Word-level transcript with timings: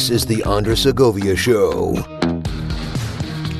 This 0.00 0.08
is 0.08 0.24
the 0.24 0.42
Andres 0.44 0.80
Segovia 0.80 1.36
Show. 1.36 1.94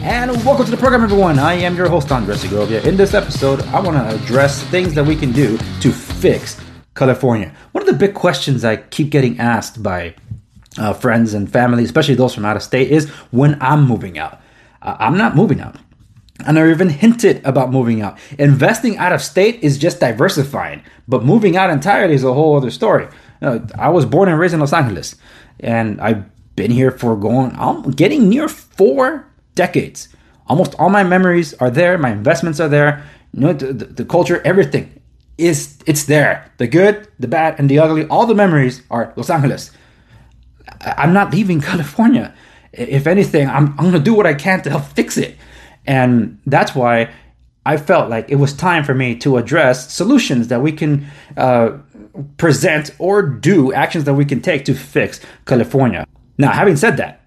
And 0.00 0.30
welcome 0.42 0.64
to 0.64 0.70
the 0.70 0.76
program, 0.78 1.04
everyone. 1.04 1.38
I 1.38 1.52
am 1.52 1.76
your 1.76 1.86
host, 1.86 2.10
Andres 2.10 2.40
Segovia. 2.40 2.80
In 2.80 2.96
this 2.96 3.12
episode, 3.12 3.60
I 3.64 3.78
want 3.78 3.98
to 3.98 4.24
address 4.24 4.62
things 4.68 4.94
that 4.94 5.04
we 5.04 5.16
can 5.16 5.32
do 5.32 5.58
to 5.58 5.92
fix 5.92 6.58
California. 6.94 7.54
One 7.72 7.82
of 7.82 7.86
the 7.86 8.06
big 8.06 8.14
questions 8.14 8.64
I 8.64 8.76
keep 8.76 9.10
getting 9.10 9.38
asked 9.38 9.82
by 9.82 10.14
uh, 10.78 10.94
friends 10.94 11.34
and 11.34 11.52
family, 11.52 11.84
especially 11.84 12.14
those 12.14 12.34
from 12.34 12.46
out 12.46 12.56
of 12.56 12.62
state, 12.62 12.90
is 12.90 13.10
when 13.32 13.60
I'm 13.60 13.86
moving 13.86 14.18
out. 14.18 14.40
Uh, 14.80 14.96
I'm 14.98 15.18
not 15.18 15.36
moving 15.36 15.60
out. 15.60 15.76
And 16.46 16.58
I 16.58 16.70
even 16.70 16.88
hinted 16.88 17.44
about 17.44 17.70
moving 17.70 18.00
out. 18.00 18.18
Investing 18.38 18.96
out 18.96 19.12
of 19.12 19.20
state 19.20 19.62
is 19.62 19.76
just 19.76 20.00
diversifying, 20.00 20.82
but 21.06 21.22
moving 21.22 21.58
out 21.58 21.68
entirely 21.68 22.14
is 22.14 22.24
a 22.24 22.32
whole 22.32 22.56
other 22.56 22.70
story. 22.70 23.08
Uh, 23.42 23.58
I 23.78 23.90
was 23.90 24.06
born 24.06 24.30
and 24.30 24.38
raised 24.38 24.54
in 24.54 24.60
Los 24.60 24.72
Angeles, 24.72 25.16
and 25.60 26.00
I've 26.00 26.24
been 26.56 26.70
here 26.70 26.90
for 26.90 27.16
going, 27.16 27.54
I'm 27.58 27.90
getting 27.92 28.28
near 28.28 28.48
four 28.48 29.26
decades. 29.54 30.08
Almost 30.46 30.74
all 30.78 30.90
my 30.90 31.04
memories 31.04 31.54
are 31.54 31.70
there. 31.70 31.96
My 31.96 32.10
investments 32.10 32.60
are 32.60 32.68
there. 32.68 33.04
You 33.32 33.40
know, 33.40 33.52
the, 33.52 33.72
the, 33.72 33.84
the 33.84 34.04
culture, 34.04 34.42
everything 34.44 35.00
is 35.38 35.78
it's 35.86 36.04
there. 36.04 36.50
The 36.58 36.66
good, 36.66 37.08
the 37.18 37.28
bad, 37.28 37.58
and 37.58 37.68
the 37.70 37.78
ugly. 37.78 38.04
All 38.06 38.26
the 38.26 38.34
memories 38.34 38.82
are 38.90 39.12
Los 39.16 39.30
Angeles. 39.30 39.70
I'm 40.80 41.12
not 41.12 41.32
leaving 41.32 41.60
California. 41.72 42.34
If 42.72 43.06
anything, 43.06 43.48
I'm, 43.48 43.68
I'm 43.70 43.90
going 43.90 43.92
to 43.92 43.98
do 44.00 44.14
what 44.14 44.26
I 44.26 44.34
can 44.34 44.62
to 44.62 44.70
help 44.70 44.84
fix 44.84 45.16
it. 45.16 45.36
And 45.86 46.38
that's 46.46 46.74
why 46.74 47.10
I 47.66 47.76
felt 47.76 48.10
like 48.10 48.30
it 48.30 48.36
was 48.36 48.52
time 48.52 48.84
for 48.84 48.94
me 48.94 49.16
to 49.16 49.36
address 49.38 49.92
solutions 49.92 50.48
that 50.48 50.62
we 50.62 50.72
can 50.72 51.06
uh, 51.36 51.78
present 52.36 52.94
or 52.98 53.22
do, 53.22 53.72
actions 53.72 54.04
that 54.04 54.14
we 54.14 54.24
can 54.24 54.40
take 54.40 54.64
to 54.66 54.74
fix 54.74 55.20
California. 55.46 56.06
Now, 56.40 56.52
having 56.52 56.76
said 56.76 56.96
that, 56.96 57.20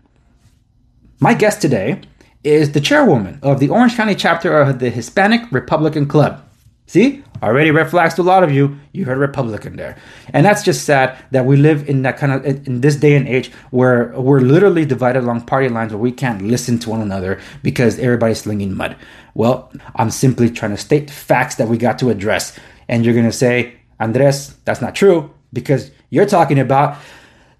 my 1.19 1.35
guest 1.35 1.61
today 1.61 2.01
is 2.43 2.71
the 2.71 2.81
chairwoman 2.81 3.39
of 3.43 3.59
the 3.59 3.69
Orange 3.69 3.95
County 3.95 4.15
chapter 4.15 4.59
of 4.59 4.79
the 4.79 4.89
Hispanic 4.89 5.51
Republican 5.51 6.07
Club. 6.07 6.43
See, 6.87 7.23
already 7.43 7.69
red 7.69 7.91
flags 7.91 8.15
to 8.15 8.23
a 8.23 8.23
lot 8.23 8.43
of 8.43 8.51
you. 8.51 8.75
You 8.91 9.05
heard 9.05 9.19
Republican 9.19 9.75
there, 9.75 9.97
and 10.33 10.43
that's 10.43 10.63
just 10.63 10.83
sad 10.83 11.15
that 11.29 11.45
we 11.45 11.57
live 11.57 11.87
in 11.87 12.01
that 12.01 12.17
kind 12.17 12.33
of 12.33 12.43
in 12.67 12.81
this 12.81 12.95
day 12.95 13.15
and 13.15 13.27
age 13.27 13.51
where 13.69 14.11
we're 14.19 14.41
literally 14.41 14.83
divided 14.83 15.23
along 15.23 15.41
party 15.41 15.69
lines 15.69 15.93
where 15.93 16.01
we 16.01 16.11
can't 16.11 16.41
listen 16.41 16.79
to 16.79 16.89
one 16.89 17.01
another 17.01 17.39
because 17.61 17.99
everybody's 17.99 18.41
slinging 18.41 18.75
mud. 18.75 18.95
Well, 19.35 19.71
I'm 19.95 20.09
simply 20.09 20.49
trying 20.49 20.71
to 20.71 20.77
state 20.77 21.11
facts 21.11 21.55
that 21.55 21.67
we 21.67 21.77
got 21.77 21.99
to 21.99 22.09
address, 22.09 22.57
and 22.87 23.05
you're 23.05 23.15
gonna 23.15 23.31
say, 23.31 23.75
Andres, 23.99 24.55
that's 24.65 24.81
not 24.81 24.95
true 24.95 25.31
because 25.53 25.91
you're 26.09 26.25
talking 26.25 26.57
about 26.57 26.97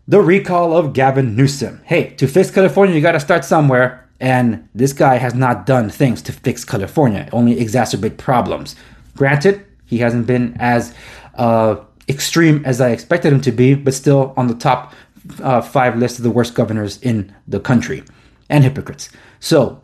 the 0.08 0.22
recall 0.22 0.76
of 0.76 0.94
Gavin 0.94 1.36
Newsom. 1.36 1.82
Hey, 1.86 2.10
to 2.16 2.28
fix 2.28 2.52
California, 2.52 2.96
you 2.96 3.02
got 3.02 3.14
to 3.14 3.20
start 3.20 3.46
somewhere. 3.46 4.00
And 4.20 4.70
this 4.74 4.94
guy 4.94 5.16
has 5.16 5.34
not 5.34 5.66
done 5.66 5.90
things 5.90 6.22
to 6.24 6.32
fix 6.32 6.64
California, 6.64 7.28
only 7.34 7.56
exacerbate 7.56 8.18
problems. 8.18 8.76
Granted, 9.18 9.66
he 9.86 9.98
hasn't 9.98 10.28
been 10.28 10.56
as 10.60 10.94
uh, 11.36 11.76
extreme 12.08 12.64
as 12.66 12.80
I 12.80 12.90
expected 12.92 13.34
him 13.34 13.42
to 13.42 13.52
be, 13.52 13.76
but 13.76 13.94
still 13.94 14.34
on 14.38 14.48
the 14.48 14.56
top 14.56 14.94
uh, 15.42 15.62
five 15.62 15.98
list 15.98 16.20
of 16.20 16.24
the 16.24 16.32
worst 16.32 16.54
governors 16.54 17.02
in 17.02 17.34
the 17.48 17.60
country 17.60 18.04
and 18.50 18.64
hypocrites. 18.64 19.10
So, 19.40 19.82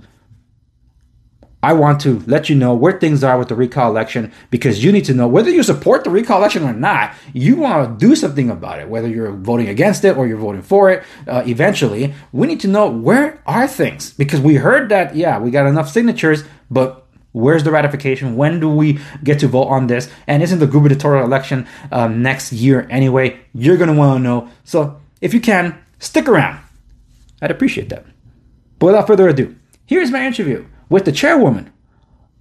I 1.62 1.74
want 1.74 2.00
to 2.02 2.20
let 2.26 2.50
you 2.50 2.56
know 2.56 2.74
where 2.74 2.98
things 2.98 3.24
are 3.24 3.38
with 3.38 3.50
the 3.50 3.56
recall 3.56 3.90
election 3.90 4.32
because 4.50 4.84
you 4.84 4.92
need 4.92 5.06
to 5.06 5.14
know 5.14 5.28
whether 5.28 5.50
you 5.50 5.62
support 5.62 6.04
the 6.04 6.10
recall 6.10 6.38
election 6.38 6.64
or 6.64 6.74
not. 6.74 7.14
You 7.34 7.58
want 7.58 8.00
to 8.00 8.06
do 8.08 8.16
something 8.16 8.50
about 8.50 8.80
it, 8.80 8.88
whether 8.88 9.10
you're 9.10 9.34
voting 9.34 9.68
against 9.68 10.06
it 10.06 10.16
or 10.16 10.26
you're 10.26 10.38
voting 10.38 10.62
for 10.62 10.90
it. 10.90 11.04
Uh, 11.28 11.44
eventually, 11.46 12.14
we 12.32 12.48
need 12.48 12.62
to 12.62 12.68
know 12.68 12.90
where 12.90 13.42
are 13.46 13.68
things 13.68 14.14
because 14.14 14.40
we 14.40 14.56
heard 14.56 14.90
that 14.90 15.16
yeah 15.16 15.38
we 15.40 15.52
got 15.52 15.68
enough 15.68 15.90
signatures, 15.90 16.44
but 16.70 17.06
Where's 17.32 17.64
the 17.64 17.70
ratification? 17.70 18.36
When 18.36 18.60
do 18.60 18.70
we 18.70 19.00
get 19.24 19.40
to 19.42 19.48
vote 19.48 19.68
on 19.68 19.86
this? 19.86 20.10
And 20.26 20.42
isn't 20.42 20.58
the 20.58 20.66
gubernatorial 20.66 21.24
election 21.24 21.68
um, 21.92 22.24
next 22.24 22.52
year 22.52 22.88
anyway? 22.90 23.40
You're 23.54 23.78
to 23.78 23.94
want 23.94 24.18
to 24.18 24.24
know. 24.24 24.50
So 24.64 25.00
if 25.22 25.34
you 25.34 25.40
can, 25.40 25.78
stick 26.00 26.28
around. 26.28 26.60
I'd 27.40 27.52
appreciate 27.52 27.90
that. 27.90 28.06
But 28.80 28.88
without 28.88 29.06
further 29.06 29.30
ado, 29.30 29.56
here's 29.86 30.10
my 30.10 30.26
interview 30.26 30.66
with 30.90 31.06
the 31.06 31.12
chairwoman 31.12 31.72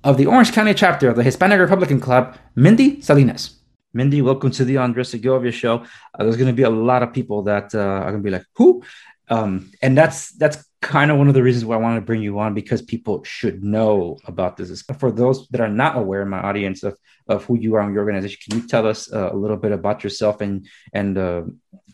of 0.03 0.17
the 0.17 0.27
Orange 0.27 0.53
County 0.53 0.75
chapter 0.75 1.09
of 1.09 1.17
the 1.17 1.23
Hispanic 1.23 1.61
Republican 1.61 2.01
Club, 2.01 2.37
Mindy 2.57 3.01
Salinas. 3.03 3.57
Mindy, 3.93 4.23
welcome 4.23 4.51
to 4.53 4.65
the 4.65 4.79
Andres 4.79 5.11
Segovia 5.11 5.53
show. 5.53 5.85
Uh, 6.15 6.25
there's 6.25 6.37
going 6.37 6.49
to 6.49 6.57
be 6.57 6.63
a 6.63 6.71
lot 6.71 7.03
of 7.03 7.13
people 7.13 7.43
that 7.43 7.75
uh, 7.75 7.79
are 7.79 8.11
going 8.11 8.23
to 8.23 8.27
be 8.27 8.31
like, 8.31 8.47
"Who?" 8.57 8.83
Um, 9.29 9.71
and 9.83 9.97
that's 9.97 10.33
that's 10.33 10.65
kind 10.81 11.11
of 11.11 11.19
one 11.19 11.29
of 11.29 11.35
the 11.35 11.43
reasons 11.43 11.65
why 11.65 11.77
I 11.77 11.79
wanted 11.79 12.01
to 12.01 12.07
bring 12.07 12.23
you 12.23 12.39
on 12.39 12.55
because 12.55 12.81
people 12.81 13.25
should 13.25 13.63
know 13.63 14.19
about 14.27 14.57
this. 14.57 14.83
For 14.99 15.11
those 15.11 15.49
that 15.49 15.61
are 15.61 15.69
not 15.69 15.97
aware 15.97 16.23
in 16.23 16.29
my 16.29 16.41
audience 16.41 16.83
of, 16.83 16.97
of 17.27 17.45
who 17.45 17.59
you 17.59 17.75
are 17.75 17.83
in 17.83 17.93
your 17.93 18.01
organization, 18.01 18.39
can 18.49 18.61
you 18.61 18.69
tell 18.69 18.87
us 18.87 19.13
uh, 19.13 19.31
a 19.33 19.37
little 19.37 19.57
bit 19.57 19.73
about 19.73 20.05
yourself 20.05 20.41
and 20.41 20.67
and 20.93 21.19
uh, 21.19 21.43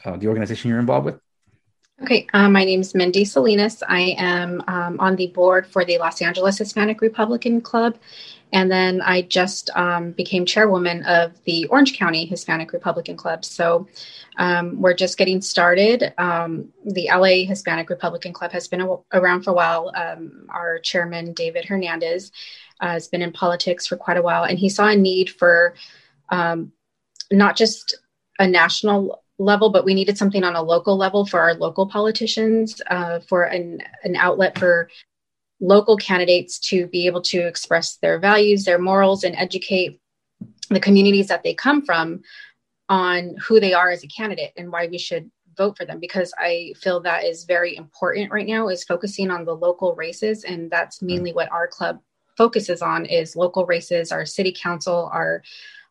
uh, 0.05 0.17
the 0.17 0.29
organization 0.29 0.71
you're 0.71 0.81
involved 0.81 1.07
with? 1.07 1.24
Okay, 2.03 2.27
um, 2.35 2.53
my 2.53 2.65
name 2.65 2.81
is 2.81 2.93
Mindy 2.93 3.25
Salinas. 3.25 3.81
I 3.89 4.17
am 4.19 4.65
um, 4.67 4.99
on 4.99 5.15
the 5.15 5.29
board 5.29 5.65
for 5.65 5.85
the 5.85 5.97
Los 5.99 6.21
Angeles 6.21 6.59
Hispanic 6.59 7.01
Republican 7.01 7.61
Club, 7.61 7.97
and 8.53 8.69
then 8.69 9.01
I 9.01 9.23
just 9.23 9.71
um, 9.77 10.11
became 10.11 10.45
chairwoman 10.45 11.05
of 11.05 11.41
the 11.45 11.67
Orange 11.67 11.97
County 11.97 12.25
Hispanic 12.25 12.73
Republican 12.73 13.17
Club. 13.17 13.45
So 13.45 13.87
um, 14.39 14.81
we're 14.83 14.95
just 14.95 15.17
getting 15.17 15.41
started. 15.41 16.13
Um, 16.19 16.73
the 16.85 17.09
LA 17.13 17.47
Hispanic 17.47 17.89
Republican 17.89 18.33
Club 18.33 18.51
has 18.51 18.67
been 18.67 18.81
a- 18.81 18.97
around 19.13 19.45
for 19.45 19.53
a 19.53 19.55
while. 19.55 19.93
Um, 19.95 20.47
our 20.49 20.81
chairman, 20.81 21.33
David 21.33 21.65
Hernandez, 21.65 22.33
uh, 22.81 22.89
has 22.89 23.07
been 23.07 23.23
in 23.23 23.33
politics 23.33 23.87
for 23.87 23.97
quite 23.97 24.17
a 24.17 24.23
while, 24.23 24.43
and 24.43 24.59
he 24.59 24.69
saw 24.69 24.89
a 24.89 24.97
need 24.97 25.31
for 25.31 25.75
um, 26.31 26.73
not 27.31 27.57
just 27.57 27.97
a 28.41 28.49
national 28.49 29.24
level, 29.39 29.71
but 29.71 29.85
we 29.85 29.95
needed 29.95 30.17
something 30.17 30.45
on 30.45 30.55
a 30.55 30.63
local 30.63 30.97
level 30.97 31.27
for 31.27 31.41
our 31.41 31.55
local 31.55 31.87
politicians, 31.87 32.81
uh, 32.89 33.21
for 33.21 33.45
an, 33.45 33.81
an 34.05 34.17
outlet 34.17 34.59
for 34.59 34.89
local 35.61 35.97
candidates 35.97 36.59
to 36.59 36.87
be 36.89 37.07
able 37.07 37.23
to 37.23 37.39
express 37.39 37.97
their 37.97 38.19
values, 38.19 38.65
their 38.65 38.79
morals, 38.79 39.25
and 39.25 39.35
educate 39.37 40.01
the 40.71 40.81
communities 40.81 41.29
that 41.29 41.43
they 41.43 41.55
come 41.55 41.85
from 41.85 42.23
on 42.89 43.37
who 43.47 43.61
they 43.61 43.73
are 43.73 43.91
as 43.91 44.05
a 44.05 44.09
candidate 44.09 44.53
and 44.57 44.71
why 44.71 44.87
we 44.87 44.99
should 44.99 45.31
vote 45.57 45.77
for 45.77 45.85
them 45.85 46.01
because 46.01 46.35
i 46.39 46.73
feel 46.81 47.01
that 47.01 47.25
is 47.25 47.45
very 47.45 47.77
important 47.77 48.31
right 48.33 48.47
now 48.47 48.69
is 48.69 48.85
focusing 48.85 49.31
on 49.31 49.45
the 49.45 49.55
local 49.55 49.95
races 49.95 50.45
and 50.45 50.71
that's 50.71 50.99
mm. 50.99 51.07
mainly 51.07 51.33
what 51.33 51.51
our 51.51 51.69
club 51.69 52.01
focuses 52.37 52.83
on 52.83 53.07
is 53.07 53.37
local 53.37 53.65
races 53.67 54.11
our 54.11 54.27
city 54.27 54.53
council 54.53 55.09
our 55.13 55.43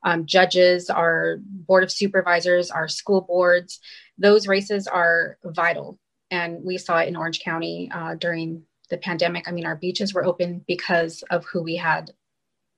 um, 0.04 0.26
judges 0.26 0.90
our 0.90 1.38
board 1.42 1.84
of 1.84 1.92
supervisors 1.92 2.72
our 2.72 2.88
school 2.88 3.22
boards 3.22 3.80
those 4.18 4.48
races 4.48 4.88
are 4.88 5.38
vital 5.44 6.00
and 6.32 6.64
we 6.64 6.78
saw 6.78 7.00
it 7.00 7.08
in 7.08 7.16
orange 7.16 7.42
county 7.42 7.90
uh, 7.94 8.16
during 8.16 8.64
the 8.90 8.98
pandemic 8.98 9.48
i 9.48 9.52
mean 9.52 9.66
our 9.66 9.76
beaches 9.76 10.14
were 10.14 10.26
open 10.26 10.64
because 10.68 11.24
of 11.30 11.46
who 11.46 11.64
we 11.64 11.76
had 11.76 12.12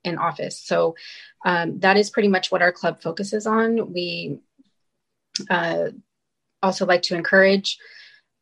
in 0.06 0.18
office. 0.18 0.58
So 0.60 0.96
um, 1.44 1.80
that 1.80 1.98
is 1.98 2.10
pretty 2.10 2.30
much 2.30 2.52
what 2.52 2.62
our 2.62 2.72
club 2.72 3.02
focuses 3.02 3.46
on. 3.46 3.92
We 3.92 4.40
uh, 5.50 5.88
also 6.64 6.86
like 6.86 7.02
to 7.04 7.16
encourage 7.16 7.78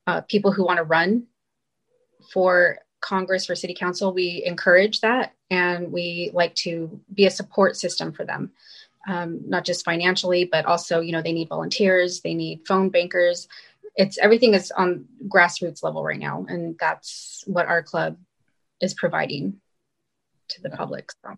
uh, 0.05 0.21
people 0.21 0.51
who 0.51 0.65
want 0.65 0.77
to 0.77 0.83
run 0.83 1.27
for 2.31 2.79
Congress 3.03 3.49
or 3.49 3.55
City 3.55 3.75
Council. 3.75 4.13
We 4.13 4.43
encourage 4.45 5.01
that, 5.01 5.33
and 5.51 5.91
we 5.91 6.31
like 6.33 6.55
to 6.55 7.01
be 7.13 7.25
a 7.25 7.31
support 7.31 7.75
system 7.75 8.13
for 8.13 8.25
them. 8.25 8.51
Um, 9.07 9.41
not 9.45 9.65
just 9.65 9.83
financially, 9.83 10.45
but 10.45 10.65
also, 10.65 11.01
you 11.01 11.11
know, 11.11 11.21
they 11.21 11.33
need 11.33 11.49
volunteers, 11.49 12.21
they 12.21 12.33
need 12.33 12.65
phone 12.65 12.89
bankers. 12.89 13.49
It's 13.95 14.17
everything 14.17 14.53
is 14.53 14.71
on 14.71 15.05
grassroots 15.27 15.83
level 15.83 16.03
right 16.03 16.19
now, 16.19 16.45
and 16.47 16.75
that's 16.79 17.43
what 17.45 17.67
our 17.67 17.83
club 17.83 18.17
is 18.81 18.93
providing 18.93 19.59
to 20.49 20.61
the 20.61 20.69
public. 20.69 21.11
So. 21.23 21.35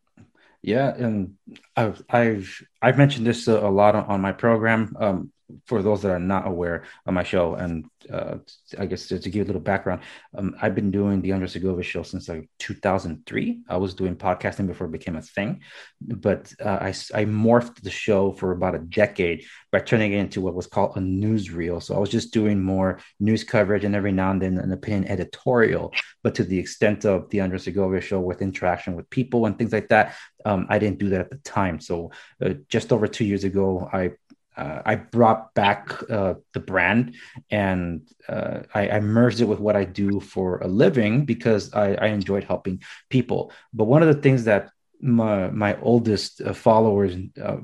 Yeah, 0.62 0.94
and 0.96 1.36
I've 1.76 2.04
I've 2.10 2.64
I've 2.82 2.98
mentioned 2.98 3.26
this 3.26 3.48
a, 3.48 3.60
lot 3.70 3.96
on, 3.96 4.06
on, 4.06 4.22
my 4.22 4.32
program. 4.32 4.96
Um, 5.00 5.32
for 5.66 5.82
those 5.82 6.02
that 6.02 6.12
are 6.12 6.20
not 6.20 6.48
aware 6.48 6.84
of 7.06 7.14
my 7.14 7.24
show, 7.24 7.56
and 7.56 7.86
uh, 8.12 8.38
I 8.78 8.86
guess 8.86 9.08
to, 9.08 9.20
to, 9.20 9.30
give 9.30 9.44
a 9.44 9.48
little 9.48 9.62
background, 9.62 10.02
um, 10.36 10.56
I've 10.62 10.76
been 10.76 10.92
doing 10.92 11.22
the 11.22 11.34
Andres 11.34 11.54
Segovia 11.54 11.84
show 11.84 12.04
since 12.04 12.28
like 12.28 12.50
2003. 12.60 13.62
I 13.70 13.78
was 13.78 13.94
doing 13.94 14.16
podcasting 14.16 14.68
before 14.68 14.88
it 14.88 14.92
became 14.92 15.16
a 15.16 15.22
thing, 15.22 15.62
but 16.02 16.54
uh, 16.64 16.80
I, 16.82 16.90
I 16.90 17.26
morphed 17.26 17.82
the 17.82 17.92
show 17.92 18.32
for 18.32 18.52
about 18.52 18.76
a 18.76 18.80
decade 18.80 19.46
by 19.72 19.80
turning 19.80 20.14
it 20.14 20.20
into 20.20 20.42
what 20.42 20.56
was 20.56 20.68
called 20.68 20.98
a 20.98 21.00
newsreel. 21.00 21.82
So 21.82 21.96
I 21.96 22.00
was 22.00 22.10
just 22.10 22.34
doing 22.34 22.62
more 22.62 23.00
news 23.20 23.44
coverage 23.44 23.84
and 23.84 23.96
every 23.96 24.12
now 24.12 24.32
and 24.32 24.42
then 24.42 24.58
an 24.58 24.72
opinion 24.72 25.12
editorial, 25.12 25.94
but 26.24 26.36
to 26.36 26.44
the 26.44 26.58
extent 26.58 27.06
of 27.06 27.30
the 27.30 27.42
Andres 27.42 27.64
Segovia 27.64 28.02
show 28.02 28.20
with 28.20 28.42
interaction 28.42 28.96
with 28.96 29.10
people 29.10 29.46
and 29.46 29.58
things 29.58 29.74
like 29.74 29.90
that, 29.90 30.16
um, 30.46 30.68
I 30.70 30.80
didn't 30.80 31.00
do 31.00 31.10
that 31.10 31.22
at 31.22 31.30
the 31.32 31.38
time. 31.38 31.80
So 31.80 32.12
uh, 32.44 32.54
just 32.70 32.94
over 32.94 33.08
two 33.08 33.26
years 33.26 33.44
ago, 33.44 33.90
I 33.92 34.12
uh, 34.58 34.82
I 34.86 34.96
brought 34.96 35.54
back 35.54 35.92
uh, 36.10 36.36
the 36.54 36.60
brand 36.60 37.16
and 37.50 38.02
uh, 38.30 38.62
I, 38.74 38.90
I, 38.90 39.00
merged 39.00 39.42
it 39.42 39.46
with 39.46 39.60
what 39.60 39.76
I 39.76 39.84
do 39.84 40.20
for 40.20 40.60
a 40.60 40.68
living 40.68 41.26
because 41.26 41.74
I, 41.74 41.96
I, 41.96 42.08
enjoyed 42.08 42.44
helping 42.44 42.82
people. 43.10 43.52
But 43.74 43.86
one 43.86 44.02
of 44.02 44.08
the 44.08 44.22
things 44.22 44.46
that 44.46 44.70
my, 45.02 45.50
my 45.50 45.80
oldest 45.82 46.42
uh, 46.42 46.54
followers 46.54 47.16
uh, 47.42 47.58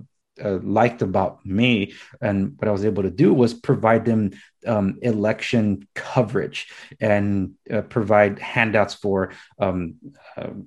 uh, 0.43 0.59
liked 0.63 1.01
about 1.01 1.45
me 1.45 1.93
and 2.21 2.53
what 2.57 2.67
I 2.67 2.71
was 2.71 2.85
able 2.85 3.03
to 3.03 3.09
do 3.09 3.33
was 3.33 3.53
provide 3.53 4.05
them 4.05 4.31
um, 4.65 4.97
election 5.01 5.87
coverage 5.93 6.71
and 6.99 7.53
provide 7.89 8.39
handouts 8.39 8.93
for, 8.93 9.33
um, 9.59 9.95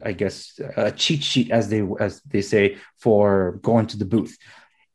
I 0.03 0.13
guess, 0.13 0.61
a 0.77 0.93
cheat 0.93 1.23
sheet, 1.23 1.51
as 1.51 1.69
they 1.69 1.83
as 1.99 2.21
they 2.23 2.43
say, 2.43 2.77
for 2.99 3.59
going 3.63 3.87
to 3.89 3.97
the 3.97 4.05
booth. 4.05 4.37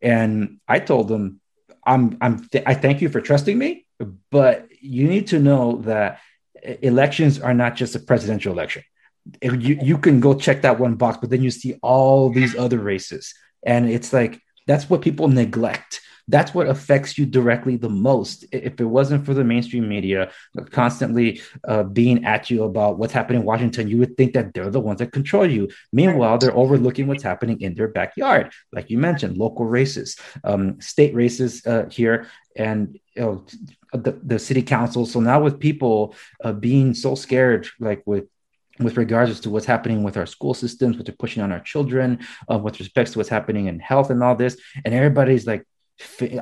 And 0.02 0.60
I 0.68 0.80
told 0.80 1.08
them, 1.08 1.42
I'm, 1.86 2.18
I'm, 2.22 2.48
th- 2.48 2.64
I 2.68 2.74
thank 2.74 3.02
you 3.02 3.10
for 3.10 3.22
trusting 3.22 3.58
me, 3.58 3.86
but 4.32 4.68
you 4.80 5.08
need 5.08 5.28
to 5.28 5.40
know 5.40 5.82
that 5.84 6.20
elections 6.82 7.40
are 7.40 7.54
not 7.54 7.76
just 7.76 7.96
a 7.96 8.00
presidential 8.00 8.54
election. 8.54 8.84
You, 9.42 9.78
you 9.82 9.98
can 9.98 10.20
go 10.20 10.34
check 10.34 10.62
that 10.62 10.80
one 10.80 10.96
box, 10.96 11.18
but 11.22 11.30
then 11.30 11.44
you 11.44 11.52
see 11.52 11.78
all 11.82 12.30
these 12.30 12.56
other 12.56 12.80
races. 12.80 13.34
And 13.66 13.90
it's 13.90 14.14
like, 14.14 14.40
that's 14.68 14.90
what 14.90 15.02
people 15.02 15.28
neglect 15.28 16.02
that's 16.30 16.54
what 16.54 16.68
affects 16.68 17.18
you 17.18 17.26
directly 17.26 17.76
the 17.76 17.90
most. 17.90 18.46
If 18.52 18.80
it 18.80 18.86
wasn't 18.86 19.26
for 19.26 19.34
the 19.34 19.44
mainstream 19.44 19.90
media 19.90 20.32
constantly 20.70 21.42
uh, 21.68 21.84
being 21.84 22.24
at 22.24 22.50
you 22.50 22.64
about 22.64 23.00
what's 23.00 23.14
happening 23.14 23.42
in 23.42 23.48
Washington, 23.48 23.88
you 23.88 23.98
would 23.98 24.16
think 24.16 24.34
that 24.34 24.54
they're 24.54 24.70
the 24.70 24.80
ones 24.80 25.00
that 25.00 25.12
control 25.12 25.46
you. 25.46 25.70
Meanwhile, 25.92 26.38
they're 26.38 26.56
overlooking 26.56 27.08
what's 27.08 27.24
happening 27.24 27.60
in 27.62 27.74
their 27.74 27.88
backyard, 27.88 28.52
like 28.72 28.90
you 28.92 29.00
mentioned, 29.00 29.38
local 29.38 29.66
races, 29.66 30.18
um, 30.44 30.80
state 30.80 31.16
races 31.16 31.66
uh, 31.66 31.86
here, 31.90 32.28
and 32.56 33.00
you 33.16 33.22
know, 33.22 33.46
the, 33.94 34.20
the 34.24 34.40
city 34.40 34.62
council. 34.62 35.06
So 35.08 35.20
now 35.20 35.42
with 35.42 35.60
people 35.60 36.16
uh, 36.44 36.54
being 36.54 36.94
so 36.94 37.16
scared, 37.16 37.68
like 37.80 38.04
with 38.06 38.26
with 38.80 38.96
regards 38.96 39.42
to 39.42 39.50
what's 39.50 39.66
happening 39.66 40.04
with 40.04 40.16
our 40.16 40.26
school 40.26 40.54
systems, 40.54 40.96
what 40.96 41.06
they're 41.06 41.16
pushing 41.20 41.44
on 41.44 41.52
our 41.52 41.60
children, 41.60 42.20
uh, 42.50 42.58
with 42.58 42.80
respects 42.80 43.12
to 43.12 43.20
what's 43.20 43.28
happening 43.28 43.66
in 43.66 43.78
health 43.78 44.10
and 44.10 44.24
all 44.24 44.36
this, 44.36 44.58
and 44.86 44.94
everybody's 44.94 45.46
like 45.46 45.66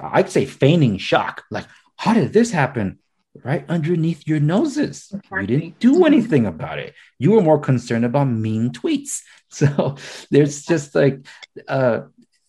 I'd 0.01 0.29
say 0.29 0.45
feigning 0.45 0.97
shock. 0.97 1.43
Like, 1.51 1.65
how 1.95 2.13
did 2.13 2.33
this 2.33 2.51
happen? 2.51 2.99
Right 3.43 3.65
underneath 3.69 4.27
your 4.27 4.39
noses. 4.39 5.11
Exactly. 5.13 5.41
You 5.41 5.47
didn't 5.47 5.79
do 5.79 6.05
anything 6.05 6.47
about 6.47 6.79
it. 6.79 6.95
You 7.19 7.31
were 7.31 7.41
more 7.41 7.59
concerned 7.59 8.05
about 8.05 8.25
mean 8.25 8.71
tweets. 8.71 9.21
So 9.49 9.95
there's 10.29 10.65
just 10.65 10.93
like 10.93 11.25
uh 11.69 12.01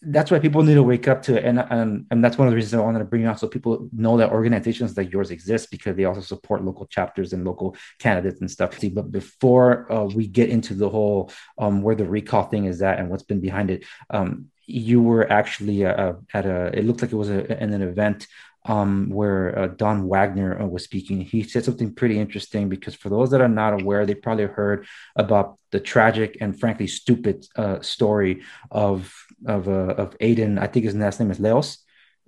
that's 0.03 0.31
why 0.31 0.39
people 0.39 0.63
need 0.63 0.75
to 0.75 0.83
wake 0.83 1.09
up 1.09 1.23
to 1.23 1.37
it. 1.37 1.45
And, 1.45 1.59
and 1.59 2.07
and 2.11 2.25
that's 2.25 2.39
one 2.39 2.47
of 2.49 2.53
the 2.53 2.57
reasons 2.57 2.75
I 2.75 2.85
wanted 2.85 3.01
to 3.01 3.05
bring 3.05 3.23
it 3.23 3.27
out 3.27 3.39
so 3.39 3.49
people 3.49 3.89
know 3.93 4.17
that 4.17 4.31
organizations 4.31 4.97
like 4.97 5.13
yours 5.13 5.31
exist 5.31 5.71
because 5.71 5.97
they 5.97 6.05
also 6.07 6.21
support 6.21 6.65
local 6.65 6.87
chapters 6.87 7.33
and 7.33 7.45
local 7.45 7.77
candidates 7.99 8.41
and 8.41 8.51
stuff. 8.51 8.79
But 8.93 9.13
before 9.13 9.91
uh, 9.93 10.05
we 10.05 10.27
get 10.27 10.51
into 10.51 10.75
the 10.75 10.89
whole 10.89 11.31
um, 11.57 11.83
where 11.83 11.95
the 11.95 12.05
recall 12.05 12.45
thing 12.45 12.65
is 12.65 12.83
at 12.83 12.99
and 12.99 13.11
what's 13.11 13.25
been 13.25 13.41
behind 13.41 13.71
it, 13.71 13.85
um, 14.11 14.51
you 14.69 15.03
were 15.03 15.31
actually 15.33 15.85
uh, 15.85 16.13
at 16.35 16.45
a 16.47 16.67
it 16.79 16.85
looked 16.85 17.03
like 17.03 17.13
it 17.13 17.17
was 17.17 17.31
a, 17.31 17.61
an 17.61 17.83
event 17.83 18.27
um, 18.67 19.09
where 19.09 19.59
uh, 19.59 19.67
Don 19.69 20.07
Wagner 20.07 20.61
uh, 20.61 20.67
was 20.67 20.85
speaking. 20.85 21.23
He 21.23 21.43
said 21.43 21.65
something 21.65 21.95
pretty 21.95 22.19
interesting 22.19 22.69
because 22.69 22.95
for 22.95 23.09
those 23.09 23.31
that 23.31 23.41
are 23.41 23.49
not 23.49 23.81
aware, 23.81 24.05
they 24.05 24.15
probably 24.15 24.45
heard 24.45 24.87
about 25.17 25.59
the 25.71 25.81
tragic 25.81 26.37
and 26.41 26.59
frankly 26.59 26.87
stupid 26.87 27.47
uh, 27.57 27.81
story 27.81 28.43
of 28.71 29.13
of 29.47 29.69
uh, 29.69 29.95
of 29.97 30.19
Aiden. 30.19 30.61
I 30.61 30.67
think 30.67 30.85
his 30.85 30.95
last 30.95 31.19
name 31.19 31.31
is 31.31 31.41
Leos. 31.41 31.79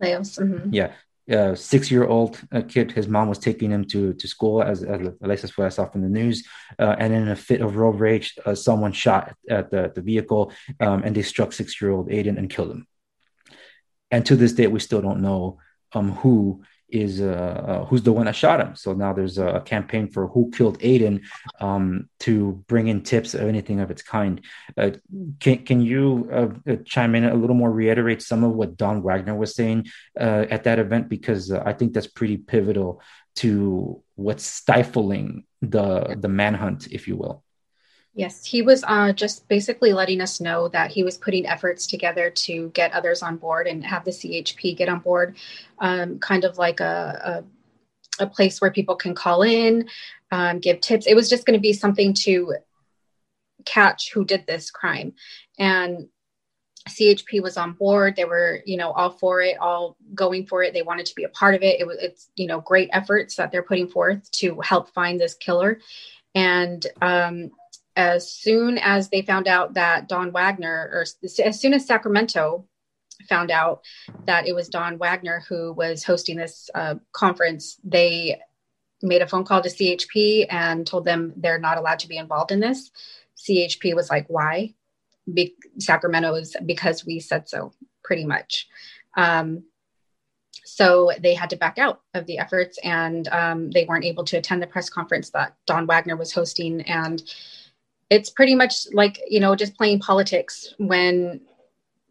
Leos. 0.00 0.38
Mm-hmm. 0.38 0.70
Yeah, 0.72 0.92
uh, 1.30 1.54
six 1.54 1.90
year 1.90 2.04
old 2.04 2.40
uh, 2.52 2.62
kid. 2.62 2.92
His 2.92 3.08
mom 3.08 3.28
was 3.28 3.38
taking 3.38 3.70
him 3.70 3.84
to 3.86 4.14
to 4.14 4.28
school, 4.28 4.62
as, 4.62 4.82
as 4.82 5.56
what 5.56 5.66
I 5.66 5.68
saw 5.68 5.86
from 5.86 6.02
the 6.02 6.08
news. 6.08 6.46
Uh, 6.78 6.96
and 6.98 7.12
in 7.12 7.28
a 7.28 7.36
fit 7.36 7.60
of 7.60 7.76
road 7.76 8.00
rage, 8.00 8.36
uh, 8.44 8.54
someone 8.54 8.92
shot 8.92 9.34
at 9.48 9.70
the, 9.70 9.92
the 9.94 10.02
vehicle 10.02 10.52
um, 10.80 11.02
and 11.04 11.14
they 11.14 11.22
struck 11.22 11.52
six 11.52 11.80
year 11.80 11.90
old 11.90 12.08
Aiden 12.08 12.38
and 12.38 12.50
killed 12.50 12.72
him. 12.72 12.86
And 14.10 14.26
to 14.26 14.36
this 14.36 14.52
day, 14.52 14.66
we 14.66 14.80
still 14.80 15.02
don't 15.02 15.22
know 15.22 15.58
um, 15.92 16.12
who 16.12 16.62
is 16.92 17.20
uh, 17.20 17.64
uh, 17.66 17.84
who's 17.86 18.02
the 18.02 18.12
one 18.12 18.26
that 18.26 18.36
shot 18.36 18.60
him. 18.60 18.74
So 18.74 18.92
now 18.92 19.12
there's 19.12 19.38
a, 19.38 19.60
campaign 19.64 20.08
for 20.08 20.26
who 20.28 20.50
killed 20.50 20.78
Aiden 20.80 21.22
um, 21.60 22.08
to 22.20 22.62
bring 22.66 22.88
in 22.88 23.02
tips 23.02 23.34
of 23.34 23.42
anything 23.48 23.80
of 23.80 23.90
its 23.90 24.02
kind. 24.02 24.40
Uh, 24.76 24.90
can 25.38 25.58
can 25.64 25.80
you 25.80 26.28
uh, 26.32 26.70
uh 26.70 26.76
chime 26.84 27.14
in 27.14 27.24
a 27.24 27.34
little 27.34 27.56
more, 27.56 27.70
reiterate 27.70 28.22
some 28.22 28.44
of 28.44 28.52
what 28.52 28.76
Don 28.76 29.02
Wagner 29.02 29.34
was 29.34 29.54
saying 29.54 29.88
uh, 30.18 30.46
at 30.50 30.64
that 30.64 30.78
event 30.78 31.08
because 31.08 31.50
I 31.50 31.72
think 31.72 31.92
that's 31.92 32.06
pretty 32.06 32.36
pivotal 32.36 33.02
to 33.36 34.02
what's 34.16 34.44
stifling 34.44 35.44
the 35.62 36.16
the 36.18 36.28
manhunt, 36.28 36.88
if 36.90 37.06
you 37.08 37.16
will. 37.16 37.44
Yes, 38.14 38.44
he 38.44 38.60
was 38.60 38.82
uh, 38.86 39.12
just 39.12 39.46
basically 39.48 39.92
letting 39.92 40.20
us 40.20 40.40
know 40.40 40.68
that 40.68 40.90
he 40.90 41.04
was 41.04 41.16
putting 41.16 41.46
efforts 41.46 41.86
together 41.86 42.28
to 42.30 42.70
get 42.70 42.92
others 42.92 43.22
on 43.22 43.36
board 43.36 43.68
and 43.68 43.84
have 43.84 44.04
the 44.04 44.10
CHP 44.10 44.76
get 44.76 44.88
on 44.88 44.98
board, 44.98 45.36
um, 45.78 46.18
kind 46.18 46.44
of 46.44 46.58
like 46.58 46.80
a, 46.80 47.44
a, 48.18 48.24
a, 48.24 48.26
place 48.26 48.60
where 48.60 48.72
people 48.72 48.96
can 48.96 49.14
call 49.14 49.42
in, 49.42 49.88
um, 50.32 50.58
give 50.58 50.80
tips. 50.80 51.06
It 51.06 51.14
was 51.14 51.30
just 51.30 51.46
going 51.46 51.56
to 51.56 51.62
be 51.62 51.72
something 51.72 52.12
to 52.24 52.56
catch 53.64 54.12
who 54.12 54.24
did 54.24 54.44
this 54.44 54.72
crime. 54.72 55.14
And 55.56 56.08
CHP 56.88 57.40
was 57.42 57.56
on 57.56 57.72
board. 57.72 58.16
They 58.16 58.24
were, 58.24 58.60
you 58.66 58.76
know, 58.76 58.90
all 58.90 59.10
for 59.10 59.40
it, 59.40 59.56
all 59.58 59.96
going 60.14 60.46
for 60.46 60.64
it. 60.64 60.72
They 60.72 60.82
wanted 60.82 61.06
to 61.06 61.14
be 61.14 61.24
a 61.24 61.28
part 61.28 61.54
of 61.54 61.62
it. 61.62 61.80
It 61.80 61.86
was, 61.86 61.98
it's, 62.00 62.28
you 62.34 62.48
know, 62.48 62.60
great 62.60 62.90
efforts 62.92 63.36
that 63.36 63.52
they're 63.52 63.62
putting 63.62 63.86
forth 63.86 64.28
to 64.32 64.60
help 64.62 64.90
find 64.90 65.20
this 65.20 65.34
killer. 65.34 65.80
And 66.34 66.84
um, 67.02 67.50
as 68.00 68.32
soon 68.32 68.78
as 68.78 69.10
they 69.10 69.20
found 69.20 69.46
out 69.46 69.74
that 69.74 70.08
Don 70.08 70.32
Wagner, 70.32 70.88
or 70.90 71.04
as 71.44 71.60
soon 71.60 71.74
as 71.74 71.86
Sacramento 71.86 72.64
found 73.28 73.50
out 73.50 73.84
that 74.24 74.48
it 74.48 74.54
was 74.54 74.70
Don 74.70 74.96
Wagner 74.96 75.44
who 75.46 75.74
was 75.74 76.02
hosting 76.02 76.38
this 76.38 76.70
uh, 76.74 76.94
conference, 77.12 77.78
they 77.84 78.40
made 79.02 79.20
a 79.20 79.26
phone 79.26 79.44
call 79.44 79.60
to 79.60 79.68
CHP 79.68 80.46
and 80.48 80.86
told 80.86 81.04
them 81.04 81.34
they're 81.36 81.58
not 81.58 81.76
allowed 81.76 81.98
to 81.98 82.08
be 82.08 82.16
involved 82.16 82.52
in 82.52 82.60
this. 82.60 82.90
CHP 83.36 83.94
was 83.94 84.08
like, 84.08 84.24
why? 84.28 84.72
Be- 85.32 85.56
Sacramento 85.78 86.34
is 86.36 86.56
because 86.64 87.04
we 87.04 87.20
said 87.20 87.50
so, 87.50 87.74
pretty 88.02 88.24
much. 88.24 88.66
Um, 89.14 89.64
so 90.64 91.10
they 91.18 91.34
had 91.34 91.50
to 91.50 91.56
back 91.56 91.76
out 91.76 92.00
of 92.14 92.24
the 92.24 92.38
efforts 92.38 92.78
and 92.82 93.28
um, 93.28 93.70
they 93.70 93.84
weren't 93.84 94.06
able 94.06 94.24
to 94.24 94.38
attend 94.38 94.62
the 94.62 94.66
press 94.66 94.88
conference 94.88 95.28
that 95.30 95.54
Don 95.66 95.86
Wagner 95.86 96.16
was 96.16 96.32
hosting. 96.32 96.80
And 96.82 97.22
it's 98.10 98.28
pretty 98.28 98.56
much 98.56 98.92
like 98.92 99.20
you 99.28 99.40
know 99.40 99.54
just 99.54 99.76
playing 99.76 100.00
politics 100.00 100.74
when 100.78 101.40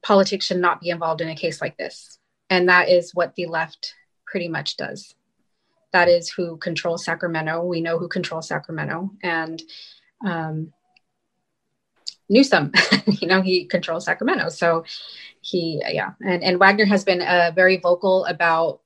politics 0.01 0.45
should 0.45 0.57
not 0.57 0.81
be 0.81 0.89
involved 0.89 1.21
in 1.21 1.29
a 1.29 1.35
case 1.35 1.61
like 1.61 1.77
this. 1.77 2.17
And 2.49 2.69
that 2.69 2.89
is 2.89 3.13
what 3.13 3.35
the 3.35 3.45
left 3.45 3.93
pretty 4.25 4.47
much 4.47 4.77
does. 4.77 5.13
That 5.91 6.07
is 6.07 6.29
who 6.29 6.57
controls 6.57 7.03
sacramento. 7.03 7.63
We 7.63 7.81
know 7.81 7.99
who 7.99 8.07
controls 8.07 8.47
sacramento. 8.47 9.11
And 9.21 9.61
um, 10.25 10.73
newsom 12.29 12.71
you 13.07 13.27
know 13.27 13.41
he 13.41 13.65
controls 13.65 14.05
sacramento. 14.05 14.49
So 14.49 14.85
he 15.41 15.81
yeah. 15.85 16.11
And, 16.21 16.43
and 16.43 16.59
wagner 16.59 16.85
has 16.85 17.03
been 17.03 17.21
uh, 17.21 17.51
very 17.53 17.77
vocal 17.77 18.25
about 18.25 18.81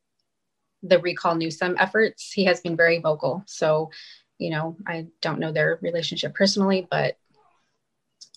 the 0.82 1.00
recall 1.00 1.36
newsom 1.36 1.76
efforts. 1.80 2.32
He 2.32 2.46
has 2.46 2.60
been 2.60 2.76
very 2.76 3.00
vocal. 3.00 3.44
So 3.46 3.92
you 4.44 4.50
know, 4.50 4.76
I 4.86 5.08
don't 5.22 5.40
know 5.40 5.54
their 5.54 5.80
relationship 5.82 6.36
personally, 6.36 6.86
but 6.92 7.16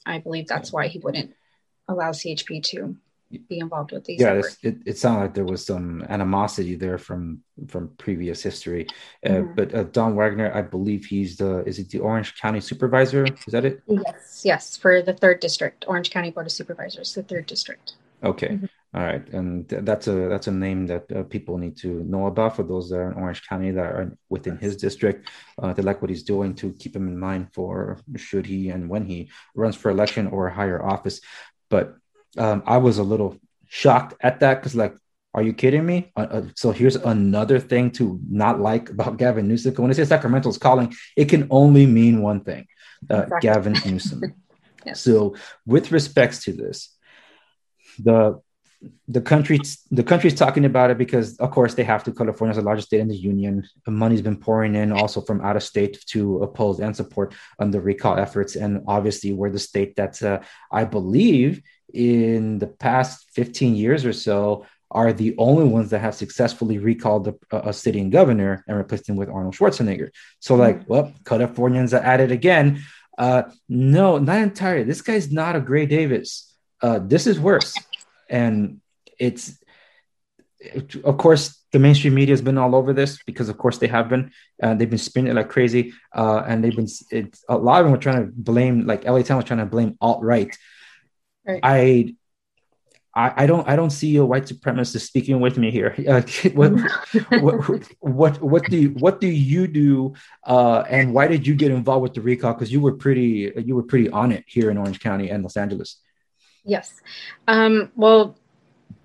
I 0.06 0.18
believe 0.18 0.46
that's 0.46 0.72
why 0.72 0.86
he 0.86 1.00
wouldn't 1.00 1.34
allow 1.88 2.10
CHP 2.10 2.62
to 2.62 2.96
be 3.48 3.58
involved 3.58 3.90
with 3.90 4.04
these. 4.04 4.20
Yeah, 4.20 4.40
it, 4.62 4.78
it 4.86 4.98
sounded 4.98 5.20
like 5.20 5.34
there 5.34 5.44
was 5.44 5.66
some 5.66 6.04
animosity 6.08 6.76
there 6.76 6.96
from 6.96 7.42
from 7.66 7.88
previous 7.98 8.40
history. 8.40 8.86
Uh, 9.24 9.30
mm-hmm. 9.30 9.54
But 9.56 9.74
uh, 9.74 9.82
Don 9.84 10.14
Wagner, 10.14 10.52
I 10.54 10.62
believe 10.62 11.04
he's 11.06 11.38
the 11.38 11.64
is 11.64 11.80
it 11.80 11.90
the 11.90 11.98
Orange 11.98 12.36
County 12.40 12.60
Supervisor? 12.60 13.24
Is 13.24 13.52
that 13.52 13.64
it? 13.64 13.82
Yes, 13.88 14.42
yes, 14.44 14.76
for 14.76 15.02
the 15.02 15.12
third 15.12 15.40
district, 15.40 15.86
Orange 15.88 16.10
County 16.10 16.30
Board 16.30 16.46
of 16.46 16.52
Supervisors, 16.52 17.14
the 17.14 17.24
third 17.24 17.46
district. 17.46 17.94
Okay. 18.22 18.50
Mm-hmm. 18.50 18.66
All 18.94 19.02
right, 19.02 19.28
and 19.30 19.68
that's 19.68 20.06
a 20.06 20.28
that's 20.28 20.46
a 20.46 20.52
name 20.52 20.86
that 20.86 21.10
uh, 21.12 21.22
people 21.24 21.58
need 21.58 21.76
to 21.78 22.02
know 22.04 22.26
about 22.26 22.56
for 22.56 22.62
those 22.62 22.88
that 22.88 22.96
are 22.96 23.10
in 23.10 23.18
Orange 23.18 23.46
County 23.46 23.70
that 23.72 23.84
are 23.84 24.16
within 24.30 24.56
his 24.56 24.76
district. 24.76 25.28
Uh, 25.60 25.72
they 25.72 25.82
like 25.82 26.00
what 26.00 26.08
he's 26.08 26.22
doing 26.22 26.54
to 26.54 26.72
keep 26.72 26.96
him 26.96 27.08
in 27.08 27.18
mind 27.18 27.48
for 27.52 27.98
should 28.16 28.46
he 28.46 28.70
and 28.70 28.88
when 28.88 29.04
he 29.04 29.30
runs 29.54 29.76
for 29.76 29.90
election 29.90 30.28
or 30.28 30.48
higher 30.48 30.82
office. 30.82 31.20
But 31.68 31.96
um, 32.38 32.62
I 32.64 32.78
was 32.78 32.98
a 32.98 33.02
little 33.02 33.36
shocked 33.66 34.14
at 34.20 34.40
that 34.40 34.60
because, 34.60 34.76
like, 34.76 34.94
are 35.34 35.42
you 35.42 35.52
kidding 35.52 35.84
me? 35.84 36.12
Uh, 36.16 36.28
uh, 36.30 36.42
so 36.54 36.70
here's 36.70 36.96
another 36.96 37.58
thing 37.58 37.90
to 37.92 38.18
not 38.30 38.60
like 38.60 38.88
about 38.88 39.18
Gavin 39.18 39.48
Newsom. 39.48 39.74
When 39.74 39.90
they 39.90 39.94
say 39.94 40.04
Sacramento's 40.04 40.58
calling, 40.58 40.94
it 41.16 41.28
can 41.28 41.48
only 41.50 41.86
mean 41.86 42.22
one 42.22 42.40
thing: 42.40 42.66
uh, 43.10 43.24
exactly. 43.24 43.40
Gavin 43.42 43.76
Newsom. 43.84 44.22
So, 44.94 45.34
with 45.66 45.90
respects 45.90 46.44
to 46.44 46.52
this 46.52 46.96
the 47.98 48.40
the 49.08 49.20
country 49.20 49.58
the 49.90 50.02
country's 50.02 50.34
talking 50.34 50.64
about 50.64 50.90
it 50.90 50.98
because 50.98 51.36
of 51.38 51.50
course 51.50 51.74
they 51.74 51.84
have 51.84 52.04
to. 52.04 52.12
California 52.12 52.50
is 52.50 52.56
the 52.56 52.62
largest 52.62 52.88
state 52.88 53.00
in 53.00 53.08
the 53.08 53.16
union. 53.16 53.66
Money's 53.86 54.22
been 54.22 54.36
pouring 54.36 54.74
in 54.74 54.92
also 54.92 55.20
from 55.20 55.40
out 55.40 55.56
of 55.56 55.62
state 55.62 56.04
to 56.06 56.42
oppose 56.42 56.80
and 56.80 56.94
support 56.94 57.34
on 57.58 57.70
the 57.70 57.80
recall 57.80 58.18
efforts. 58.18 58.56
And 58.56 58.82
obviously 58.86 59.32
we're 59.32 59.50
the 59.50 59.58
state 59.58 59.96
that 59.96 60.22
uh, 60.22 60.40
i 60.72 60.84
believe 60.84 61.62
in 61.94 62.58
the 62.58 62.66
past 62.66 63.26
15 63.34 63.74
years 63.74 64.04
or 64.04 64.12
so 64.12 64.66
are 64.90 65.12
the 65.12 65.34
only 65.38 65.64
ones 65.64 65.90
that 65.90 66.00
have 66.00 66.14
successfully 66.14 66.78
recalled 66.78 67.28
a, 67.28 67.68
a 67.68 67.72
sitting 67.72 68.10
governor 68.10 68.64
and 68.68 68.76
replaced 68.76 69.08
him 69.08 69.16
with 69.16 69.28
arnold 69.28 69.54
schwarzenegger. 69.54 70.10
So 70.40 70.54
like 70.54 70.80
mm-hmm. 70.80 70.92
well 70.92 71.12
californians 71.24 71.94
are 71.94 72.02
at 72.02 72.20
it 72.20 72.30
again. 72.30 72.82
Uh 73.18 73.44
no 73.68 74.18
not 74.18 74.38
entirely. 74.38 74.84
This 74.84 75.02
guy's 75.02 75.30
not 75.30 75.56
a 75.56 75.60
gray 75.60 75.86
davis. 75.86 76.54
Uh 76.82 76.98
this 76.98 77.26
is 77.26 77.40
worse 77.40 77.74
and 78.28 78.80
it's 79.18 79.58
it, 80.58 80.96
of 81.04 81.18
course 81.18 81.62
the 81.72 81.78
mainstream 81.78 82.14
media 82.14 82.32
has 82.32 82.42
been 82.42 82.58
all 82.58 82.74
over 82.74 82.92
this 82.92 83.22
because 83.26 83.48
of 83.48 83.58
course 83.58 83.78
they 83.78 83.86
have 83.86 84.08
been 84.08 84.30
uh, 84.62 84.74
they've 84.74 84.90
been 84.90 84.98
spinning 84.98 85.30
it 85.30 85.34
like 85.34 85.48
crazy 85.48 85.92
uh, 86.14 86.42
and 86.46 86.62
they've 86.62 86.76
been 86.76 86.88
it's 87.10 87.44
a 87.48 87.56
lot 87.56 87.80
of 87.80 87.84
them 87.84 87.92
were 87.92 87.98
trying 87.98 88.24
to 88.24 88.32
blame 88.32 88.86
like 88.86 89.04
la 89.04 89.20
town 89.22 89.36
was 89.36 89.46
trying 89.46 89.60
to 89.60 89.66
blame 89.66 89.96
alt-right 90.00 90.56
right. 91.46 91.60
i 91.62 92.14
I, 93.16 93.44
I 93.44 93.46
don't 93.46 93.66
I 93.66 93.76
don't 93.76 93.90
see 93.90 94.14
a 94.16 94.24
white 94.24 94.44
supremacist 94.44 95.00
speaking 95.00 95.40
with 95.40 95.56
me 95.56 95.70
here. 95.70 95.94
Uh, 96.06 96.20
what, 96.52 96.72
what, 97.40 97.88
what 98.00 98.42
what 98.42 98.64
do 98.70 98.76
you, 98.76 98.90
what 98.90 99.20
do 99.20 99.26
you 99.26 99.66
do? 99.66 100.14
Uh, 100.46 100.84
and 100.88 101.14
why 101.14 101.26
did 101.26 101.46
you 101.46 101.54
get 101.54 101.70
involved 101.72 102.02
with 102.02 102.14
the 102.14 102.20
recall? 102.20 102.52
Because 102.52 102.70
you 102.70 102.80
were 102.80 102.92
pretty 102.92 103.50
you 103.64 103.74
were 103.74 103.82
pretty 103.82 104.10
on 104.10 104.30
it 104.30 104.44
here 104.46 104.70
in 104.70 104.76
Orange 104.76 105.00
County 105.00 105.30
and 105.30 105.42
Los 105.42 105.56
Angeles. 105.56 105.96
Yes. 106.66 107.00
Um, 107.46 107.92
well, 107.94 108.36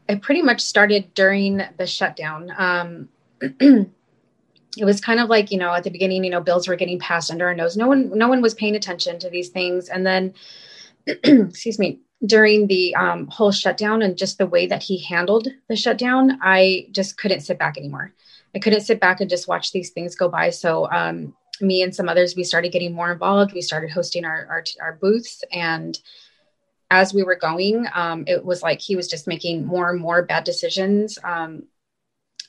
it 0.09 0.21
pretty 0.21 0.41
much 0.41 0.61
started 0.61 1.13
during 1.13 1.61
the 1.77 1.87
shutdown. 1.87 2.51
Um, 2.57 3.09
it 3.41 4.85
was 4.85 4.99
kind 4.99 5.19
of 5.19 5.29
like 5.29 5.51
you 5.51 5.57
know 5.57 5.71
at 5.73 5.83
the 5.83 5.89
beginning, 5.89 6.23
you 6.23 6.31
know, 6.31 6.41
bills 6.41 6.67
were 6.67 6.75
getting 6.75 6.99
passed 6.99 7.31
under 7.31 7.47
our 7.47 7.55
nose. 7.55 7.77
No 7.77 7.87
one, 7.87 8.17
no 8.17 8.27
one 8.27 8.41
was 8.41 8.53
paying 8.53 8.75
attention 8.75 9.19
to 9.19 9.29
these 9.29 9.49
things, 9.49 9.89
and 9.89 10.05
then, 10.05 10.33
excuse 11.07 11.79
me, 11.79 11.99
during 12.25 12.67
the 12.67 12.95
um, 12.95 13.27
whole 13.27 13.51
shutdown 13.51 14.01
and 14.01 14.17
just 14.17 14.37
the 14.37 14.47
way 14.47 14.65
that 14.67 14.83
he 14.83 14.97
handled 14.97 15.47
the 15.69 15.75
shutdown, 15.75 16.39
I 16.41 16.87
just 16.91 17.17
couldn't 17.17 17.41
sit 17.41 17.59
back 17.59 17.77
anymore. 17.77 18.13
I 18.55 18.59
couldn't 18.59 18.81
sit 18.81 18.99
back 18.99 19.21
and 19.21 19.29
just 19.29 19.47
watch 19.47 19.71
these 19.71 19.91
things 19.91 20.15
go 20.15 20.27
by. 20.27 20.49
So 20.49 20.91
um, 20.91 21.33
me 21.61 21.81
and 21.81 21.95
some 21.95 22.09
others, 22.09 22.35
we 22.35 22.43
started 22.43 22.71
getting 22.71 22.93
more 22.93 23.11
involved. 23.11 23.53
We 23.53 23.61
started 23.61 23.91
hosting 23.91 24.25
our 24.25 24.47
our, 24.49 24.63
our 24.81 24.93
booths 24.93 25.43
and 25.53 25.97
as 26.91 27.13
we 27.13 27.23
were 27.23 27.35
going, 27.35 27.87
um, 27.93 28.25
it 28.27 28.43
was 28.43 28.61
like 28.61 28.81
he 28.81 28.97
was 28.97 29.07
just 29.07 29.25
making 29.25 29.65
more 29.65 29.89
and 29.89 29.99
more 29.99 30.21
bad 30.23 30.43
decisions. 30.43 31.17
Um, 31.23 31.63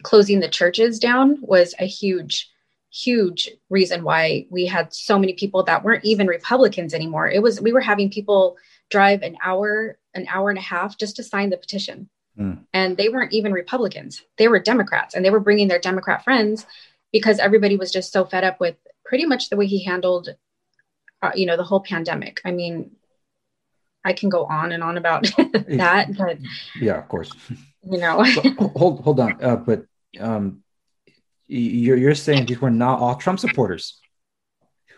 closing 0.03 0.41
the 0.41 0.49
churches 0.49 0.99
down 0.99 1.39
was 1.41 1.77
a 1.79 1.87
huge, 1.87 2.51
huge 2.91 3.49
reason 3.71 4.03
why 4.03 4.47
we 4.51 4.67
had 4.67 4.93
so 4.93 5.17
many 5.17 5.33
people 5.33 5.63
that 5.63 5.85
weren't 5.85 6.05
even 6.05 6.27
Republicans 6.27 6.93
anymore. 6.93 7.31
It 7.31 7.41
was 7.41 7.61
we 7.61 7.73
were 7.73 7.81
having 7.81 8.11
people 8.11 8.57
drive 8.91 9.23
an 9.23 9.37
hour, 9.45 9.97
an 10.13 10.27
hour 10.29 10.51
and 10.51 10.59
a 10.59 10.63
half 10.63 10.99
just 10.99 11.17
to 11.17 11.23
sign 11.23 11.51
the 11.51 11.57
petition, 11.57 12.11
mm. 12.37 12.59
and 12.75 12.97
they 12.97 13.09
weren't 13.09 13.33
even 13.33 13.53
Republicans. 13.53 14.25
They 14.39 14.49
were 14.49 14.59
Democrats, 14.59 15.15
and 15.15 15.25
they 15.25 15.31
were 15.31 15.41
bringing 15.41 15.69
their 15.69 15.79
Democrat 15.79 16.25
friends 16.25 16.67
because 17.13 17.39
everybody 17.39 17.77
was 17.77 17.93
just 17.93 18.13
so 18.13 18.25
fed 18.25 18.43
up 18.43 18.59
with 18.59 18.75
pretty 19.05 19.25
much 19.25 19.51
the 19.51 19.57
way 19.57 19.67
he 19.67 19.85
handled, 19.85 20.31
uh, 21.23 21.31
you 21.37 21.47
know, 21.47 21.57
the 21.57 21.63
whole 21.63 21.81
pandemic. 21.81 22.41
I 22.45 22.51
mean, 22.51 22.97
I 24.05 24.13
can 24.13 24.29
go 24.29 24.45
on 24.45 24.73
and 24.73 24.83
on 24.83 24.97
about 24.97 25.23
that, 25.37 26.17
but 26.17 26.39
yeah, 26.81 26.99
of 26.99 27.09
course. 27.09 27.31
You 27.85 27.99
know, 27.99 28.25
hold 28.77 29.01
hold 29.01 29.21
on, 29.21 29.43
uh, 29.43 29.57
but 29.57 29.85
um, 30.21 30.63
you're 31.47 31.97
you're 31.97 32.15
saying 32.15 32.47
these 32.47 32.61
were 32.61 32.71
not 32.71 33.01
all 33.01 33.17
Trump 33.17 33.39
supporters? 33.39 34.01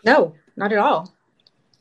No, 0.03 0.35
not 0.55 0.71
at 0.71 0.77
all. 0.77 1.13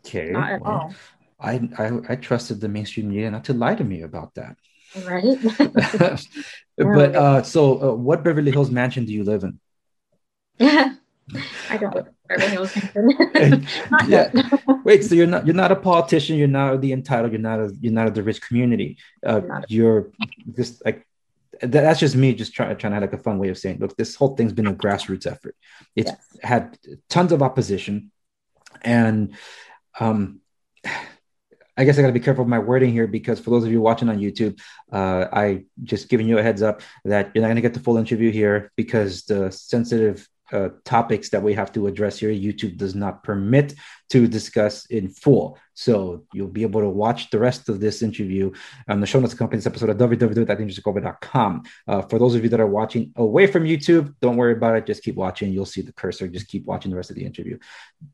Okay, 0.06 0.30
not 0.30 0.50
at 0.50 0.60
well, 0.60 0.72
all. 0.72 0.94
I, 1.40 1.68
I 1.78 2.00
I 2.10 2.16
trusted 2.16 2.60
the 2.60 2.68
mainstream 2.68 3.08
media 3.08 3.30
not 3.30 3.44
to 3.44 3.54
lie 3.54 3.74
to 3.74 3.84
me 3.84 4.02
about 4.02 4.34
that. 4.34 4.56
Right. 5.04 5.24
but 6.76 7.16
uh, 7.16 7.42
so, 7.42 7.90
uh, 7.90 7.94
what 7.94 8.22
Beverly 8.24 8.50
Hills 8.50 8.70
mansion 8.70 9.04
do 9.04 9.12
you 9.12 9.24
live 9.24 9.44
in? 9.44 11.00
I 11.70 11.76
don't 11.78 11.94
yeah. 14.08 14.30
Wait, 14.84 15.04
so 15.04 15.14
you're 15.14 15.26
not 15.26 15.46
you're 15.46 15.54
not 15.54 15.72
a 15.72 15.76
politician. 15.76 16.36
You're 16.36 16.48
not 16.48 16.80
the 16.80 16.92
entitled. 16.92 17.32
You're 17.32 17.40
not 17.40 17.60
a 17.60 17.72
you're 17.80 17.92
not 17.92 18.08
of 18.08 18.14
the 18.14 18.22
rich 18.22 18.42
community. 18.42 18.98
Uh, 19.24 19.40
you're 19.68 20.10
just 20.54 20.84
like 20.84 21.06
that's 21.62 22.00
just 22.00 22.16
me 22.16 22.34
just 22.34 22.52
trying 22.52 22.76
trying 22.76 22.90
to 22.90 22.94
have 22.94 23.02
like 23.02 23.12
a 23.12 23.22
fun 23.22 23.38
way 23.38 23.48
of 23.48 23.56
saying 23.56 23.78
look 23.78 23.96
this 23.96 24.16
whole 24.16 24.34
thing's 24.34 24.52
been 24.52 24.66
a 24.66 24.74
grassroots 24.74 25.24
effort 25.24 25.54
it's 25.94 26.10
yes. 26.10 26.36
had 26.42 26.76
tons 27.08 27.30
of 27.30 27.42
opposition 27.42 28.10
and 28.82 29.36
um 30.00 30.40
I 31.76 31.84
guess 31.84 31.98
I 31.98 32.02
got 32.02 32.08
to 32.08 32.12
be 32.12 32.20
careful 32.20 32.44
with 32.44 32.50
my 32.50 32.58
wording 32.58 32.92
here 32.92 33.06
because 33.06 33.40
for 33.40 33.50
those 33.50 33.64
of 33.64 33.72
you 33.72 33.80
watching 33.80 34.08
on 34.08 34.18
YouTube, 34.18 34.60
uh, 34.92 35.26
I 35.32 35.64
just 35.82 36.08
giving 36.08 36.28
you 36.28 36.38
a 36.38 36.42
heads 36.42 36.62
up 36.62 36.82
that 37.04 37.32
you're 37.34 37.42
not 37.42 37.48
going 37.48 37.56
to 37.56 37.62
get 37.62 37.74
the 37.74 37.80
full 37.80 37.96
interview 37.96 38.30
here 38.30 38.70
because 38.76 39.24
the 39.24 39.50
sensitive 39.50 40.28
uh, 40.52 40.68
topics 40.84 41.30
that 41.30 41.42
we 41.42 41.54
have 41.54 41.72
to 41.72 41.86
address 41.86 42.18
here, 42.18 42.30
YouTube 42.30 42.76
does 42.76 42.94
not 42.94 43.22
permit 43.22 43.74
to 44.10 44.26
discuss 44.28 44.86
in 44.86 45.08
full. 45.08 45.58
So 45.74 46.24
you'll 46.32 46.48
be 46.48 46.62
able 46.62 46.80
to 46.80 46.88
watch 46.88 47.30
the 47.30 47.38
rest 47.38 47.68
of 47.68 47.80
this 47.80 48.02
interview 48.02 48.52
on 48.88 49.00
the 49.00 49.06
show 49.06 49.20
notes 49.20 49.32
accompanying 49.32 49.58
this 49.58 49.66
episode 49.66 49.90
at 49.90 49.96
www.TheAndresSegovia.com. 49.96 51.62
Uh, 51.88 52.02
for 52.02 52.18
those 52.18 52.34
of 52.34 52.42
you 52.42 52.50
that 52.50 52.60
are 52.60 52.66
watching 52.66 53.12
away 53.16 53.46
from 53.46 53.64
YouTube, 53.64 54.14
don't 54.20 54.36
worry 54.36 54.52
about 54.52 54.76
it. 54.76 54.86
Just 54.86 55.02
keep 55.02 55.16
watching. 55.16 55.52
You'll 55.52 55.66
see 55.66 55.82
the 55.82 55.92
cursor. 55.92 56.28
Just 56.28 56.48
keep 56.48 56.64
watching 56.66 56.90
the 56.90 56.96
rest 56.96 57.10
of 57.10 57.16
the 57.16 57.24
interview. 57.24 57.58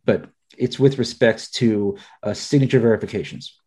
But 0.05 0.31
it's 0.57 0.79
with 0.79 0.99
respects 0.99 1.51
to 1.53 1.97
uh, 2.23 2.35
signature 2.35 2.81
verifications. 2.81 3.61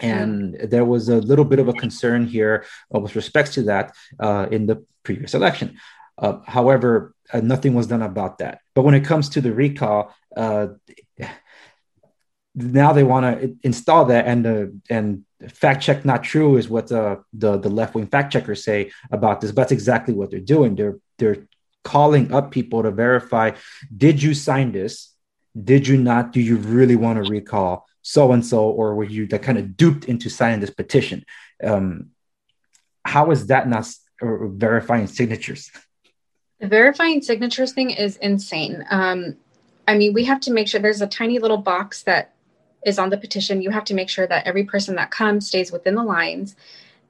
And 0.00 0.54
there 0.54 0.84
was 0.84 1.08
a 1.08 1.16
little 1.16 1.44
bit 1.44 1.58
of 1.58 1.68
a 1.68 1.72
concern 1.72 2.26
here 2.26 2.64
uh, 2.94 3.00
with 3.00 3.16
respects 3.16 3.54
to 3.54 3.62
that 3.64 3.94
uh, 4.20 4.46
in 4.50 4.66
the 4.66 4.84
previous 5.02 5.34
election. 5.34 5.78
Uh, 6.16 6.38
however, 6.46 7.14
uh, 7.32 7.40
nothing 7.40 7.74
was 7.74 7.86
done 7.86 8.02
about 8.02 8.38
that. 8.38 8.60
But 8.74 8.82
when 8.82 8.94
it 8.94 9.04
comes 9.04 9.28
to 9.30 9.40
the 9.40 9.52
recall, 9.52 10.14
uh, 10.36 10.68
now 12.54 12.92
they 12.92 13.04
want 13.04 13.40
to 13.40 13.56
install 13.62 14.06
that, 14.06 14.26
and 14.26 14.46
uh, 14.46 14.66
and 14.90 15.24
fact 15.48 15.82
check 15.82 16.04
not 16.04 16.24
true 16.24 16.56
is 16.56 16.68
what 16.68 16.88
the 16.88 17.22
the, 17.32 17.58
the 17.58 17.68
left 17.68 17.94
wing 17.94 18.06
fact 18.06 18.32
checkers 18.32 18.64
say 18.64 18.90
about 19.10 19.40
this. 19.40 19.52
But 19.52 19.62
that's 19.62 19.72
exactly 19.72 20.14
what 20.14 20.30
they're 20.30 20.40
doing. 20.40 20.74
They're 20.74 20.98
they're 21.18 21.46
calling 21.84 22.32
up 22.32 22.50
people 22.50 22.82
to 22.82 22.90
verify: 22.90 23.52
Did 23.96 24.22
you 24.22 24.34
sign 24.34 24.72
this? 24.72 25.14
Did 25.62 25.86
you 25.86 25.96
not? 25.96 26.32
Do 26.32 26.40
you 26.40 26.56
really 26.56 26.96
want 26.96 27.22
to 27.22 27.30
recall 27.30 27.86
so 28.02 28.32
and 28.32 28.44
so, 28.44 28.64
or 28.64 28.94
were 28.94 29.04
you 29.04 29.26
that 29.26 29.42
kind 29.42 29.58
of 29.58 29.76
duped 29.76 30.06
into 30.06 30.30
signing 30.30 30.60
this 30.60 30.70
petition? 30.70 31.24
Um, 31.62 32.10
how 33.04 33.30
is 33.30 33.48
that 33.48 33.68
not 33.68 33.86
verifying 34.20 35.06
signatures? 35.06 35.70
The 36.60 36.68
verifying 36.68 37.22
signatures 37.22 37.72
thing 37.72 37.90
is 37.90 38.16
insane. 38.16 38.84
Um, 38.90 39.36
I 39.86 39.96
mean, 39.96 40.12
we 40.12 40.24
have 40.24 40.40
to 40.40 40.52
make 40.52 40.68
sure 40.68 40.80
there's 40.80 41.00
a 41.00 41.06
tiny 41.06 41.38
little 41.38 41.58
box 41.58 42.02
that 42.02 42.34
is 42.84 42.98
on 42.98 43.10
the 43.10 43.16
petition. 43.16 43.62
You 43.62 43.70
have 43.70 43.84
to 43.84 43.94
make 43.94 44.08
sure 44.08 44.26
that 44.26 44.46
every 44.46 44.64
person 44.64 44.96
that 44.96 45.10
comes 45.10 45.46
stays 45.46 45.72
within 45.72 45.94
the 45.94 46.02
lines, 46.02 46.56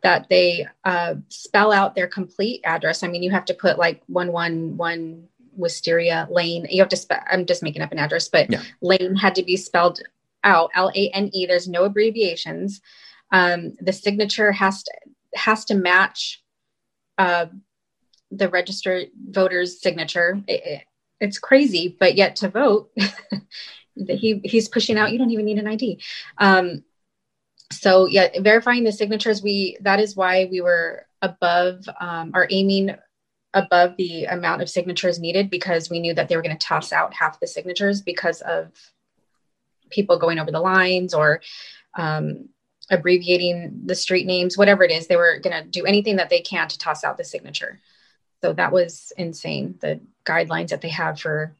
that 0.02 0.28
they 0.28 0.66
uh, 0.84 1.16
spell 1.28 1.72
out 1.72 1.94
their 1.94 2.06
complete 2.06 2.60
address. 2.64 3.02
I 3.02 3.08
mean, 3.08 3.22
you 3.22 3.30
have 3.30 3.46
to 3.46 3.54
put 3.54 3.78
like 3.78 4.02
111 4.06 5.28
Wisteria 5.56 6.28
Lane. 6.30 6.66
You 6.70 6.82
have 6.82 6.88
to, 6.90 6.96
spe- 6.96 7.24
I'm 7.30 7.46
just 7.46 7.62
making 7.62 7.82
up 7.82 7.90
an 7.90 7.98
address, 7.98 8.28
but 8.28 8.50
yeah. 8.50 8.62
Lane 8.80 9.16
had 9.16 9.34
to 9.34 9.42
be 9.42 9.56
spelled 9.56 10.00
out 10.44 10.70
L 10.74 10.92
A 10.94 11.10
N 11.10 11.30
E. 11.32 11.46
There's 11.46 11.68
no 11.68 11.84
abbreviations. 11.84 12.80
Um, 13.32 13.74
the 13.80 13.92
signature 13.92 14.52
has 14.52 14.82
to 14.84 14.92
has 15.34 15.64
to 15.66 15.74
match 15.74 16.42
uh, 17.18 17.46
the 18.30 18.48
registered 18.48 19.08
voter's 19.30 19.80
signature. 19.80 20.40
It, 20.46 20.62
it, 20.64 20.84
it's 21.20 21.38
crazy, 21.38 21.96
but 21.98 22.14
yet 22.14 22.36
to 22.36 22.48
vote, 22.48 22.90
he 23.94 24.40
he's 24.44 24.68
pushing 24.68 24.96
out. 24.96 25.12
You 25.12 25.18
don't 25.18 25.30
even 25.30 25.44
need 25.44 25.58
an 25.58 25.66
ID. 25.66 26.00
Um, 26.38 26.84
so 27.72 28.06
yeah, 28.06 28.28
verifying 28.40 28.84
the 28.84 28.92
signatures. 28.92 29.42
We 29.42 29.78
that 29.80 30.00
is 30.00 30.16
why 30.16 30.48
we 30.50 30.60
were 30.60 31.06
above 31.22 31.88
um, 32.00 32.32
aiming 32.50 32.94
above 33.54 33.96
the 33.96 34.24
amount 34.24 34.62
of 34.62 34.68
signatures 34.68 35.18
needed 35.18 35.50
because 35.50 35.90
we 35.90 36.00
knew 36.00 36.14
that 36.14 36.28
they 36.28 36.36
were 36.36 36.42
going 36.42 36.56
to 36.56 36.66
toss 36.66 36.92
out 36.92 37.14
half 37.14 37.40
the 37.40 37.46
signatures 37.46 38.02
because 38.02 38.40
of 38.42 38.70
people 39.90 40.18
going 40.18 40.38
over 40.38 40.50
the 40.50 40.60
lines 40.60 41.14
or 41.14 41.40
um, 41.94 42.48
abbreviating 42.90 43.82
the 43.86 43.94
street 43.94 44.26
names, 44.26 44.56
whatever 44.56 44.84
it 44.84 44.90
is. 44.90 45.06
They 45.06 45.16
were 45.16 45.38
going 45.38 45.62
to 45.62 45.68
do 45.68 45.86
anything 45.86 46.16
that 46.16 46.30
they 46.30 46.40
can 46.40 46.68
to 46.68 46.78
toss 46.78 47.04
out 47.04 47.16
the 47.16 47.24
signature. 47.24 47.80
So 48.42 48.52
that 48.52 48.72
was 48.72 49.12
insane. 49.16 49.76
The 49.80 50.00
guidelines 50.24 50.68
that 50.68 50.80
they 50.80 50.90
have 50.90 51.20
for 51.20 51.54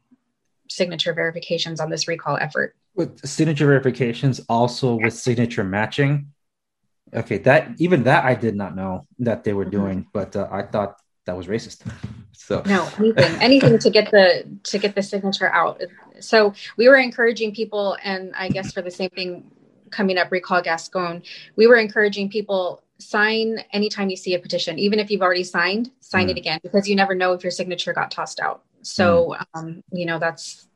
signature 0.69 1.13
verifications 1.13 1.79
on 1.79 1.89
this 1.89 2.07
recall 2.07 2.37
effort. 2.39 2.75
With 2.95 3.25
signature 3.27 3.65
verifications, 3.65 4.39
also 4.49 4.95
with 4.95 5.13
signature 5.13 5.63
matching. 5.63 6.31
Okay, 7.13 7.39
that 7.39 7.71
even 7.79 8.03
that 8.03 8.23
I 8.23 8.35
did 8.35 8.55
not 8.55 8.75
know 8.75 9.07
that 9.19 9.43
they 9.43 9.53
were 9.53 9.63
mm-hmm. 9.63 9.71
doing, 9.71 10.07
but 10.13 10.35
uh, 10.35 10.47
I 10.51 10.63
thought 10.63 10.99
that 11.25 11.35
was 11.35 11.47
racist. 11.47 11.81
so 12.31 12.61
no, 12.65 12.87
anything, 12.97 13.41
anything 13.41 13.79
to 13.79 13.89
get 13.89 14.11
the 14.11 14.45
to 14.63 14.77
get 14.77 14.95
the 14.95 15.01
signature 15.01 15.51
out. 15.51 15.81
So 16.19 16.53
we 16.77 16.87
were 16.87 16.97
encouraging 16.97 17.53
people, 17.53 17.97
and 18.03 18.33
I 18.35 18.49
guess 18.49 18.71
for 18.71 18.81
the 18.81 18.91
same 18.91 19.09
thing 19.09 19.51
coming 19.89 20.17
up, 20.17 20.31
recall 20.31 20.61
Gascon. 20.61 21.23
We 21.55 21.67
were 21.67 21.77
encouraging 21.77 22.29
people 22.29 22.83
sign 22.99 23.59
anytime 23.71 24.09
you 24.09 24.17
see 24.17 24.35
a 24.35 24.39
petition, 24.39 24.77
even 24.77 24.99
if 24.99 25.09
you've 25.09 25.21
already 25.21 25.43
signed, 25.43 25.91
sign 25.99 26.27
mm. 26.27 26.31
it 26.31 26.37
again 26.37 26.59
because 26.61 26.87
you 26.87 26.95
never 26.95 27.15
know 27.15 27.33
if 27.33 27.43
your 27.43 27.51
signature 27.51 27.93
got 27.93 28.11
tossed 28.11 28.39
out. 28.39 28.63
So 28.81 29.35
mm. 29.37 29.45
um, 29.53 29.83
you 29.91 30.05
know 30.05 30.19
that's 30.19 30.67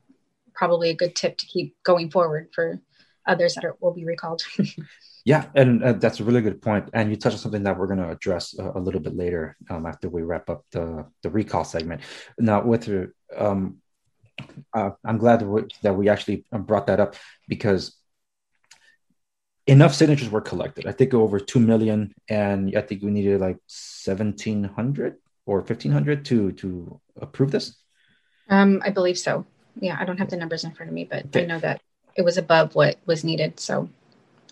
probably 0.54 0.90
a 0.90 0.94
good 0.94 1.14
tip 1.14 1.36
to 1.38 1.46
keep 1.46 1.76
going 1.82 2.10
forward 2.10 2.48
for 2.54 2.80
others 3.26 3.54
that 3.54 3.64
are, 3.64 3.76
will 3.80 3.92
be 3.92 4.04
recalled. 4.04 4.42
yeah, 5.24 5.46
and 5.54 5.82
uh, 5.82 5.92
that's 5.94 6.20
a 6.20 6.24
really 6.24 6.40
good 6.40 6.62
point. 6.62 6.88
And 6.92 7.10
you 7.10 7.16
touched 7.16 7.34
on 7.34 7.40
something 7.40 7.62
that 7.64 7.78
we're 7.78 7.86
going 7.86 7.98
to 7.98 8.10
address 8.10 8.58
a, 8.58 8.72
a, 8.74 8.80
little 8.80 9.00
bit 9.00 9.16
later 9.16 9.56
um, 9.70 9.86
after 9.86 10.08
we 10.08 10.22
wrap 10.22 10.48
up 10.50 10.64
the 10.70 11.06
the 11.22 11.30
recall 11.30 11.64
segment. 11.64 12.02
Now, 12.38 12.62
with 12.62 12.88
um, 13.36 13.78
uh, 14.72 14.90
I'm 15.04 15.18
glad 15.18 15.40
that 15.40 15.46
we, 15.46 15.62
that 15.82 15.94
we 15.94 16.08
actually 16.08 16.44
brought 16.52 16.86
that 16.86 17.00
up 17.00 17.16
because 17.48 17.96
enough 19.66 19.94
signatures 19.94 20.30
were 20.30 20.40
collected. 20.40 20.86
I 20.86 20.92
think 20.92 21.14
over 21.14 21.40
two 21.40 21.60
million, 21.60 22.14
and 22.28 22.76
I 22.76 22.82
think 22.82 23.02
we 23.02 23.10
needed 23.10 23.40
like 23.40 23.58
seventeen 23.66 24.64
hundred 24.64 25.16
or 25.46 25.62
fifteen 25.62 25.92
hundred 25.92 26.24
to 26.26 26.52
to 26.52 27.00
approve 27.20 27.50
this. 27.50 27.76
Um, 28.48 28.82
I 28.84 28.90
believe 28.90 29.18
so. 29.18 29.46
Yeah, 29.80 29.96
I 29.98 30.04
don't 30.04 30.18
have 30.18 30.30
the 30.30 30.36
numbers 30.36 30.64
in 30.64 30.72
front 30.72 30.90
of 30.90 30.94
me, 30.94 31.04
but 31.04 31.26
okay. 31.26 31.44
I 31.44 31.46
know 31.46 31.58
that 31.60 31.80
it 32.14 32.22
was 32.22 32.36
above 32.36 32.74
what 32.74 32.96
was 33.06 33.24
needed. 33.24 33.58
So 33.58 33.88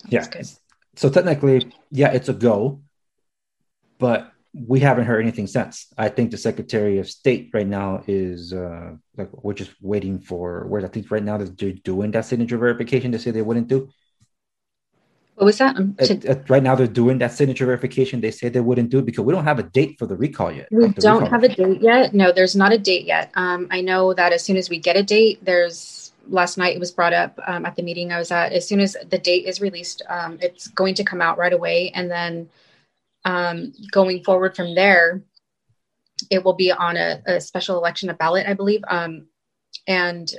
yeah, 0.08 0.26
good. 0.28 0.48
So 0.96 1.08
technically, 1.08 1.72
yeah, 1.90 2.12
it's 2.12 2.28
a 2.28 2.34
go, 2.34 2.80
but 3.98 4.32
we 4.54 4.80
haven't 4.80 5.06
heard 5.06 5.22
anything 5.22 5.46
since. 5.46 5.86
I 5.96 6.08
think 6.08 6.30
the 6.30 6.36
Secretary 6.36 6.98
of 6.98 7.08
State 7.08 7.50
right 7.54 7.66
now 7.66 8.02
is 8.06 8.52
uh, 8.52 8.92
like 9.16 9.30
we're 9.32 9.54
just 9.54 9.72
waiting 9.80 10.20
for 10.20 10.66
where 10.66 10.84
I 10.84 10.88
think 10.88 11.10
right 11.10 11.22
now 11.22 11.38
they're 11.38 11.72
doing 11.72 12.10
that 12.10 12.26
signature 12.26 12.58
verification. 12.58 13.10
They 13.10 13.18
say 13.18 13.30
they 13.30 13.42
wouldn't 13.42 13.68
do. 13.68 13.88
What 15.42 15.46
was 15.46 15.58
that? 15.58 15.76
Um, 15.76 15.96
to, 15.96 16.12
at, 16.12 16.24
at, 16.24 16.50
right 16.50 16.62
now, 16.62 16.76
they're 16.76 16.86
doing 16.86 17.18
that 17.18 17.32
signature 17.32 17.66
verification. 17.66 18.20
They 18.20 18.30
say 18.30 18.48
they 18.48 18.60
wouldn't 18.60 18.90
do 18.90 19.00
it 19.00 19.06
because 19.06 19.24
we 19.24 19.32
don't 19.32 19.42
have 19.42 19.58
a 19.58 19.64
date 19.64 19.98
for 19.98 20.06
the 20.06 20.14
recall 20.14 20.52
yet. 20.52 20.68
We 20.70 20.90
don't 20.90 21.26
have 21.26 21.42
a 21.42 21.48
date 21.48 21.82
yet. 21.82 22.14
No, 22.14 22.30
there's 22.30 22.54
not 22.54 22.72
a 22.72 22.78
date 22.78 23.06
yet. 23.06 23.32
Um, 23.34 23.66
I 23.72 23.80
know 23.80 24.14
that 24.14 24.32
as 24.32 24.44
soon 24.44 24.56
as 24.56 24.70
we 24.70 24.78
get 24.78 24.96
a 24.96 25.02
date, 25.02 25.44
there's 25.44 26.12
last 26.28 26.58
night 26.58 26.76
it 26.76 26.78
was 26.78 26.92
brought 26.92 27.12
up 27.12 27.40
um, 27.44 27.66
at 27.66 27.74
the 27.74 27.82
meeting 27.82 28.12
I 28.12 28.20
was 28.20 28.30
at. 28.30 28.52
As 28.52 28.68
soon 28.68 28.78
as 28.78 28.96
the 29.10 29.18
date 29.18 29.46
is 29.46 29.60
released, 29.60 30.02
um, 30.08 30.38
it's 30.40 30.68
going 30.68 30.94
to 30.94 31.02
come 31.02 31.20
out 31.20 31.38
right 31.38 31.52
away, 31.52 31.90
and 31.92 32.08
then 32.08 32.48
um, 33.24 33.72
going 33.90 34.22
forward 34.22 34.54
from 34.54 34.76
there, 34.76 35.24
it 36.30 36.44
will 36.44 36.54
be 36.54 36.70
on 36.70 36.96
a, 36.96 37.20
a 37.26 37.40
special 37.40 37.78
election, 37.78 38.10
a 38.10 38.14
ballot, 38.14 38.46
I 38.46 38.54
believe, 38.54 38.84
um, 38.86 39.26
and 39.88 40.32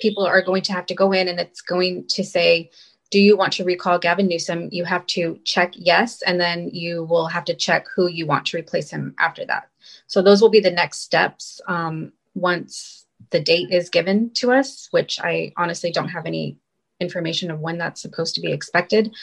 people 0.00 0.26
are 0.26 0.42
going 0.42 0.62
to 0.62 0.72
have 0.72 0.86
to 0.86 0.96
go 0.96 1.12
in, 1.12 1.28
and 1.28 1.38
it's 1.38 1.60
going 1.60 2.08
to 2.08 2.24
say 2.24 2.72
do 3.10 3.20
you 3.20 3.36
want 3.36 3.52
to 3.54 3.64
recall 3.64 3.98
Gavin 3.98 4.28
Newsom? 4.28 4.68
You 4.70 4.84
have 4.84 5.04
to 5.08 5.38
check 5.44 5.72
yes, 5.74 6.22
and 6.22 6.40
then 6.40 6.70
you 6.72 7.04
will 7.04 7.26
have 7.26 7.44
to 7.46 7.54
check 7.54 7.86
who 7.94 8.08
you 8.08 8.26
want 8.26 8.46
to 8.46 8.56
replace 8.56 8.90
him 8.90 9.14
after 9.18 9.44
that. 9.46 9.68
So 10.06 10.22
those 10.22 10.40
will 10.40 10.48
be 10.48 10.60
the 10.60 10.70
next 10.70 11.00
steps 11.00 11.60
um, 11.66 12.12
once 12.34 13.06
the 13.30 13.40
date 13.40 13.70
is 13.70 13.90
given 13.90 14.30
to 14.34 14.52
us, 14.52 14.88
which 14.92 15.20
I 15.20 15.52
honestly 15.56 15.90
don't 15.90 16.08
have 16.08 16.26
any 16.26 16.56
information 17.00 17.50
of 17.50 17.60
when 17.60 17.78
that's 17.78 18.00
supposed 18.00 18.34
to 18.36 18.40
be 18.40 18.52
expected. 18.52 19.14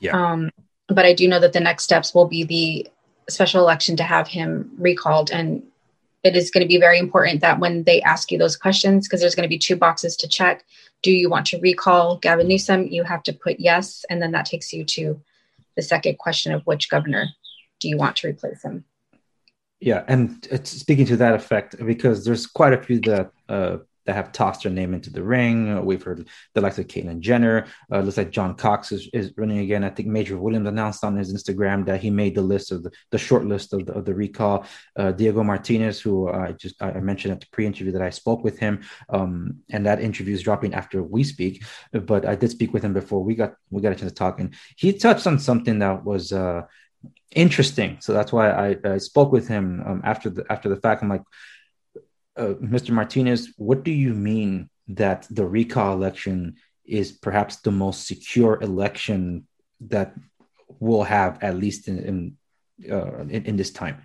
Yeah. 0.00 0.16
Um, 0.16 0.50
but 0.88 1.04
I 1.04 1.12
do 1.12 1.28
know 1.28 1.40
that 1.40 1.52
the 1.52 1.60
next 1.60 1.84
steps 1.84 2.14
will 2.14 2.26
be 2.26 2.44
the 2.44 2.88
special 3.28 3.60
election 3.60 3.96
to 3.96 4.02
have 4.02 4.28
him 4.28 4.70
recalled 4.78 5.30
and 5.30 5.62
it 6.26 6.36
is 6.36 6.50
going 6.50 6.62
to 6.62 6.68
be 6.68 6.78
very 6.78 6.98
important 6.98 7.40
that 7.40 7.60
when 7.60 7.84
they 7.84 8.02
ask 8.02 8.32
you 8.32 8.38
those 8.38 8.56
questions, 8.56 9.06
because 9.06 9.20
there's 9.20 9.36
going 9.36 9.48
to 9.48 9.48
be 9.48 9.58
two 9.58 9.76
boxes 9.76 10.16
to 10.16 10.28
check. 10.28 10.64
Do 11.06 11.12
you 11.12 11.30
want 11.30 11.46
to 11.46 11.60
recall 11.60 12.16
Gavin 12.16 12.48
Newsom? 12.48 12.88
You 12.88 13.04
have 13.04 13.22
to 13.22 13.32
put 13.32 13.60
yes. 13.60 14.04
And 14.10 14.20
then 14.20 14.32
that 14.32 14.44
takes 14.44 14.72
you 14.72 14.84
to 14.86 15.20
the 15.76 15.82
second 15.82 16.18
question 16.18 16.52
of 16.52 16.62
which 16.64 16.90
governor 16.90 17.28
do 17.78 17.88
you 17.88 17.96
want 17.96 18.16
to 18.16 18.26
replace 18.26 18.64
him? 18.64 18.84
Yeah. 19.78 20.02
And 20.08 20.44
speaking 20.64 21.06
to 21.06 21.16
that 21.18 21.34
effect, 21.34 21.76
because 21.78 22.24
there's 22.24 22.44
quite 22.48 22.72
a 22.72 22.82
few 22.82 22.98
that 23.02 23.30
uh, 23.48 23.76
that 24.06 24.14
have 24.14 24.32
tossed 24.32 24.62
their 24.62 24.72
name 24.72 24.94
into 24.94 25.10
the 25.10 25.22
ring. 25.22 25.70
Uh, 25.70 25.82
we've 25.82 26.02
heard 26.02 26.28
the 26.54 26.60
likes 26.60 26.78
of 26.78 26.86
Caitlyn 26.86 27.20
Jenner. 27.20 27.66
Uh, 27.92 28.00
looks 28.00 28.16
like 28.16 28.30
John 28.30 28.54
Cox 28.54 28.92
is, 28.92 29.08
is 29.12 29.32
running 29.36 29.58
again. 29.58 29.84
I 29.84 29.90
think 29.90 30.08
Major 30.08 30.38
Williams 30.38 30.68
announced 30.68 31.04
on 31.04 31.16
his 31.16 31.32
Instagram 31.32 31.84
that 31.86 32.00
he 32.00 32.10
made 32.10 32.34
the 32.34 32.42
list 32.42 32.72
of 32.72 32.82
the, 32.82 32.92
the 33.10 33.18
short 33.18 33.44
list 33.44 33.72
of 33.72 33.86
the, 33.86 33.92
of 33.92 34.04
the 34.04 34.14
recall. 34.14 34.64
Uh, 34.96 35.12
Diego 35.12 35.42
Martinez, 35.42 36.00
who 36.00 36.28
I 36.28 36.52
just 36.52 36.80
I 36.82 37.00
mentioned 37.00 37.32
at 37.32 37.40
the 37.40 37.46
pre-interview 37.52 37.92
that 37.92 38.02
I 38.02 38.10
spoke 38.10 38.44
with 38.44 38.58
him, 38.58 38.82
um, 39.08 39.58
and 39.70 39.84
that 39.86 40.00
interview 40.00 40.34
is 40.34 40.42
dropping 40.42 40.74
after 40.74 41.02
we 41.02 41.24
speak. 41.24 41.64
But 41.92 42.26
I 42.26 42.36
did 42.36 42.50
speak 42.50 42.72
with 42.72 42.84
him 42.84 42.92
before 42.92 43.22
we 43.22 43.34
got 43.34 43.54
we 43.70 43.82
got 43.82 43.92
a 43.92 43.96
chance 43.96 44.12
to 44.12 44.16
talk, 44.16 44.40
and 44.40 44.54
he 44.76 44.92
touched 44.92 45.26
on 45.26 45.38
something 45.38 45.80
that 45.80 46.04
was. 46.04 46.32
Uh, 46.32 46.62
interesting 47.32 47.98
so 48.00 48.12
that's 48.12 48.32
why 48.32 48.50
I, 48.50 48.76
I 48.84 48.98
spoke 48.98 49.30
with 49.32 49.46
him 49.48 49.82
um, 49.84 50.00
after 50.04 50.30
the 50.30 50.46
after 50.48 50.68
the 50.68 50.76
fact 50.76 51.02
i'm 51.02 51.08
like 51.08 51.24
uh, 52.36 52.54
Mr. 52.60 52.90
Martinez, 52.90 53.52
what 53.56 53.82
do 53.82 53.90
you 53.90 54.14
mean 54.14 54.68
that 54.88 55.26
the 55.30 55.44
recall 55.44 55.92
election 55.92 56.56
is 56.84 57.12
perhaps 57.12 57.56
the 57.56 57.70
most 57.70 58.06
secure 58.06 58.60
election 58.62 59.46
that 59.80 60.14
we'll 60.78 61.02
have 61.02 61.42
at 61.42 61.56
least 61.56 61.88
in 61.88 61.98
in, 61.98 62.92
uh, 62.92 63.20
in, 63.22 63.44
in 63.46 63.56
this 63.56 63.70
time? 63.70 64.02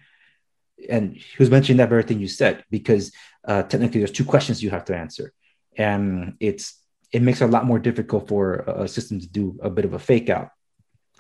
And 0.90 1.16
he 1.16 1.36
was 1.38 1.52
mentioning 1.52 1.78
that 1.78 1.90
very 1.90 2.04
thing 2.04 2.20
you 2.20 2.28
said 2.28 2.64
because 2.72 3.12
uh, 3.48 3.64
technically 3.64 4.00
there's 4.00 4.12
two 4.12 4.26
questions 4.26 4.64
you 4.64 4.72
have 4.72 4.86
to 4.86 4.96
answer, 4.96 5.34
and 5.78 6.36
it's 6.40 6.80
it 7.12 7.22
makes 7.22 7.42
it 7.42 7.46
a 7.46 7.48
lot 7.56 7.66
more 7.66 7.80
difficult 7.80 8.28
for 8.28 8.64
a 8.68 8.88
system 8.88 9.20
to 9.20 9.28
do 9.28 9.60
a 9.62 9.70
bit 9.70 9.86
of 9.86 9.94
a 9.94 10.00
fake 10.00 10.30
out 10.30 10.50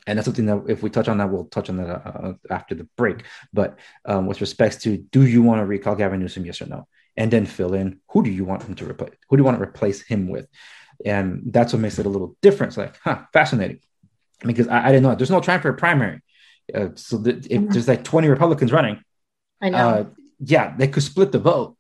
and 0.08 0.17
that's 0.17 0.26
something 0.26 0.45
that 0.45 0.63
if 0.67 0.82
we 0.82 0.89
touch 0.89 1.08
on 1.08 1.17
that, 1.19 1.30
we'll 1.30 1.45
touch 1.45 1.69
on 1.69 1.78
that 1.78 1.89
uh, 1.89 2.34
after 2.50 2.74
the 2.74 2.88
break. 2.97 3.24
But 3.54 3.78
um, 4.06 4.26
with 4.26 4.41
respects 4.41 4.78
to, 4.78 4.97
do 4.97 5.26
you 5.26 5.41
want 5.41 5.62
to 5.62 5.65
recall 5.65 5.95
Gavin 5.95 6.19
Newsom? 6.19 6.45
Yes 6.45 6.62
or 6.62 6.65
no? 6.65 6.88
And 7.21 7.29
then 7.29 7.45
fill 7.45 7.75
in 7.75 7.99
who 8.10 8.23
do 8.23 8.31
you 8.31 8.43
want 8.43 8.63
him 8.63 8.73
to 8.73 8.89
replace? 8.89 9.13
Who 9.29 9.38
do 9.38 9.41
you 9.41 9.45
want 9.45 9.57
to 9.60 9.63
replace 9.63 10.01
him 10.01 10.27
with? 10.27 10.47
And 11.05 11.43
that's 11.45 11.71
what 11.71 11.79
makes 11.79 11.99
it 11.99 12.07
a 12.07 12.10
little 12.10 12.36
different. 12.41 12.71
It's 12.71 12.77
like, 12.77 12.97
huh, 13.03 13.19
fascinating. 13.31 13.79
Because 14.43 14.67
I, 14.67 14.88
I 14.88 14.88
didn't 14.88 15.03
know 15.03 15.13
there's 15.13 15.29
no 15.29 15.39
time 15.39 15.62
for 15.62 15.69
a 15.69 15.75
primary. 15.75 16.19
Uh, 16.73 16.89
so 16.95 17.17
that 17.19 17.45
if 17.45 17.69
there's 17.69 17.88
like 17.88 18.03
20 18.03 18.27
Republicans 18.27 18.71
running, 18.71 19.03
I 19.62 19.69
know. 19.69 19.77
Uh, 19.77 20.05
yeah, 20.39 20.75
they 20.75 20.88
could 20.88 21.03
split 21.03 21.31
the 21.31 21.38
vote. 21.38 21.77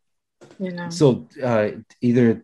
You 0.59 0.71
know. 0.73 0.91
So 0.91 1.27
uh, 1.43 1.69
either 2.01 2.43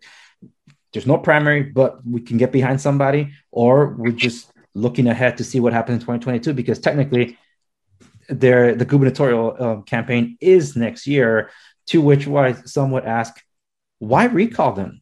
there's 0.92 1.06
no 1.06 1.20
primary, 1.20 1.62
but 1.62 2.04
we 2.04 2.22
can 2.22 2.38
get 2.38 2.52
behind 2.52 2.82
somebody, 2.82 3.32
or 3.52 3.94
we're 3.96 4.12
just 4.12 4.52
looking 4.74 5.06
ahead 5.06 5.38
to 5.38 5.44
see 5.44 5.60
what 5.60 5.74
happens 5.74 5.98
in 5.98 6.00
2022 6.00 6.54
because 6.54 6.80
technically, 6.80 7.38
there 8.30 8.74
the 8.74 8.86
gubernatorial 8.86 9.56
uh, 9.60 9.82
campaign 9.82 10.36
is 10.42 10.76
next 10.76 11.06
year. 11.06 11.52
To 11.88 12.02
which 12.02 12.28
why 12.28 12.54
some 12.54 12.92
would 12.92 13.06
ask, 13.06 13.42
why 14.00 14.26
recall 14.26 14.74
them? 14.74 15.02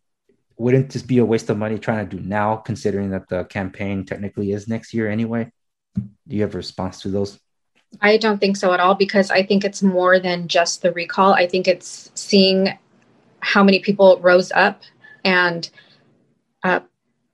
Wouldn't 0.58 0.92
this 0.92 1.02
be 1.02 1.18
a 1.18 1.26
waste 1.26 1.50
of 1.50 1.58
money 1.58 1.78
trying 1.78 2.08
to 2.08 2.18
do 2.18 2.24
now, 2.24 2.56
considering 2.56 3.10
that 3.10 3.28
the 3.28 3.44
campaign 3.46 4.06
technically 4.06 4.52
is 4.52 4.68
next 4.68 4.94
year 4.94 5.10
anyway? 5.10 5.52
Do 5.96 6.36
you 6.36 6.42
have 6.44 6.54
a 6.54 6.58
response 6.58 7.02
to 7.02 7.10
those? 7.10 7.40
I 8.02 8.18
don't 8.18 8.40
think 8.40 8.58
so 8.58 8.74
at 8.74 8.80
all 8.80 8.96
because 8.96 9.32
I 9.32 9.44
think 9.44 9.64
it's 9.64 9.82
more 9.82 10.20
than 10.20 10.48
just 10.48 10.82
the 10.82 10.92
recall. 10.92 11.34
I 11.34 11.48
think 11.48 11.68
it's 11.68 12.12
seeing 12.14 12.78
how 13.40 13.64
many 13.64 13.80
people 13.80 14.20
rose 14.22 14.52
up 14.52 14.82
and 15.24 15.70
uh, 16.64 16.82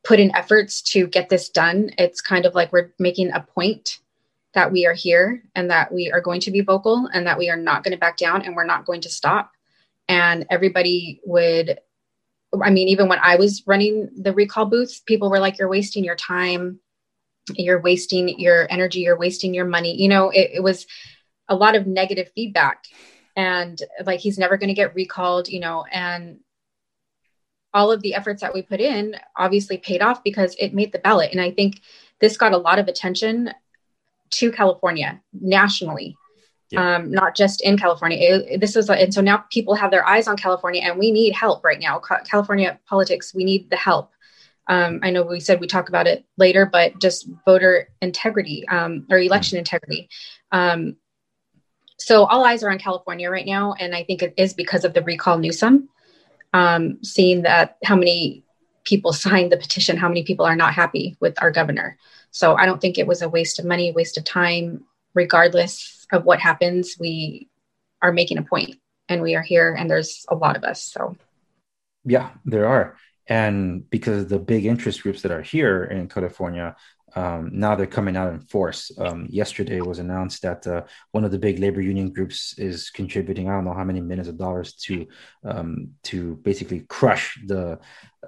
put 0.04 0.20
in 0.20 0.36
efforts 0.36 0.82
to 0.82 1.08
get 1.08 1.30
this 1.30 1.50
done. 1.50 1.90
It's 1.98 2.22
kind 2.22 2.46
of 2.46 2.56
like 2.56 2.72
we're 2.72 2.92
making 3.00 3.32
a 3.32 3.42
point 3.42 4.00
that 4.54 4.72
we 4.72 4.86
are 4.86 4.94
here 4.94 5.44
and 5.56 5.72
that 5.72 5.94
we 5.94 6.12
are 6.12 6.22
going 6.22 6.42
to 6.42 6.52
be 6.52 6.62
vocal 6.62 7.10
and 7.14 7.26
that 7.28 7.38
we 7.38 7.50
are 7.50 7.58
not 7.58 7.84
going 7.84 7.94
to 7.94 8.00
back 8.00 8.18
down 8.18 8.42
and 8.42 8.56
we're 8.56 8.66
not 8.66 8.86
going 8.86 9.02
to 9.02 9.10
stop. 9.10 9.52
And 10.08 10.46
everybody 10.50 11.22
would, 11.26 11.80
I 12.62 12.70
mean, 12.70 12.90
even 12.90 13.08
when 13.08 13.20
I 13.20 13.38
was 13.38 13.64
running 13.66 14.10
the 14.16 14.34
recall 14.34 14.66
booths, 14.66 15.00
people 15.00 15.30
were 15.30 15.40
like, 15.40 15.58
you're 15.58 15.70
wasting 15.70 16.04
your 16.04 16.18
time, 16.18 16.80
you're 17.56 17.82
wasting 17.82 18.40
your 18.40 18.68
energy, 18.70 19.00
you're 19.00 19.18
wasting 19.18 19.54
your 19.54 19.66
money. 19.66 20.02
You 20.02 20.10
know, 20.10 20.30
it, 20.30 20.52
it 20.56 20.64
was 20.64 20.86
a 21.48 21.56
lot 21.56 21.76
of 21.76 21.88
negative 21.88 22.30
feedback. 22.36 22.84
And 23.38 23.82
like, 24.06 24.20
he's 24.20 24.38
never 24.38 24.58
going 24.58 24.68
to 24.68 24.74
get 24.74 24.96
recalled, 24.96 25.48
you 25.48 25.62
know, 25.62 25.86
and 25.90 26.40
all 27.74 27.92
of 27.92 28.02
the 28.02 28.16
efforts 28.16 28.42
that 28.42 28.54
we 28.54 28.62
put 28.62 28.82
in 28.82 29.16
obviously 29.38 29.78
paid 29.78 30.02
off 30.02 30.24
because 30.26 30.56
it 30.60 30.74
made 30.74 30.92
the 30.92 31.00
ballot. 31.00 31.32
And 31.32 31.40
I 31.40 31.52
think 31.52 31.82
this 32.20 32.36
got 32.36 32.52
a 32.52 32.58
lot 32.58 32.80
of 32.80 32.90
attention 32.90 33.54
to 34.32 34.52
California 34.52 35.22
nationally, 35.34 36.18
yeah. 36.70 36.96
um, 36.96 37.12
not 37.12 37.36
just 37.36 37.62
in 37.62 37.78
California. 37.78 38.18
It, 38.20 38.62
this 38.62 38.76
is, 38.76 38.90
and 38.90 39.14
so 39.14 39.22
now 39.22 39.44
people 39.52 39.76
have 39.76 39.92
their 39.92 40.08
eyes 40.08 40.28
on 40.28 40.38
California, 40.38 40.82
and 40.84 40.98
we 40.98 41.12
need 41.12 41.34
help 41.34 41.64
right 41.64 41.80
now. 41.80 42.00
California 42.00 42.80
politics, 42.88 43.34
we 43.34 43.44
need 43.44 43.70
the 43.70 43.78
help 43.78 44.12
Um, 44.68 45.00
I 45.04 45.12
know 45.12 45.24
we 45.24 45.40
said 45.40 45.60
we 45.60 45.68
talk 45.68 45.90
about 45.90 46.08
it 46.08 46.24
later, 46.38 46.66
but 46.66 47.00
just 47.00 47.28
voter 47.46 47.90
integrity 48.02 48.66
um, 48.70 49.06
or 49.10 49.18
election 49.18 49.58
integrity. 49.58 50.08
Um, 50.52 50.96
so 51.98 52.26
all 52.26 52.46
eyes 52.46 52.64
are 52.64 52.72
on 52.72 52.80
California 52.80 53.30
right 53.30 53.46
now, 53.46 53.74
and 53.80 53.94
I 53.94 54.04
think 54.04 54.24
it 54.24 54.34
is 54.38 54.54
because 54.54 54.86
of 54.86 54.94
the 54.94 55.04
recall 55.04 55.38
Newsom. 55.38 55.90
Um, 56.54 57.00
seeing 57.04 57.44
that 57.44 57.78
how 57.84 57.96
many 57.96 58.44
people 58.84 59.14
signed 59.14 59.52
the 59.52 59.58
petition, 59.58 59.98
how 59.98 60.08
many 60.08 60.24
people 60.24 60.46
are 60.46 60.56
not 60.56 60.74
happy 60.74 61.18
with 61.20 61.42
our 61.42 61.52
governor. 61.52 61.98
So 62.32 62.56
I 62.56 62.66
don't 62.66 62.80
think 62.80 62.98
it 62.98 63.08
was 63.08 63.22
a 63.22 63.30
waste 63.30 63.60
of 63.60 63.66
money, 63.66 63.92
waste 63.92 64.18
of 64.18 64.24
time. 64.24 64.86
Regardless 65.14 66.08
of 66.14 66.24
what 66.24 66.40
happens, 66.40 66.96
we 66.98 67.50
are 68.02 68.14
making 68.14 68.38
a 68.38 68.44
point, 68.44 68.78
and 69.10 69.22
we 69.22 69.36
are 69.36 69.42
here, 69.42 69.74
and 69.74 69.90
there's 69.90 70.26
a 70.30 70.36
lot 70.36 70.56
of 70.56 70.64
us. 70.64 70.84
So 70.84 71.18
yeah, 72.06 72.30
there 72.46 72.68
are. 72.68 72.96
And 73.28 73.90
because 73.90 74.28
the 74.28 74.40
big 74.40 74.66
interest 74.66 75.04
groups 75.04 75.22
that 75.22 75.32
are 75.32 75.42
here 75.42 75.84
in 75.84 76.08
California, 76.08 76.76
um, 77.16 77.50
now 77.54 77.76
they're 77.76 77.88
coming 77.88 78.16
out 78.16 78.34
in 78.34 78.40
force. 78.40 78.92
Um, 78.98 79.28
yesterday 79.30 79.82
was 79.82 80.00
announced 80.00 80.42
that 80.44 80.66
uh, 80.66 80.84
one 81.12 81.24
of 81.24 81.32
the 81.32 81.40
big 81.40 81.60
labor 81.60 81.82
union 81.82 82.12
groups 82.12 82.58
is 82.58 82.90
contributing 82.90 83.50
I 83.50 83.54
don't 83.54 83.66
know 83.66 83.74
how 83.74 83.84
many 83.84 84.02
millions 84.02 84.28
of 84.28 84.38
dollars 84.38 84.74
to 84.86 85.08
um, 85.44 85.92
to 86.04 86.38
basically 86.38 86.82
crush 86.88 87.38
the 87.46 87.80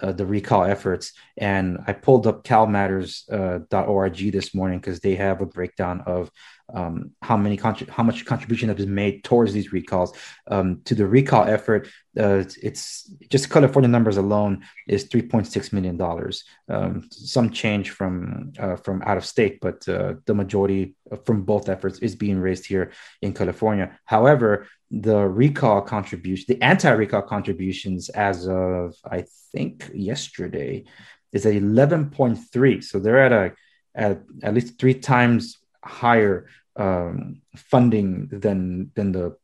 uh, 0.02 0.12
the 0.12 0.26
recall 0.26 0.64
efforts. 0.64 1.14
And 1.38 1.80
I 1.88 1.94
pulled 1.94 2.28
up 2.28 2.44
CalMatters.org 2.44 4.14
uh, 4.14 4.32
this 4.32 4.56
morning 4.56 4.80
because 4.80 5.00
they 5.00 5.16
have 5.16 5.42
a 5.42 5.46
breakdown 5.46 6.02
of 6.06 6.32
um, 6.74 7.12
how 7.22 7.38
many 7.38 7.58
how 7.58 8.04
much 8.04 8.26
contribution 8.26 8.70
has 8.70 8.78
been 8.78 8.96
made 8.96 9.24
towards 9.24 9.54
these 9.54 9.74
recalls 9.74 10.16
um, 10.48 10.82
to 10.86 10.96
the 10.96 11.06
recall 11.06 11.44
effort. 11.44 11.88
Uh, 12.18 12.44
it's 12.62 13.12
just 13.30 13.50
California 13.50 13.90
numbers 13.90 14.18
alone 14.18 14.64
is 14.88 15.06
3.6 15.06 15.74
million 15.74 15.98
dollars. 15.98 16.44
Um, 16.70 17.08
some 17.12 17.52
change 17.52 17.92
from 17.92 18.54
uh, 18.58 18.78
from 18.78 19.04
out 19.06 19.18
of 19.18 19.26
state, 19.26 19.60
but 19.62 19.88
uh, 19.88 20.16
the 20.26 20.34
majority 20.34 20.96
from 21.26 21.44
both 21.44 21.70
efforts 21.70 22.00
is 22.00 22.16
being 22.16 22.40
raised 22.40 22.66
here 22.66 22.92
in 23.22 23.34
California. 23.34 24.00
However, 24.06 24.68
the 25.02 25.28
recall 25.28 25.82
contribution, 25.82 26.46
the 26.48 26.62
anti-recall 26.62 27.24
contributions, 27.24 28.10
as 28.10 28.48
of 28.48 28.96
I 29.04 29.26
think 29.52 29.90
yesterday, 29.94 30.86
is 31.32 31.48
at 31.48 31.54
11.3. 31.54 32.84
So 32.84 33.00
they're 33.00 33.26
at 33.26 33.32
a 33.32 33.54
at 33.96 34.22
at 34.44 34.54
least 34.54 34.80
three 34.80 34.94
times 34.94 35.58
higher 35.84 36.48
um, 36.76 37.42
funding 37.56 38.28
than 38.28 38.92
than 38.94 39.12
the 39.12 39.36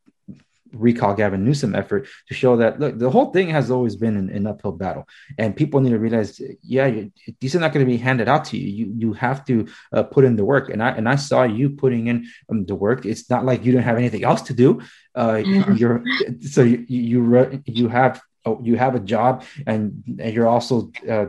recall 0.73 1.13
Gavin 1.13 1.43
Newsom 1.43 1.75
effort 1.75 2.07
to 2.27 2.33
show 2.33 2.57
that 2.57 2.79
look, 2.79 2.97
the 2.97 3.09
whole 3.09 3.31
thing 3.31 3.49
has 3.49 3.71
always 3.71 3.95
been 3.95 4.15
an, 4.15 4.29
an 4.29 4.47
uphill 4.47 4.71
battle, 4.71 5.07
and 5.37 5.55
people 5.55 5.79
need 5.81 5.91
to 5.91 5.99
realize, 5.99 6.41
yeah, 6.61 6.87
you, 6.87 7.11
these 7.39 7.55
are 7.55 7.59
not 7.59 7.73
going 7.73 7.85
to 7.85 7.91
be 7.91 7.97
handed 7.97 8.27
out 8.27 8.45
to 8.45 8.57
you. 8.57 8.67
You 8.67 8.93
you 8.97 9.13
have 9.13 9.45
to 9.45 9.67
uh, 9.93 10.03
put 10.03 10.25
in 10.25 10.35
the 10.35 10.45
work, 10.45 10.69
and 10.69 10.81
I 10.81 10.89
and 10.91 11.07
I 11.07 11.15
saw 11.15 11.43
you 11.43 11.71
putting 11.71 12.07
in 12.07 12.27
um, 12.49 12.65
the 12.65 12.75
work. 12.75 13.05
It's 13.05 13.29
not 13.29 13.45
like 13.45 13.65
you 13.65 13.71
don't 13.71 13.83
have 13.83 13.97
anything 13.97 14.23
else 14.23 14.41
to 14.43 14.53
do. 14.53 14.81
Uh, 15.15 15.41
mm-hmm. 15.43 15.73
You're 15.75 16.03
so 16.41 16.61
you 16.63 16.85
you 16.87 17.61
you 17.65 17.87
have 17.89 18.21
oh, 18.45 18.59
you 18.63 18.77
have 18.77 18.95
a 18.95 18.99
job, 18.99 19.43
and, 19.65 20.03
and 20.19 20.33
you're 20.33 20.47
also 20.47 20.91
uh, 21.09 21.27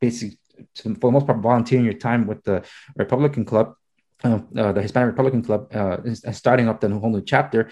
basically 0.00 0.38
for 0.76 1.08
the 1.08 1.10
most 1.10 1.26
part 1.26 1.38
volunteering 1.40 1.84
your 1.84 1.94
time 1.94 2.26
with 2.26 2.44
the 2.44 2.62
Republican 2.96 3.44
Club 3.44 3.74
uh, 4.22 4.40
uh, 4.56 4.72
the 4.72 4.82
Hispanic 4.82 5.06
Republican 5.06 5.42
Club, 5.42 5.74
uh, 5.74 5.96
is, 6.04 6.22
starting 6.32 6.68
up 6.68 6.80
the 6.80 6.90
whole 6.90 7.10
new 7.10 7.22
chapter, 7.22 7.70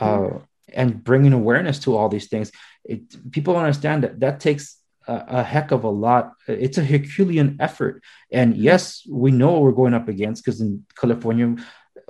mm-hmm. 0.00 0.38
And 0.74 1.02
bringing 1.02 1.32
awareness 1.32 1.78
to 1.80 1.96
all 1.96 2.08
these 2.08 2.28
things. 2.28 2.52
It, 2.84 3.30
people 3.30 3.56
understand 3.56 4.04
that 4.04 4.20
that 4.20 4.40
takes 4.40 4.78
a, 5.06 5.24
a, 5.28 5.42
heck 5.42 5.70
of 5.70 5.84
a 5.84 5.88
lot. 5.88 6.32
It's 6.46 6.78
a 6.78 6.84
Herculean 6.84 7.56
effort, 7.60 8.02
and 8.32 8.56
yes, 8.56 9.02
we 9.08 9.30
know 9.30 9.52
what 9.52 9.62
we're 9.62 9.72
going 9.72 9.94
up 9.94 10.08
against 10.08 10.44
because 10.44 10.60
in 10.60 10.84
California, 10.96 11.56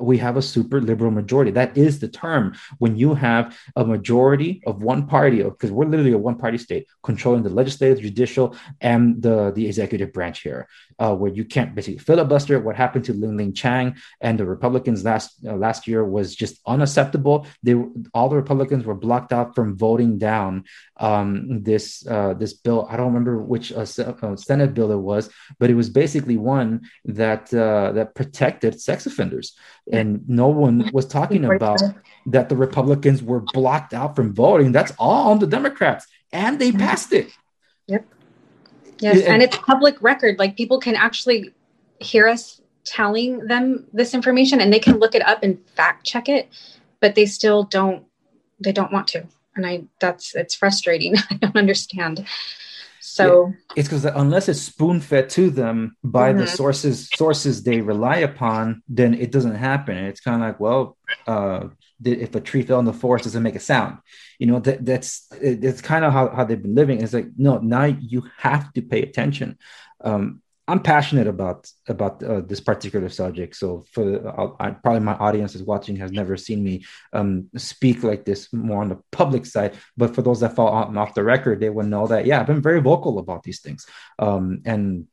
we 0.01 0.19
have 0.19 0.37
a 0.37 0.43
super 0.43 0.81
liberal 0.81 1.11
majority. 1.11 1.51
That 1.51 1.77
is 1.77 2.01
the 2.01 2.09
term 2.09 2.55
when 2.79 2.97
you 2.97 3.15
have 3.15 3.57
a 3.77 3.85
majority 3.85 4.63
of 4.67 4.83
one 4.83 5.07
party, 5.07 5.43
because 5.43 5.71
we're 5.71 5.87
literally 5.87 6.13
a 6.13 6.19
one 6.19 6.37
party 6.37 6.59
state 6.59 6.87
controlling 7.03 7.43
the 7.43 7.51
legislative, 7.51 8.01
judicial, 8.01 8.57
and 8.81 9.23
the, 9.23 9.53
the 9.53 9.67
executive 9.67 10.13
branch 10.13 10.41
here, 10.41 10.69
uh, 10.99 11.15
where 11.15 11.31
you 11.31 11.45
can't 11.45 11.75
basically 11.75 11.99
filibuster. 11.99 12.59
What 12.61 12.77
happened 12.77 13.05
to 13.07 13.13
Ling 13.13 13.37
Ling 13.37 13.53
Chang 13.53 13.97
and 14.21 14.39
the 14.39 14.45
Republicans 14.45 15.05
last 15.05 15.35
uh, 15.47 15.55
last 15.55 15.87
year 15.87 16.05
was 16.05 16.35
just 16.35 16.61
unacceptable. 16.67 17.47
They 17.63 17.75
all 18.15 18.29
the 18.29 18.37
Republicans 18.37 18.85
were 18.85 18.95
blocked 18.95 19.33
out 19.33 19.55
from 19.55 19.77
voting 19.77 20.19
down 20.19 20.65
um, 20.97 21.63
this 21.63 22.07
uh, 22.07 22.35
this 22.35 22.53
bill. 22.55 22.87
I 22.91 22.97
don't 22.97 23.07
remember 23.07 23.39
which 23.39 23.73
uh, 23.73 23.87
uh, 23.99 24.37
Senate 24.37 24.75
bill 24.75 24.93
it 24.93 24.97
was, 24.97 25.31
but 25.59 25.71
it 25.71 25.75
was 25.75 25.91
basically 25.91 26.37
one 26.37 26.83
that 27.05 27.53
uh, 27.53 27.93
that 27.93 28.15
protected 28.15 28.81
sex 28.81 29.07
offenders 29.07 29.57
and 29.93 30.29
no 30.29 30.49
one 30.49 30.91
was 30.93 31.07
talking 31.07 31.45
about 31.45 31.81
that 32.27 32.49
the 32.49 32.57
Republicans 32.57 33.23
were 33.23 33.41
blocked 33.41 33.95
out 33.95 34.17
from 34.17 34.35
voting. 34.35 34.73
That's 34.73 34.93
all 34.99 35.31
on 35.31 35.39
the 35.39 35.47
Democrats, 35.47 36.07
and 36.33 36.59
they 36.59 36.73
passed 36.73 37.13
it. 37.13 37.31
Yep. 37.87 38.07
Yes, 39.01 39.21
and, 39.21 39.35
and 39.35 39.43
it's 39.43 39.57
public 39.57 40.01
record. 40.03 40.39
Like 40.39 40.57
people 40.57 40.79
can 40.79 40.95
actually 40.95 41.55
hear 41.99 42.29
us 42.29 42.61
telling 42.85 43.47
them 43.47 43.87
this 43.93 44.15
information, 44.15 44.61
and 44.61 44.73
they 44.73 44.81
can 44.81 44.99
look 44.99 45.15
it 45.15 45.27
up 45.27 45.43
and 45.43 45.59
fact 45.75 46.07
check 46.07 46.29
it, 46.29 46.49
but 47.01 47.15
they 47.15 47.27
still 47.27 47.65
don't. 47.65 48.05
They 48.63 48.73
don't 48.73 48.93
want 48.93 49.09
to, 49.09 49.27
and 49.57 49.67
I. 49.67 49.85
That's 50.01 50.35
it's 50.35 50.55
frustrating. 50.55 51.17
I 51.31 51.35
don't 51.35 51.57
understand. 51.57 52.27
So 53.01 53.53
it's 53.77 53.89
because 53.89 54.05
unless 54.05 54.49
it's 54.49 54.61
spoon 54.61 55.01
fed 55.01 55.31
to 55.31 55.51
them 55.51 55.97
by 56.05 56.31
mm-hmm. 56.31 56.41
the 56.41 56.47
sources 56.47 57.09
sources 57.15 57.63
they 57.63 57.81
rely 57.81 58.19
upon, 58.19 58.83
then 58.89 59.15
it 59.15 59.33
doesn't 59.33 59.55
happen. 59.55 59.97
It's 59.97 60.21
kind 60.21 60.43
of 60.43 60.49
like, 60.49 60.61
well, 60.61 60.97
uh, 61.27 61.69
if 62.05 62.35
a 62.35 62.41
tree 62.41 62.63
fell 62.63 62.79
in 62.79 62.85
the 62.85 62.93
forest, 62.93 63.25
doesn't 63.25 63.43
make 63.43 63.57
a 63.57 63.61
sound. 63.61 63.99
You 64.39 64.47
know, 64.47 64.61
that, 64.61 64.85
that's 64.85 65.29
it's 65.41 65.81
kind 65.81 66.05
of 66.05 66.13
how, 66.13 66.29
how 66.29 66.45
they've 66.45 66.61
been 66.61 66.75
living. 66.75 67.03
It's 67.03 67.13
like, 67.13 67.29
no, 67.37 67.59
now 67.59 67.85
you 67.85 68.25
have 68.39 68.73
to 68.75 68.83
pay 68.83 69.03
attention. 69.03 69.59
Um, 70.03 70.43
I'm 70.71 70.81
passionate 70.81 71.27
about 71.27 71.69
about 71.89 72.23
uh, 72.23 72.43
this 72.43 72.61
particular 72.61 73.09
subject. 73.09 73.57
So 73.57 73.85
for 73.93 74.05
uh, 74.29 74.51
I, 74.61 74.71
probably 74.71 75.01
my 75.01 75.15
audience 75.15 75.57
is 75.57 75.65
watching 75.65 75.97
has 75.97 76.13
never 76.13 76.37
seen 76.37 76.63
me 76.63 76.85
um, 77.13 77.49
speak 77.57 78.05
like 78.05 78.25
this 78.25 78.53
more 78.53 78.83
on 78.83 78.91
the 78.91 79.01
public 79.11 79.47
side. 79.47 79.75
But 79.97 80.15
for 80.15 80.23
those 80.23 80.41
that 80.41 80.55
fall 80.55 80.69
on, 80.69 80.97
off 80.97 81.15
the 81.15 81.25
record, 81.25 81.59
they 81.59 81.71
would 81.71 81.87
know 81.87 82.07
that 82.07 82.25
yeah, 82.25 82.41
I've 82.41 82.47
been 82.47 82.63
very 82.63 82.81
vocal 82.81 83.19
about 83.19 83.43
these 83.43 83.61
things. 83.61 83.85
Um, 84.21 84.63
and 84.65 85.09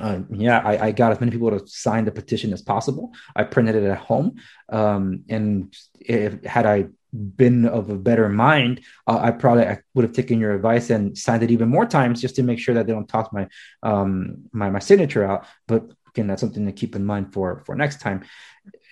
uh, 0.00 0.20
yeah, 0.30 0.58
I, 0.58 0.86
I, 0.86 0.92
got 0.92 1.12
as 1.12 1.20
many 1.20 1.32
people 1.32 1.50
to 1.50 1.66
sign 1.66 2.04
the 2.04 2.12
petition 2.12 2.52
as 2.52 2.62
possible. 2.62 3.12
I 3.34 3.44
printed 3.44 3.76
it 3.76 3.84
at 3.84 3.98
home, 3.98 4.36
um, 4.68 5.24
and 5.28 5.74
if 5.98 6.44
had 6.44 6.66
I 6.66 6.88
been 7.12 7.66
of 7.66 7.90
a 7.90 7.96
better 7.96 8.28
mind, 8.28 8.80
uh, 9.06 9.18
I 9.18 9.30
probably 9.30 9.64
I 9.64 9.78
would 9.94 10.04
have 10.04 10.12
taken 10.12 10.38
your 10.38 10.54
advice 10.54 10.90
and 10.90 11.16
signed 11.16 11.42
it 11.42 11.50
even 11.50 11.68
more 11.68 11.86
times 11.86 12.20
just 12.20 12.36
to 12.36 12.42
make 12.42 12.58
sure 12.58 12.74
that 12.74 12.86
they 12.86 12.92
don't 12.92 13.08
toss 13.08 13.28
my 13.32 13.48
um, 13.82 14.48
my 14.52 14.70
my 14.70 14.78
signature 14.78 15.24
out. 15.24 15.46
But 15.66 15.90
again, 16.08 16.26
that's 16.26 16.40
something 16.40 16.66
to 16.66 16.72
keep 16.72 16.94
in 16.94 17.04
mind 17.04 17.32
for 17.32 17.62
for 17.64 17.74
next 17.74 18.00
time. 18.00 18.24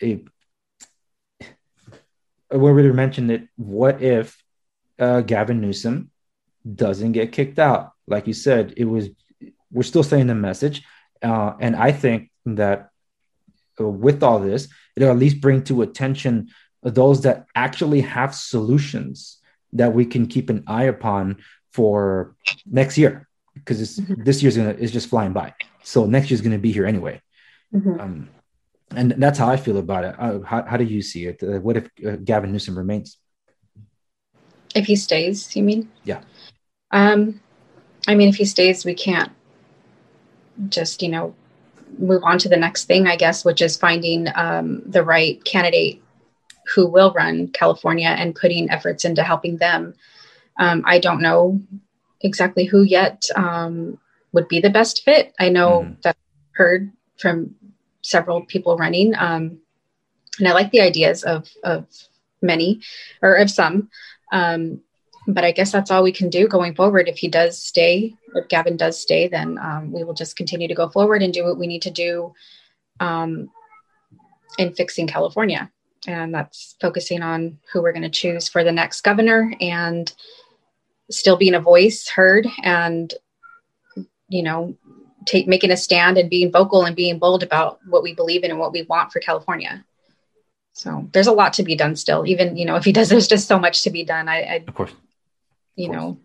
It, 0.01 0.27
we 2.51 2.59
already 2.59 2.93
mentioned 2.93 3.31
it. 3.31 3.49
What 3.57 4.03
if 4.03 4.43
uh, 4.99 5.21
Gavin 5.23 5.61
Newsom 5.61 6.11
doesn't 6.65 7.13
get 7.13 7.33
kicked 7.33 7.59
out? 7.59 7.93
Like 8.07 8.27
you 8.27 8.35
said, 8.35 8.75
it 8.77 8.85
was. 8.85 9.09
We're 9.71 9.83
still 9.83 10.05
saying 10.05 10.29
the 10.29 10.35
message, 10.35 10.85
uh, 11.23 11.55
and 11.61 11.77
I 11.77 11.93
think 11.93 12.31
that 12.47 12.91
uh, 13.81 13.89
with 13.89 14.23
all 14.23 14.39
this, 14.39 14.69
it'll 14.95 15.11
at 15.11 15.19
least 15.19 15.41
bring 15.41 15.65
to 15.65 15.83
attention 15.83 16.49
those 16.95 17.23
that 17.23 17.47
actually 17.55 18.01
have 18.03 18.35
solutions 18.35 19.39
that 19.73 19.93
we 19.93 20.07
can 20.07 20.27
keep 20.27 20.51
an 20.51 20.65
eye 20.67 20.85
upon 20.85 21.39
for 21.73 22.37
next 22.65 22.97
year 22.97 23.29
because 23.55 23.99
mm-hmm. 23.99 24.23
this 24.23 24.43
year's 24.43 24.57
gonna 24.57 24.73
is 24.73 24.93
just 24.93 25.09
flying 25.09 25.33
by. 25.33 25.55
So 25.83 26.07
next 26.07 26.31
year's 26.31 26.41
gonna 26.41 26.59
be 26.59 26.73
here 26.73 26.87
anyway. 26.87 27.21
Mm-hmm. 27.75 28.01
um, 28.01 28.29
and 28.95 29.11
that's 29.19 29.39
how 29.41 29.49
i 29.49 29.57
feel 29.57 29.79
about 29.79 30.05
it. 30.05 30.15
Uh, 30.19 30.39
how, 30.41 30.63
how 30.63 30.77
do 30.77 30.85
you 30.85 31.03
see 31.03 31.27
it? 31.27 31.43
Uh, 31.43 31.59
what 31.59 31.77
if 31.77 31.91
uh, 32.07 32.17
gavin 32.23 32.53
newsom 32.53 32.79
remains? 32.79 33.19
If 34.75 34.87
he 34.87 34.95
stays 34.95 35.57
you 35.57 35.65
mean? 35.65 35.91
Yeah. 36.05 36.21
Um 36.93 37.41
i 38.07 38.15
mean 38.15 38.29
if 38.29 38.37
he 38.37 38.45
stays 38.45 38.85
we 38.85 38.95
can't 38.95 39.33
just 40.69 41.03
you 41.03 41.09
know 41.09 41.35
move 41.99 42.23
on 42.25 42.39
to 42.39 42.49
the 42.49 42.57
next 42.57 42.85
thing 42.85 43.07
i 43.07 43.17
guess 43.17 43.45
which 43.45 43.61
is 43.61 43.77
finding 43.77 44.29
um, 44.35 44.83
the 44.87 45.03
right 45.03 45.43
candidate 45.45 46.03
who 46.75 46.87
will 46.87 47.13
run 47.13 47.49
California 47.49 48.09
and 48.09 48.35
putting 48.35 48.71
efforts 48.71 49.05
into 49.05 49.23
helping 49.23 49.57
them. 49.59 49.95
Um, 50.59 50.83
I 50.87 50.99
don't 50.99 51.23
know 51.23 51.61
exactly 52.21 52.65
who 52.65 52.83
yet 52.83 53.27
um, 53.37 53.99
would 54.33 54.49
be 54.49 54.61
the 54.61 54.71
best 54.71 55.05
fit. 55.05 55.35
I 55.39 55.49
know 55.49 55.83
mm. 55.83 56.03
that 56.03 56.17
I've 56.17 56.57
heard 56.57 56.93
from 57.19 57.55
several 58.03 58.43
people 58.43 58.77
running, 58.77 59.15
um, 59.17 59.59
and 60.39 60.49
I 60.49 60.53
like 60.53 60.71
the 60.71 60.81
ideas 60.81 61.25
of 61.25 61.49
of 61.65 61.87
many 62.43 62.81
or 63.23 63.35
of 63.35 63.51
some. 63.51 63.91
Um, 64.33 64.81
but 65.29 65.45
I 65.45 65.51
guess 65.51 65.73
that's 65.73 65.91
all 65.91 66.05
we 66.05 66.13
can 66.13 66.31
do 66.31 66.47
going 66.47 66.75
forward. 66.75 67.09
If 67.09 67.19
he 67.19 67.29
does 67.29 67.61
stay, 67.61 68.15
if 68.35 68.49
Gavin 68.49 68.77
does 68.77 69.01
stay, 69.01 69.27
then 69.27 69.59
um, 69.59 69.93
we 69.93 70.05
will 70.05 70.15
just 70.15 70.37
continue 70.37 70.69
to 70.69 70.75
go 70.75 70.89
forward 70.89 71.23
and 71.23 71.33
do 71.33 71.45
what 71.45 71.59
we 71.59 71.67
need 71.67 71.83
to 71.83 71.91
do 71.91 72.33
um, 73.01 73.51
in 74.59 74.73
fixing 74.73 75.09
California. 75.09 75.71
And 76.07 76.35
that's 76.35 76.77
focusing 76.81 77.23
on 77.23 77.59
who 77.73 77.83
we're 77.83 77.93
going 77.93 78.03
to 78.03 78.09
choose 78.09 78.49
for 78.49 78.65
the 78.65 78.73
next 78.73 79.03
governor 79.03 79.53
and 79.61 80.13
still 81.11 81.37
being 81.37 81.55
a 81.55 81.61
voice 81.61 82.09
heard 82.09 82.47
and, 82.63 83.13
you 84.29 84.43
know, 84.43 84.77
take, 85.25 85.47
making 85.49 85.71
a 85.71 85.77
stand 85.77 86.19
and 86.19 86.31
being 86.31 86.53
vocal 86.53 86.85
and 86.85 86.97
being 86.97 87.19
bold 87.19 87.43
about 87.43 87.81
what 87.87 88.03
we 88.03 88.15
believe 88.15 88.45
in 88.45 88.51
and 88.51 88.61
what 88.61 88.73
we 88.73 88.83
want 88.83 89.13
for 89.13 89.21
California. 89.21 89.85
So 90.73 91.09
there's 91.13 91.27
a 91.27 91.33
lot 91.33 91.55
to 91.55 91.63
be 91.63 91.75
done 91.75 91.97
still. 91.97 92.27
Even, 92.27 92.57
you 92.57 92.67
know, 92.67 92.77
if 92.77 92.85
he 92.85 92.93
does, 92.93 93.09
there's 93.09 93.29
just 93.29 93.49
so 93.49 93.59
much 93.59 93.83
to 93.83 93.91
be 93.91 94.05
done. 94.05 94.29
I, 94.29 94.43
I 94.43 94.65
of 94.67 94.75
course 94.75 94.93
you 95.77 95.91
know 95.91 96.19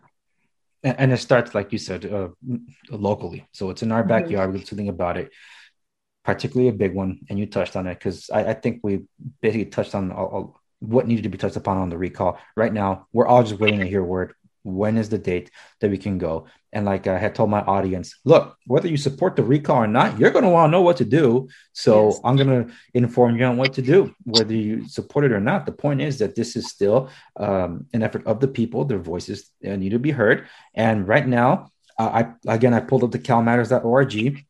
and, 0.83 1.13
it 1.13 1.17
starts 1.17 1.53
like 1.53 1.71
you 1.71 1.77
said 1.77 2.05
uh, 2.05 2.29
locally 2.89 3.45
so 3.51 3.69
it's 3.69 3.83
in 3.83 3.91
our 3.91 4.01
mm-hmm. 4.01 4.09
backyard 4.09 4.51
we 4.51 4.59
can 4.59 4.61
do 4.61 4.69
something 4.69 4.89
about 4.89 5.17
it 5.17 5.31
particularly 6.23 6.69
a 6.69 6.73
big 6.73 6.93
one 6.93 7.19
and 7.29 7.39
you 7.39 7.45
touched 7.45 7.75
on 7.75 7.87
it 7.87 7.95
because 7.95 8.29
I, 8.29 8.45
I, 8.45 8.53
think 8.53 8.81
we 8.83 9.03
basically 9.41 9.65
touched 9.65 9.95
on 9.95 10.11
all, 10.11 10.27
all, 10.27 10.61
what 10.79 11.07
needed 11.07 11.23
to 11.23 11.29
be 11.29 11.37
touched 11.37 11.55
upon 11.55 11.77
on 11.77 11.89
the 11.89 11.97
recall. 11.97 12.39
Right 12.55 12.73
now 12.73 13.07
we're 13.11 13.27
all 13.27 13.43
just 13.43 13.59
waiting 13.59 13.79
to 13.79 13.87
hear 13.87 14.03
word 14.03 14.33
when 14.63 14.97
is 14.97 15.09
the 15.09 15.17
date 15.17 15.49
that 15.79 15.89
we 15.89 15.97
can 15.97 16.19
go? 16.19 16.45
And 16.73 16.85
like 16.85 17.07
i 17.07 17.17
had 17.17 17.35
told 17.35 17.49
my 17.49 17.61
audience 17.61 18.15
look 18.23 18.55
whether 18.65 18.87
you 18.87 18.95
support 18.95 19.35
the 19.35 19.43
recall 19.43 19.83
or 19.83 19.87
not 19.87 20.17
you're 20.17 20.29
going 20.29 20.45
to 20.45 20.49
want 20.49 20.69
to 20.69 20.71
know 20.71 20.81
what 20.81 20.97
to 20.97 21.05
do. 21.05 21.49
So 21.73 22.09
yes. 22.09 22.19
i'm 22.23 22.37
going 22.37 22.67
to 22.67 22.73
inform 22.93 23.37
you 23.37 23.45
on 23.45 23.57
what 23.57 23.73
to 23.73 23.81
do 23.81 24.13
whether 24.23 24.53
you 24.53 24.87
support 24.87 25.25
it 25.25 25.31
or 25.31 25.41
not. 25.41 25.65
The 25.65 25.71
point 25.71 26.01
is 26.01 26.19
that 26.19 26.35
this 26.35 26.55
is 26.55 26.69
still 26.69 27.09
um, 27.35 27.87
an 27.93 28.03
effort 28.03 28.25
of 28.27 28.39
the 28.39 28.47
people. 28.47 28.85
Their 28.85 28.99
voices 28.99 29.49
need 29.61 29.89
to 29.89 29.99
be 29.99 30.11
heard. 30.11 30.47
And 30.75 31.07
right 31.07 31.27
now 31.27 31.71
uh, 31.99 32.23
i 32.47 32.53
again 32.53 32.73
i 32.73 32.79
pulled 32.79 33.03
up 33.03 33.11
the 33.11 33.19
calmatters.org 33.19 34.45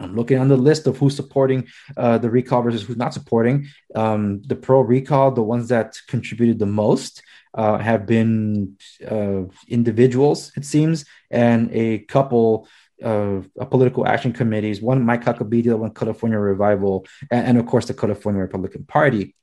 I'm 0.00 0.16
looking 0.16 0.38
on 0.38 0.48
the 0.48 0.56
list 0.56 0.86
of 0.86 0.96
who's 0.98 1.14
supporting 1.14 1.68
uh, 1.96 2.18
the 2.18 2.30
recall 2.30 2.62
versus 2.62 2.82
who's 2.82 2.96
not 2.96 3.14
supporting. 3.14 3.68
Um, 3.94 4.42
the 4.42 4.56
pro 4.56 4.80
recall, 4.80 5.30
the 5.30 5.42
ones 5.42 5.68
that 5.68 5.96
contributed 6.08 6.58
the 6.58 6.66
most, 6.66 7.22
uh, 7.54 7.78
have 7.78 8.06
been 8.06 8.76
uh, 9.08 9.42
individuals, 9.68 10.52
it 10.56 10.64
seems, 10.64 11.04
and 11.30 11.70
a 11.72 11.98
couple 11.98 12.68
of 13.02 13.48
political 13.70 14.06
action 14.06 14.32
committees, 14.32 14.82
one 14.82 15.04
Mike 15.04 15.24
Huckabee, 15.24 15.64
the 15.64 15.76
one 15.76 15.94
California 15.94 16.38
Revival, 16.38 17.06
and, 17.30 17.46
and, 17.46 17.58
of 17.58 17.66
course 17.66 17.86
the 17.86 17.94
California 17.94 18.40
Republican 18.40 18.84
Party. 18.84 19.34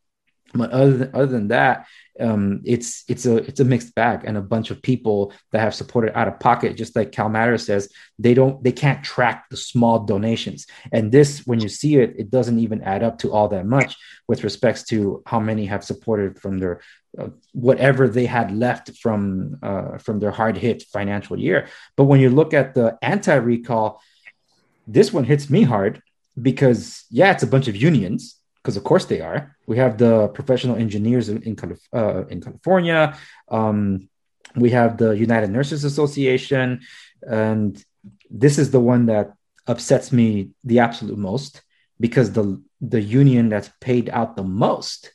But 0.53 0.71
other 0.71 0.97
than, 0.97 1.09
other 1.13 1.25
than 1.25 1.47
that, 1.49 1.87
um, 2.19 2.61
it's 2.65 3.03
it's 3.07 3.25
a 3.25 3.37
it's 3.37 3.59
a 3.59 3.65
mixed 3.65 3.93
bag, 3.95 4.21
and 4.23 4.37
a 4.37 4.41
bunch 4.41 4.71
of 4.71 4.81
people 4.81 5.33
that 5.51 5.59
have 5.59 5.75
supported 5.75 6.17
out 6.17 6.27
of 6.27 6.39
pocket, 6.39 6.77
just 6.77 6.95
like 6.95 7.11
Cal 7.11 7.29
Matter 7.29 7.57
says, 7.57 7.89
they 8.17 8.33
don't 8.33 8.63
they 8.63 8.71
can't 8.71 9.03
track 9.03 9.49
the 9.49 9.57
small 9.57 9.99
donations, 9.99 10.67
and 10.91 11.11
this 11.11 11.45
when 11.45 11.59
you 11.59 11.69
see 11.69 11.97
it, 11.97 12.15
it 12.17 12.29
doesn't 12.31 12.59
even 12.59 12.81
add 12.83 13.03
up 13.03 13.19
to 13.19 13.31
all 13.31 13.47
that 13.49 13.65
much 13.65 13.97
with 14.27 14.43
respects 14.43 14.83
to 14.85 15.21
how 15.25 15.39
many 15.39 15.65
have 15.65 15.83
supported 15.83 16.39
from 16.39 16.57
their 16.57 16.81
uh, 17.17 17.29
whatever 17.53 18.07
they 18.07 18.25
had 18.25 18.51
left 18.51 18.97
from 18.97 19.57
uh, 19.61 19.97
from 19.97 20.19
their 20.19 20.31
hard 20.31 20.57
hit 20.57 20.83
financial 20.83 21.39
year. 21.39 21.67
But 21.95 22.05
when 22.05 22.19
you 22.19 22.29
look 22.29 22.53
at 22.53 22.73
the 22.73 22.97
anti 23.01 23.35
recall, 23.35 24.01
this 24.87 25.13
one 25.13 25.23
hits 25.23 25.49
me 25.49 25.63
hard 25.63 26.01
because 26.39 27.05
yeah, 27.09 27.31
it's 27.31 27.43
a 27.43 27.47
bunch 27.47 27.67
of 27.67 27.75
unions 27.75 28.37
because 28.61 28.77
of 28.77 28.83
course 28.83 29.05
they 29.05 29.21
are. 29.21 29.55
We 29.67 29.77
have 29.77 29.97
the 29.97 30.29
professional 30.29 30.75
engineers 30.75 31.29
in, 31.29 31.41
in, 31.43 31.55
uh, 31.93 32.25
in 32.27 32.41
California. 32.41 33.17
Um, 33.49 34.09
we 34.55 34.71
have 34.71 34.97
the 34.97 35.11
United 35.11 35.49
Nurses 35.49 35.83
Association, 35.83 36.81
and 37.21 37.83
this 38.29 38.57
is 38.57 38.71
the 38.71 38.79
one 38.79 39.07
that 39.07 39.33
upsets 39.67 40.11
me 40.11 40.49
the 40.63 40.79
absolute 40.79 41.17
most 41.17 41.61
because 41.99 42.31
the 42.31 42.61
the 42.79 43.01
union 43.01 43.49
that's 43.49 43.71
paid 43.81 44.09
out 44.09 44.35
the 44.35 44.43
most 44.43 45.11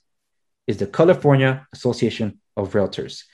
is 0.66 0.78
the 0.78 0.86
California 0.86 1.66
Association 1.72 2.40
of 2.56 2.72
Realtors 2.72 3.24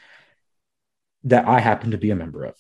that 1.25 1.47
I 1.47 1.61
happen 1.61 1.91
to 1.91 1.99
be 1.99 2.11
a 2.11 2.17
member 2.17 2.45
of. 2.45 2.55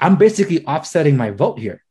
I'm 0.00 0.16
basically 0.16 0.64
offsetting 0.66 1.16
my 1.16 1.30
vote 1.30 1.58
here. 1.58 1.82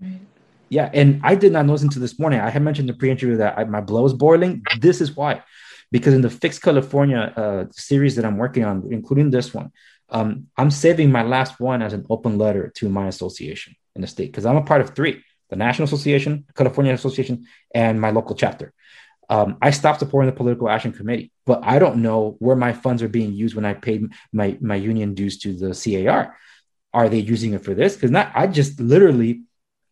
Right. 0.00 0.20
Yeah, 0.70 0.90
and 0.92 1.20
I 1.24 1.34
did 1.34 1.52
not 1.52 1.66
notice 1.66 1.82
until 1.82 2.02
this 2.02 2.18
morning. 2.18 2.40
I 2.40 2.50
had 2.50 2.62
mentioned 2.62 2.88
in 2.88 2.94
the 2.94 2.98
pre-interview 2.98 3.36
that 3.38 3.58
I, 3.58 3.64
my 3.64 3.80
blood 3.80 4.02
was 4.02 4.12
boiling. 4.12 4.62
This 4.78 5.00
is 5.00 5.16
why, 5.16 5.42
because 5.90 6.14
in 6.14 6.20
the 6.20 6.30
Fix 6.30 6.58
California 6.58 7.32
uh, 7.36 7.64
series 7.70 8.16
that 8.16 8.24
I'm 8.24 8.36
working 8.36 8.64
on, 8.64 8.88
including 8.90 9.30
this 9.30 9.54
one, 9.54 9.72
um, 10.10 10.46
I'm 10.56 10.70
saving 10.70 11.10
my 11.10 11.22
last 11.22 11.60
one 11.60 11.82
as 11.82 11.92
an 11.92 12.06
open 12.10 12.38
letter 12.38 12.72
to 12.76 12.88
my 12.88 13.08
association 13.08 13.76
in 13.94 14.02
the 14.02 14.06
state 14.08 14.30
because 14.30 14.46
I'm 14.46 14.56
a 14.56 14.62
part 14.62 14.80
of 14.80 14.94
three: 14.94 15.22
the 15.50 15.56
National 15.56 15.84
Association, 15.84 16.44
California 16.54 16.92
Association, 16.92 17.46
and 17.74 18.00
my 18.00 18.10
local 18.10 18.36
chapter. 18.36 18.72
Um, 19.30 19.58
I 19.60 19.70
stopped 19.70 19.98
supporting 19.98 20.30
the 20.30 20.36
political 20.36 20.70
action 20.70 20.92
committee, 20.92 21.32
but 21.44 21.60
I 21.62 21.78
don't 21.78 22.00
know 22.00 22.36
where 22.38 22.56
my 22.56 22.72
funds 22.72 23.02
are 23.02 23.08
being 23.08 23.32
used 23.32 23.54
when 23.54 23.64
I 23.64 23.74
paid 23.74 24.10
my 24.32 24.56
my 24.60 24.76
union 24.76 25.14
dues 25.14 25.38
to 25.40 25.52
the 25.54 25.74
CAR. 25.74 26.36
Are 26.94 27.08
they 27.08 27.18
using 27.18 27.52
it 27.52 27.64
for 27.64 27.74
this? 27.74 27.94
Because 27.94 28.10
not 28.10 28.32
I 28.34 28.46
just 28.46 28.80
literally 28.80 29.42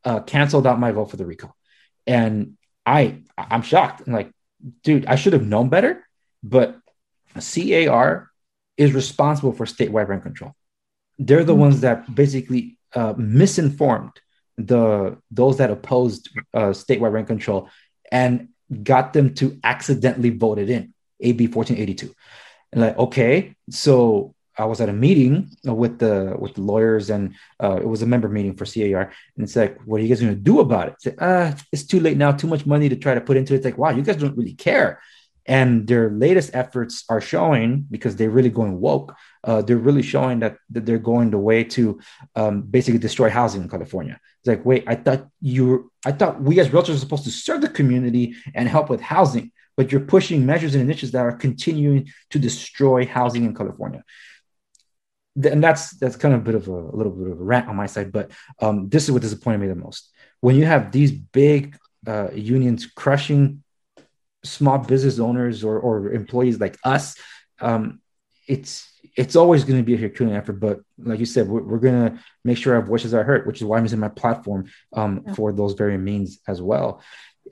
uh, 0.06 0.20
canceled 0.20 0.66
out 0.66 0.80
my 0.80 0.92
vote 0.92 1.10
for 1.10 1.18
the 1.18 1.26
recall, 1.26 1.54
and 2.06 2.56
I 2.86 3.18
I'm 3.36 3.62
shocked. 3.62 4.02
I'm 4.06 4.12
like, 4.12 4.30
dude, 4.82 5.04
I 5.06 5.16
should 5.16 5.34
have 5.34 5.46
known 5.46 5.68
better. 5.68 6.06
But 6.42 6.78
CAR 7.34 8.30
is 8.76 8.92
responsible 8.92 9.52
for 9.52 9.66
statewide 9.66 10.08
rent 10.08 10.22
control. 10.22 10.54
They're 11.18 11.44
the 11.44 11.52
mm-hmm. 11.52 11.60
ones 11.60 11.80
that 11.80 12.14
basically 12.14 12.78
uh, 12.94 13.14
misinformed 13.16 14.12
the 14.56 15.18
those 15.30 15.58
that 15.58 15.70
opposed 15.70 16.30
uh, 16.54 16.70
statewide 16.70 17.12
rent 17.12 17.26
control 17.26 17.68
and 18.10 18.48
got 18.82 19.12
them 19.12 19.34
to 19.34 19.58
accidentally 19.64 20.30
vote 20.30 20.58
it 20.58 20.70
in 20.70 20.94
AB 21.20 21.48
1482. 21.48 22.14
And 22.72 22.80
like, 22.80 22.98
okay, 22.98 23.56
so 23.70 24.34
I 24.58 24.64
was 24.64 24.80
at 24.80 24.88
a 24.88 24.92
meeting 24.92 25.50
with 25.64 25.98
the 25.98 26.34
with 26.38 26.54
the 26.54 26.62
lawyers, 26.62 27.10
and 27.10 27.34
uh, 27.62 27.76
it 27.76 27.86
was 27.86 28.02
a 28.02 28.06
member 28.06 28.28
meeting 28.28 28.56
for 28.56 28.64
CAR. 28.64 29.12
And 29.36 29.44
it's 29.44 29.56
like, 29.56 29.78
what 29.84 30.00
are 30.00 30.02
you 30.02 30.08
guys 30.08 30.20
going 30.20 30.34
to 30.34 30.40
do 30.40 30.60
about 30.60 30.88
it? 30.88 30.94
It's 31.04 31.16
ah, 31.20 31.54
it's 31.72 31.86
too 31.86 32.00
late 32.00 32.16
now. 32.16 32.32
Too 32.32 32.46
much 32.46 32.66
money 32.66 32.88
to 32.88 32.96
try 32.96 33.14
to 33.14 33.20
put 33.20 33.36
into 33.36 33.54
it. 33.54 33.58
It's 33.58 33.64
like, 33.64 33.78
wow, 33.78 33.90
you 33.90 34.02
guys 34.02 34.16
don't 34.16 34.36
really 34.36 34.54
care. 34.54 35.00
And 35.48 35.86
their 35.86 36.10
latest 36.10 36.50
efforts 36.54 37.04
are 37.08 37.20
showing 37.20 37.86
because 37.88 38.16
they're 38.16 38.30
really 38.30 38.50
going 38.50 38.80
woke. 38.80 39.14
Uh, 39.44 39.62
they're 39.62 39.76
really 39.76 40.02
showing 40.02 40.40
that, 40.40 40.56
that 40.70 40.84
they're 40.86 40.98
going 40.98 41.30
the 41.30 41.38
way 41.38 41.62
to 41.62 42.00
um, 42.34 42.62
basically 42.62 42.98
destroy 42.98 43.30
housing 43.30 43.62
in 43.62 43.68
California. 43.68 44.18
It's 44.40 44.48
like, 44.48 44.66
wait, 44.66 44.82
I 44.88 44.96
thought 44.96 45.28
you, 45.40 45.92
I 46.04 46.10
thought 46.10 46.42
we 46.42 46.58
as 46.58 46.70
realtors 46.70 46.96
are 46.96 46.98
supposed 46.98 47.24
to 47.24 47.30
serve 47.30 47.60
the 47.60 47.68
community 47.68 48.34
and 48.54 48.68
help 48.68 48.90
with 48.90 49.00
housing, 49.00 49.52
but 49.76 49.92
you're 49.92 50.00
pushing 50.00 50.44
measures 50.44 50.74
and 50.74 50.82
initiatives 50.82 51.12
that 51.12 51.24
are 51.24 51.36
continuing 51.36 52.08
to 52.30 52.40
destroy 52.40 53.06
housing 53.06 53.44
in 53.44 53.54
California 53.54 54.02
and 55.44 55.62
that's 55.62 55.90
that's 55.98 56.16
kind 56.16 56.34
of 56.34 56.40
a 56.40 56.44
bit 56.44 56.54
of 56.54 56.68
a, 56.68 56.72
a 56.72 56.96
little 56.96 57.12
bit 57.12 57.30
of 57.30 57.40
a 57.40 57.44
rant 57.44 57.68
on 57.68 57.76
my 57.76 57.86
side, 57.86 58.12
but 58.12 58.30
um, 58.60 58.88
this 58.88 59.04
is 59.04 59.12
what 59.12 59.22
disappointed 59.22 59.58
me 59.58 59.68
the 59.68 59.74
most. 59.74 60.10
When 60.40 60.56
you 60.56 60.64
have 60.64 60.92
these 60.92 61.12
big 61.12 61.76
uh, 62.06 62.30
unions 62.32 62.86
crushing 62.86 63.62
small 64.44 64.78
business 64.78 65.18
owners 65.18 65.64
or, 65.64 65.78
or 65.78 66.12
employees 66.12 66.60
like 66.60 66.76
us, 66.84 67.16
um, 67.60 68.00
it's 68.46 68.92
it's 69.16 69.36
always 69.36 69.64
going 69.64 69.78
to 69.78 69.84
be 69.84 69.94
a 69.94 69.98
Herculean 69.98 70.36
effort. 70.36 70.60
But 70.60 70.80
like 70.98 71.18
you 71.18 71.26
said, 71.26 71.48
we're, 71.48 71.62
we're 71.62 71.78
going 71.78 72.10
to 72.10 72.18
make 72.44 72.58
sure 72.58 72.74
our 72.74 72.82
voices 72.82 73.14
are 73.14 73.24
heard, 73.24 73.46
which 73.46 73.60
is 73.60 73.64
why 73.64 73.78
I'm 73.78 73.84
using 73.84 73.98
my 73.98 74.08
platform 74.08 74.66
um, 74.92 75.24
yeah. 75.26 75.34
for 75.34 75.52
those 75.52 75.72
very 75.72 75.96
means 75.96 76.38
as 76.46 76.60
well. 76.60 77.02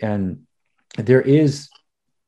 And 0.03 0.47
there 0.97 1.23
is 1.23 1.68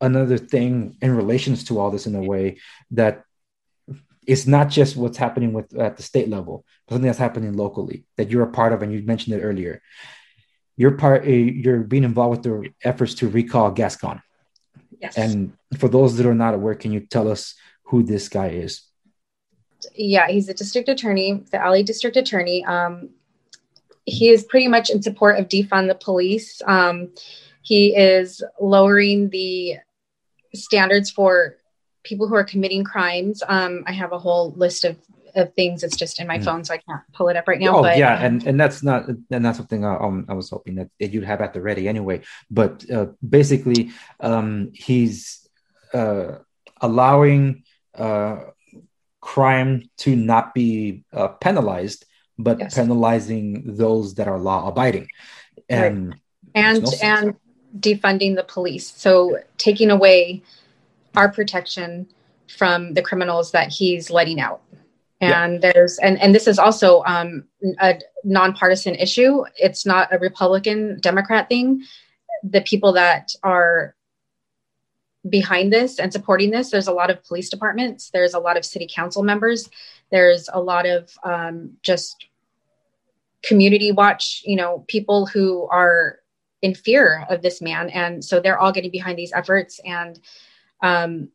another 0.00 0.38
thing 0.38 0.96
in 1.02 1.14
relations 1.14 1.64
to 1.64 1.78
all 1.78 1.90
this 1.90 2.06
in 2.06 2.14
a 2.14 2.22
way 2.22 2.58
that 2.92 3.24
it's 4.26 4.46
not 4.46 4.68
just 4.68 4.96
what's 4.96 5.16
happening 5.16 5.52
with 5.52 5.74
at 5.78 5.96
the 5.96 6.02
state 6.02 6.28
level, 6.28 6.64
but 6.86 6.94
something 6.94 7.06
that's 7.06 7.18
happening 7.18 7.56
locally 7.56 8.04
that 8.16 8.30
you're 8.30 8.42
a 8.42 8.50
part 8.50 8.72
of, 8.72 8.82
and 8.82 8.92
you 8.92 9.02
mentioned 9.02 9.36
it 9.36 9.42
earlier. 9.42 9.80
You're 10.76 10.92
part. 10.92 11.24
Eh, 11.24 11.30
you're 11.30 11.80
being 11.80 12.04
involved 12.04 12.44
with 12.44 12.62
the 12.62 12.70
efforts 12.84 13.14
to 13.14 13.28
recall 13.28 13.70
Gascon. 13.70 14.20
Yes. 15.00 15.16
And 15.16 15.52
for 15.78 15.88
those 15.88 16.16
that 16.16 16.26
are 16.26 16.34
not 16.34 16.54
aware, 16.54 16.74
can 16.74 16.92
you 16.92 17.00
tell 17.00 17.30
us 17.30 17.54
who 17.84 18.02
this 18.02 18.28
guy 18.28 18.48
is? 18.48 18.82
Yeah, 19.94 20.28
he's 20.28 20.48
a 20.48 20.54
district 20.54 20.88
attorney, 20.88 21.44
the 21.50 21.58
LA 21.58 21.82
district 21.82 22.16
attorney. 22.16 22.64
Um, 22.64 23.10
he 24.04 24.28
is 24.28 24.44
pretty 24.44 24.68
much 24.68 24.90
in 24.90 25.02
support 25.02 25.38
of 25.38 25.48
defund 25.48 25.88
the 25.88 25.94
police. 25.94 26.60
Um, 26.66 27.12
he 27.62 27.96
is 27.96 28.42
lowering 28.60 29.28
the 29.30 29.76
standards 30.54 31.10
for 31.10 31.56
people 32.06 32.28
who 32.28 32.34
are 32.34 32.44
committing 32.44 32.84
crimes. 32.84 33.42
Um, 33.46 33.84
I 33.86 33.92
have 33.92 34.12
a 34.12 34.18
whole 34.18 34.52
list 34.52 34.84
of, 34.84 34.96
of 35.34 35.52
things. 35.54 35.82
It's 35.82 35.96
just 35.96 36.20
in 36.20 36.26
my 36.26 36.38
mm. 36.38 36.44
phone, 36.44 36.64
so 36.64 36.74
I 36.74 36.78
can't 36.78 37.02
pull 37.12 37.28
it 37.28 37.36
up 37.36 37.48
right 37.48 37.60
now. 37.60 37.78
Oh 37.78 37.82
but, 37.82 37.98
yeah, 37.98 38.14
um, 38.16 38.24
and 38.24 38.46
and 38.46 38.60
that's 38.60 38.82
not 38.82 39.08
and 39.08 39.44
that's 39.44 39.58
something 39.58 39.84
I, 39.84 39.94
uh, 39.94 40.06
um, 40.06 40.26
I 40.28 40.34
was 40.34 40.50
hoping 40.50 40.76
that, 40.76 40.88
that, 41.00 41.12
you'd 41.12 41.24
have 41.24 41.40
at 41.40 41.52
the 41.52 41.60
ready 41.60 41.88
anyway. 41.88 42.22
But 42.50 42.88
uh, 42.90 43.08
basically, 43.26 43.90
um, 44.20 44.70
he's 44.72 45.46
uh, 45.92 46.38
allowing 46.80 47.64
uh, 47.94 48.36
crime 49.20 49.90
to 49.98 50.14
not 50.14 50.54
be 50.54 51.04
uh, 51.12 51.28
penalized, 51.28 52.06
but 52.38 52.58
Yes. 52.60 52.74
penalizing 52.74 53.76
those 53.76 54.14
that 54.14 54.28
are 54.28 54.38
law 54.38 54.68
abiding. 54.68 55.08
And 55.68 56.14
and 56.54 56.82
no 56.82 56.92
and 57.02 57.34
defunding 57.78 58.36
the 58.36 58.44
police 58.44 58.90
so 58.96 59.38
taking 59.58 59.90
away 59.90 60.42
our 61.16 61.30
protection 61.30 62.08
from 62.48 62.94
the 62.94 63.02
criminals 63.02 63.52
that 63.52 63.72
he's 63.72 64.10
letting 64.10 64.40
out. 64.40 64.62
Yeah. 65.20 65.44
and 65.44 65.62
there's 65.62 65.98
and 65.98 66.20
and 66.20 66.34
this 66.34 66.46
is 66.46 66.58
also 66.58 67.02
um 67.06 67.44
a 67.80 67.98
nonpartisan 68.22 68.94
issue. 68.96 69.44
It's 69.56 69.86
not 69.86 70.12
a 70.12 70.18
republican 70.18 71.00
democrat 71.00 71.48
thing. 71.48 71.84
The 72.42 72.60
people 72.60 72.92
that 72.92 73.32
are 73.42 73.94
behind 75.28 75.72
this 75.72 75.98
and 75.98 76.12
supporting 76.12 76.50
this 76.50 76.70
there's 76.70 76.86
a 76.86 76.92
lot 76.92 77.10
of 77.10 77.24
police 77.24 77.48
departments. 77.48 78.10
There's 78.10 78.34
a 78.34 78.38
lot 78.38 78.58
of 78.58 78.64
city 78.64 78.86
council 78.94 79.22
members. 79.22 79.70
There's 80.10 80.50
a 80.52 80.60
lot 80.60 80.84
of 80.84 81.10
um, 81.24 81.72
just 81.82 82.26
community 83.42 83.92
watch 83.92 84.42
you 84.44 84.56
know 84.56 84.84
people 84.86 85.24
who 85.24 85.66
are 85.68 86.18
in 86.62 86.74
fear 86.74 87.24
of 87.30 87.42
this 87.42 87.62
man. 87.62 87.90
And 87.90 88.24
so 88.24 88.40
they're 88.40 88.58
all 88.58 88.72
getting 88.72 88.90
behind 88.90 89.18
these 89.18 89.32
efforts. 89.32 89.80
And 89.84 90.18
um, 90.82 91.28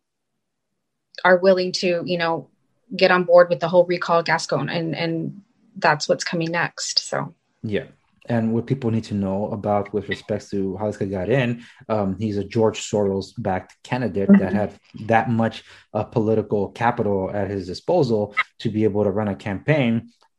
are 1.24 1.38
willing 1.38 1.72
to 1.72 2.04
you 2.06 2.18
know 2.18 2.50
get 2.96 3.12
on 3.12 3.24
board 3.24 3.50
with 3.50 3.60
the 3.60 3.68
whole 3.68 3.86
recall 3.86 4.24
gascon 4.24 4.70
and 4.70 4.96
and 4.96 5.42
that's 5.78 6.10
what's 6.10 6.24
coming 6.24 6.52
next 6.52 7.00
so 7.00 7.34
Yeah. 7.64 7.86
And 8.28 8.54
what 8.54 8.68
people 8.68 8.92
need 8.92 9.06
to 9.06 9.16
know 9.16 9.50
about 9.52 9.94
with 9.94 10.08
respect 10.08 10.52
to 10.52 10.78
how 10.78 10.86
this 10.88 10.98
guy 10.98 11.08
got 11.08 11.30
in, 11.30 11.64
um, 11.90 12.16
he's 12.20 12.38
a 12.38 12.44
George 12.56 12.80
Soros 12.80 13.34
backed 13.38 13.74
candidate 13.84 14.30
that 14.30 14.52
Mhm. 14.54 14.60
had 14.62 14.72
that 15.08 15.30
much 15.42 15.64
uh, 15.94 16.04
political 16.04 16.70
capital 16.70 17.32
at 17.34 17.50
his 17.50 17.66
disposal 17.66 18.36
to 18.60 18.70
be 18.70 18.84
able 18.84 19.04
to 19.06 19.12
run 19.20 19.28
a 19.28 19.36
campaign. 19.36 19.92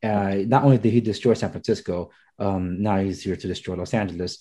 Uh, 0.03 0.35
not 0.47 0.63
only 0.65 0.79
did 0.79 0.93
he 0.93 1.01
destroy 1.01 1.35
San 1.35 1.51
Francisco, 1.51 2.11
um, 2.39 2.63
now 2.87 2.97
he's 3.05 3.21
here 3.27 3.37
to 3.37 3.49
destroy 3.49 3.75
Los 3.77 3.95
Angeles. 3.95 4.33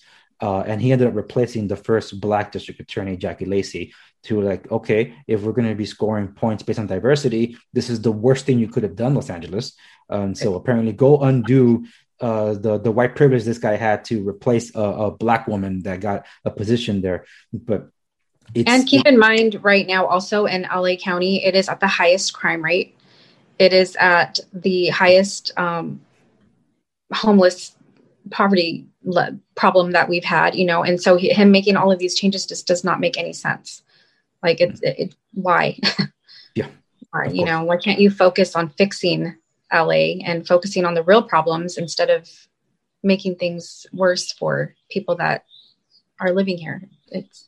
Uh, 0.42 0.62
and 0.62 0.82
he 0.82 0.92
ended 0.92 1.08
up 1.08 1.16
replacing 1.16 1.68
the 1.68 1.76
first 1.76 2.20
black 2.20 2.52
district 2.52 2.80
attorney, 2.80 3.16
Jackie 3.16 3.46
Lacey, 3.46 3.94
to 4.24 4.42
like, 4.42 4.72
okay, 4.72 5.14
if 5.28 5.42
we're 5.42 5.52
going 5.52 5.70
to 5.70 5.76
be 5.76 5.86
scoring 5.86 6.30
points 6.30 6.64
based 6.64 6.80
on 6.80 6.88
diversity, 6.88 7.58
this 7.74 7.90
is 7.90 8.02
the 8.02 8.12
worst 8.12 8.46
thing 8.46 8.60
you 8.60 8.68
could 8.68 8.84
have 8.84 8.96
done, 8.96 9.14
Los 9.14 9.30
Angeles. 9.30 9.74
Um, 10.10 10.34
so 10.34 10.56
apparently, 10.56 10.94
go 10.94 11.20
undo 11.20 11.86
uh, 12.20 12.54
the 12.54 12.78
the 12.78 12.92
white 12.92 13.16
privilege 13.16 13.44
this 13.44 13.58
guy 13.58 13.76
had 13.76 14.06
to 14.06 14.28
replace 14.28 14.76
a, 14.76 14.80
a 14.80 15.12
black 15.12 15.48
woman 15.48 15.82
that 15.84 16.00
got 16.00 16.26
a 16.46 16.52
position 16.52 17.02
there. 17.02 17.26
But 17.52 17.90
it's 18.54 18.70
and 18.70 18.88
keep 18.88 19.08
in 19.08 19.18
mind 19.18 19.64
right 19.64 19.88
now 19.88 20.06
also 20.06 20.46
in 20.46 20.64
la 20.64 20.96
county 20.96 21.44
it 21.44 21.56
is 21.56 21.70
at 21.70 21.80
the 21.80 21.88
highest 21.88 22.34
crime 22.34 22.62
rate 22.62 22.96
it 23.60 23.72
is 23.72 23.96
at 23.96 24.40
the 24.52 24.90
highest 24.90 25.58
um, 25.58 26.02
homeless 27.14 27.76
poverty 28.30 28.88
le- 29.04 29.38
problem 29.56 29.92
that 29.92 30.10
we've 30.10 30.24
had 30.24 30.56
you 30.56 30.66
know 30.66 30.84
and 30.84 31.02
so 31.02 31.16
he, 31.16 31.30
him 31.34 31.52
making 31.52 31.76
all 31.76 31.92
of 31.92 32.00
these 32.00 32.16
changes 32.16 32.46
just 32.46 32.68
does 32.68 32.84
not 32.84 33.00
make 33.00 33.18
any 33.18 33.34
sense. 33.34 33.84
Like 34.44 34.60
it's 34.60 34.80
it, 34.82 34.98
mm. 34.98 35.06
it, 35.06 35.16
why? 35.34 35.80
Yeah, 36.54 36.68
why 37.12 37.28
you 37.28 37.46
know 37.46 37.64
why 37.64 37.78
can't 37.78 38.02
you 38.02 38.12
focus 38.12 38.58
on 38.58 38.72
fixing 38.72 39.38
la 39.72 39.90
and 39.90 40.46
focusing 40.46 40.84
on 40.84 40.96
the 40.96 41.04
real 41.04 41.24
problems 41.24 41.78
instead 41.78 42.10
of 42.10 42.30
making 43.04 43.38
things 43.38 43.86
worse 43.94 44.34
for 44.34 44.76
people 44.90 45.16
that 45.16 45.46
are 46.20 46.34
living 46.34 46.58
here? 46.58 46.90
It's 47.08 47.48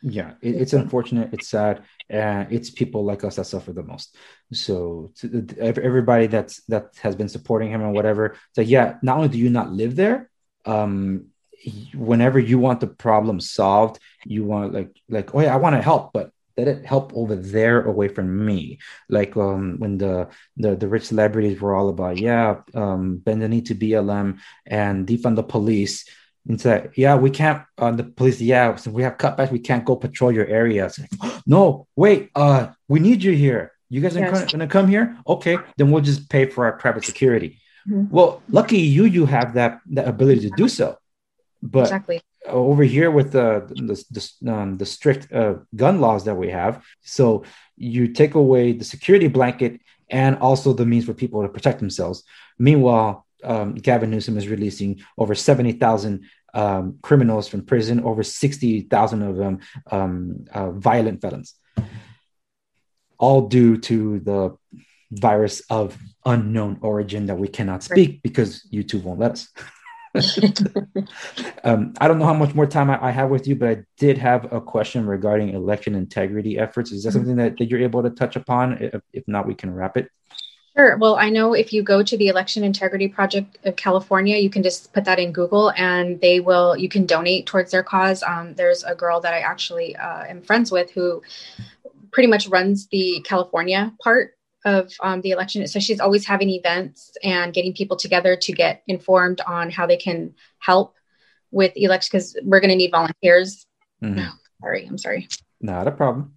yeah 0.00 0.32
it, 0.40 0.54
it's 0.54 0.72
unfortunate 0.72 1.34
it's 1.34 1.48
sad 1.48 1.82
and 2.08 2.50
it's 2.50 2.70
people 2.70 3.04
like 3.04 3.22
us 3.22 3.36
that 3.36 3.44
suffer 3.44 3.74
the 3.74 3.82
most. 3.82 4.16
So 4.54 5.12
to, 5.16 5.46
ev- 5.60 5.76
everybody 5.76 6.26
that's 6.26 6.62
that 6.68 6.94
has 7.02 7.14
been 7.14 7.28
supporting 7.28 7.70
him 7.70 7.82
and 7.82 7.92
whatever 7.92 8.36
so 8.54 8.62
yeah 8.62 8.96
not 9.02 9.18
only 9.18 9.28
do 9.28 9.38
you 9.38 9.50
not 9.50 9.72
live 9.72 9.94
there 9.94 10.30
um 10.66 11.26
whenever 11.94 12.38
you 12.38 12.58
want 12.58 12.80
the 12.80 12.86
problem 12.86 13.40
solved 13.40 13.98
you 14.24 14.44
want 14.44 14.72
like 14.72 14.96
like 15.08 15.34
oh 15.34 15.40
yeah 15.40 15.52
i 15.54 15.56
want 15.56 15.76
to 15.76 15.82
help 15.82 16.12
but 16.12 16.30
let 16.56 16.68
it 16.68 16.84
help 16.84 17.12
over 17.14 17.34
there 17.34 17.82
away 17.82 18.08
from 18.08 18.44
me 18.44 18.78
like 19.08 19.36
um 19.36 19.76
when 19.78 19.96
the 19.96 20.28
the, 20.56 20.74
the 20.76 20.88
rich 20.88 21.06
celebrities 21.06 21.60
were 21.60 21.74
all 21.74 21.88
about 21.88 22.18
yeah 22.18 22.56
um 22.74 23.16
bend 23.16 23.40
the 23.40 23.48
knee 23.48 23.62
to 23.62 23.74
blm 23.74 24.38
and 24.66 25.06
defund 25.06 25.36
the 25.36 25.42
police 25.42 26.04
and 26.48 26.60
say, 26.60 26.88
yeah, 26.96 27.14
we 27.14 27.30
can't. 27.30 27.62
Uh, 27.78 27.92
the 27.92 28.02
police, 28.04 28.40
yeah, 28.40 28.74
so 28.74 28.90
we 28.90 29.02
have 29.04 29.16
cutbacks. 29.16 29.52
We 29.52 29.60
can't 29.60 29.84
go 29.84 29.94
patrol 29.94 30.32
your 30.32 30.46
area. 30.46 30.90
Like, 30.98 31.42
no, 31.46 31.86
wait, 31.94 32.30
uh, 32.34 32.68
we 32.88 32.98
need 32.98 33.22
you 33.22 33.32
here. 33.32 33.72
You 33.88 34.00
guys 34.00 34.16
are 34.16 34.20
Yes. 34.20 34.32
gonna, 34.32 34.50
gonna 34.50 34.66
come 34.66 34.88
here? 34.88 35.16
Okay, 35.26 35.58
then 35.76 35.90
we'll 35.90 36.02
just 36.02 36.28
pay 36.28 36.46
for 36.46 36.64
our 36.64 36.72
private 36.72 37.04
security. 37.04 37.60
Mhm. 37.88 38.10
Well, 38.10 38.42
lucky 38.48 38.78
you, 38.78 39.04
you 39.04 39.26
have 39.26 39.54
that 39.54 39.80
that 39.90 40.08
ability 40.08 40.48
to 40.48 40.54
do 40.56 40.68
so. 40.68 40.98
But 41.62 41.82
exactly 41.82 42.20
over 42.46 42.82
here 42.82 43.10
with 43.10 43.32
the 43.32 43.66
the 43.68 44.04
the, 44.10 44.52
um, 44.52 44.76
the 44.76 44.86
strict 44.86 45.32
uh, 45.32 45.54
gun 45.76 46.00
laws 46.00 46.24
that 46.24 46.34
we 46.34 46.50
have, 46.50 46.84
so 47.02 47.44
you 47.76 48.08
take 48.08 48.34
away 48.34 48.72
the 48.72 48.84
security 48.84 49.28
blanket 49.28 49.80
and 50.10 50.36
also 50.38 50.72
the 50.72 50.84
means 50.84 51.06
for 51.06 51.14
people 51.14 51.42
to 51.42 51.48
protect 51.48 51.78
themselves. 51.78 52.24
Meanwhile, 52.58 53.26
um, 53.44 53.74
Gavin 53.74 54.10
Newsom 54.10 54.36
is 54.36 54.48
releasing 54.48 55.00
over 55.16 55.34
seventy 55.34 55.72
thousand 55.72 56.24
um, 56.54 56.98
criminals 57.02 57.48
from 57.48 57.64
prison, 57.64 58.04
over 58.04 58.22
sixty 58.22 58.82
thousand 58.82 59.22
of 59.22 59.36
them 59.36 59.60
um, 59.90 60.44
uh, 60.52 60.70
violent 60.70 61.20
felons, 61.20 61.54
all 63.18 63.48
due 63.48 63.78
to 63.78 64.20
the 64.20 64.56
virus 65.10 65.62
of 65.70 65.96
unknown 66.24 66.78
origin 66.82 67.26
that 67.26 67.36
we 67.36 67.48
cannot 67.48 67.82
speak 67.82 68.22
because 68.22 68.66
YouTube 68.72 69.02
won't 69.02 69.20
let 69.20 69.32
us. 69.32 69.48
um, 71.64 71.94
I 72.00 72.06
don't 72.06 72.18
know 72.18 72.26
how 72.26 72.34
much 72.34 72.54
more 72.54 72.66
time 72.66 72.90
I, 72.90 73.08
I 73.08 73.10
have 73.10 73.30
with 73.30 73.46
you, 73.46 73.56
but 73.56 73.68
I 73.68 73.84
did 73.98 74.18
have 74.18 74.52
a 74.52 74.60
question 74.60 75.06
regarding 75.06 75.50
election 75.50 75.94
integrity 75.94 76.58
efforts. 76.58 76.92
Is 76.92 77.04
that 77.04 77.10
Mhm. 77.10 77.12
something 77.12 77.36
that, 77.36 77.56
that 77.58 77.66
you're 77.70 77.80
able 77.80 78.02
to 78.02 78.10
touch 78.10 78.36
upon? 78.36 78.74
If, 78.74 79.00
if 79.12 79.24
not, 79.26 79.46
we 79.46 79.54
can 79.54 79.74
wrap 79.74 79.96
it. 79.96 80.08
Sure. 80.76 80.96
Well, 80.96 81.16
I 81.16 81.28
know 81.28 81.52
if 81.52 81.72
you 81.72 81.82
go 81.82 82.02
to 82.02 82.16
the 82.16 82.28
Election 82.28 82.64
Integrity 82.64 83.06
Project 83.06 83.58
of 83.64 83.76
California, 83.76 84.38
you 84.38 84.48
can 84.48 84.62
just 84.62 84.92
put 84.94 85.04
that 85.04 85.18
in 85.18 85.30
Google 85.30 85.70
and 85.72 86.18
they 86.22 86.40
will, 86.40 86.76
you 86.76 86.88
can 86.88 87.04
donate 87.04 87.44
towards 87.44 87.70
their 87.70 87.82
cause. 87.82 88.22
Um, 88.22 88.54
there's 88.54 88.82
a 88.82 88.94
girl 88.94 89.20
that 89.20 89.34
I 89.34 89.40
actually 89.40 89.94
uh, 89.96 90.24
am 90.24 90.40
friends 90.40 90.72
with 90.72 90.90
who 90.90 91.22
pretty 92.10 92.26
much 92.28 92.48
runs 92.48 92.86
the 92.86 93.20
California 93.24 93.92
part 94.02 94.34
of 94.64 94.92
um, 95.02 95.20
the 95.20 95.30
election. 95.30 95.66
So 95.66 95.78
she's 95.80 96.00
always 96.00 96.26
having 96.26 96.48
events 96.48 97.12
and 97.22 97.52
getting 97.52 97.74
people 97.74 97.96
together 97.96 98.36
to 98.36 98.52
get 98.52 98.82
informed 98.86 99.40
on 99.46 99.70
how 99.70 99.86
they 99.86 99.96
can 99.96 100.34
help 100.58 100.94
with 101.50 101.72
election 101.76 102.10
because 102.12 102.36
we're 102.42 102.60
going 102.60 102.70
to 102.70 102.76
need 102.76 102.90
volunteers. 102.90 103.66
Mhm. 104.02 104.32
Sorry, 104.60 104.86
I'm 104.86 104.98
sorry. 104.98 105.28
Not 105.60 105.86
a 105.86 105.92
problem. 105.92 106.34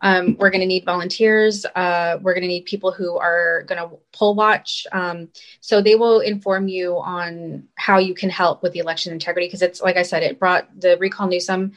Um, 0.00 0.36
we're 0.38 0.50
going 0.50 0.60
to 0.60 0.66
need 0.66 0.84
volunteers. 0.84 1.66
Uh, 1.66 2.18
we're 2.22 2.32
going 2.32 2.42
to 2.42 2.48
need 2.48 2.64
people 2.64 2.92
who 2.92 3.18
are 3.18 3.64
going 3.64 3.80
to 3.80 3.96
poll 4.12 4.34
watch. 4.34 4.86
Um, 4.92 5.28
so 5.60 5.82
they 5.82 5.94
will 5.94 6.20
inform 6.20 6.68
you 6.68 6.96
on 6.96 7.68
how 7.74 7.98
you 7.98 8.14
can 8.14 8.30
help 8.30 8.62
with 8.62 8.72
the 8.72 8.78
election 8.78 9.12
integrity 9.12 9.46
because 9.46 9.62
it's 9.62 9.82
like 9.82 9.96
I 9.96 10.02
said, 10.02 10.22
it 10.22 10.38
brought 10.38 10.68
the 10.80 10.96
recall 10.98 11.28
Newsom 11.28 11.72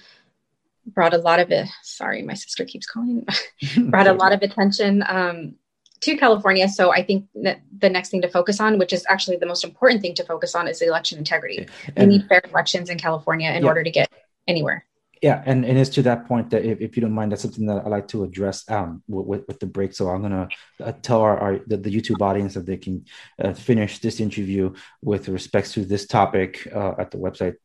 brought 0.86 1.14
a 1.14 1.18
lot 1.18 1.40
of 1.40 1.52
it. 1.52 1.68
Sorry, 1.82 2.22
my 2.22 2.34
sister 2.34 2.66
keeps 2.66 2.86
calling. 2.86 3.26
brought 3.90 4.08
a 4.08 4.14
lot 4.14 4.34
of 4.34 4.42
attention 4.42 5.04
um, 5.08 5.56
to 6.02 6.18
California. 6.18 6.68
So 6.68 6.92
I 6.92 7.04
think 7.04 7.28
that 7.44 7.62
the 7.78 7.90
next 7.90 8.10
thing 8.10 8.22
to 8.22 8.30
focus 8.30 8.60
on, 8.60 8.78
which 8.78 8.94
is 8.94 9.06
actually 9.10 9.38
the 9.38 9.46
most 9.46 9.64
important 9.64 10.02
thing 10.02 10.16
to 10.16 10.24
focus 10.24 10.56
on, 10.56 10.68
is 10.68 10.80
the 10.80 10.88
election 10.88 11.18
integrity. 11.18 11.68
We 11.98 12.06
need 12.06 12.28
fair 12.28 12.42
elections 12.50 12.90
in 12.90 12.98
California 12.98 13.52
in 13.52 13.64
Yeah. 13.64 13.70
order 13.70 13.84
to 13.84 13.92
get 13.92 14.10
anywhere. 14.48 14.86
Yeah, 15.24 15.42
and, 15.46 15.64
and 15.64 15.80
it's 15.80 15.90
to 15.92 16.02
that 16.02 16.28
point 16.28 16.50
that 16.50 16.66
if, 16.66 16.82
if 16.82 16.98
you 16.98 17.02
don't 17.02 17.14
mind, 17.14 17.32
that's 17.32 17.44
something 17.44 17.66
that 17.68 17.86
I 17.86 17.88
like 17.88 18.10
to 18.10 18.26
address 18.26 18.70
um, 18.70 19.02
with, 19.08 19.48
with, 19.48 19.58
the 19.58 19.66
break. 19.66 19.94
So 19.94 20.10
I'm 20.10 20.22
gonna 20.22 20.50
uh, 20.84 20.92
tell 21.02 21.22
our, 21.22 21.40
our 21.40 21.60
the, 21.66 21.78
the 21.78 21.90
YouTube 21.90 22.22
audience 22.22 22.56
that 22.56 22.66
they 22.66 22.76
can 22.76 23.06
uh, 23.42 23.54
finish 23.54 24.00
this 24.00 24.20
interview 24.20 24.74
with 25.02 25.30
respects 25.30 25.72
to 25.76 25.86
this 25.86 26.08
topic 26.08 26.68
uh, 26.76 26.96
at 27.00 27.12
the 27.12 27.18
website 27.18 27.56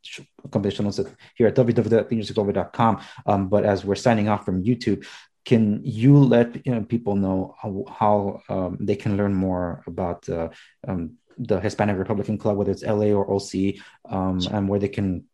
competition 0.52 0.88
here 1.34 1.48
at 1.48 1.56
www.TheAndresSegovia.com. 1.56 3.00
Um, 3.26 3.48
but 3.48 3.64
as 3.64 3.84
we're 3.84 3.96
signing 3.96 4.28
off 4.28 4.44
from 4.44 4.62
YouTube, 4.62 5.04
can 5.44 5.80
you 5.82 6.16
let 6.16 6.64
you 6.64 6.76
know, 6.76 6.82
people 6.84 7.16
know 7.16 7.56
how, 7.60 7.84
how 7.90 8.42
um, 8.48 8.76
they 8.78 8.94
can 8.94 9.16
learn 9.16 9.34
more 9.34 9.82
about 9.88 10.28
uh, 10.28 10.50
um, 10.86 11.16
the 11.38 11.58
Hispanic 11.58 11.98
Republican 11.98 12.38
Club, 12.38 12.56
whether 12.56 12.70
it's 12.70 12.84
LA 12.84 13.06
or 13.06 13.28
OC, 13.28 13.82
um, 14.08 14.40
and 14.52 14.68
where 14.68 14.78
they 14.78 14.88
can 14.88 15.24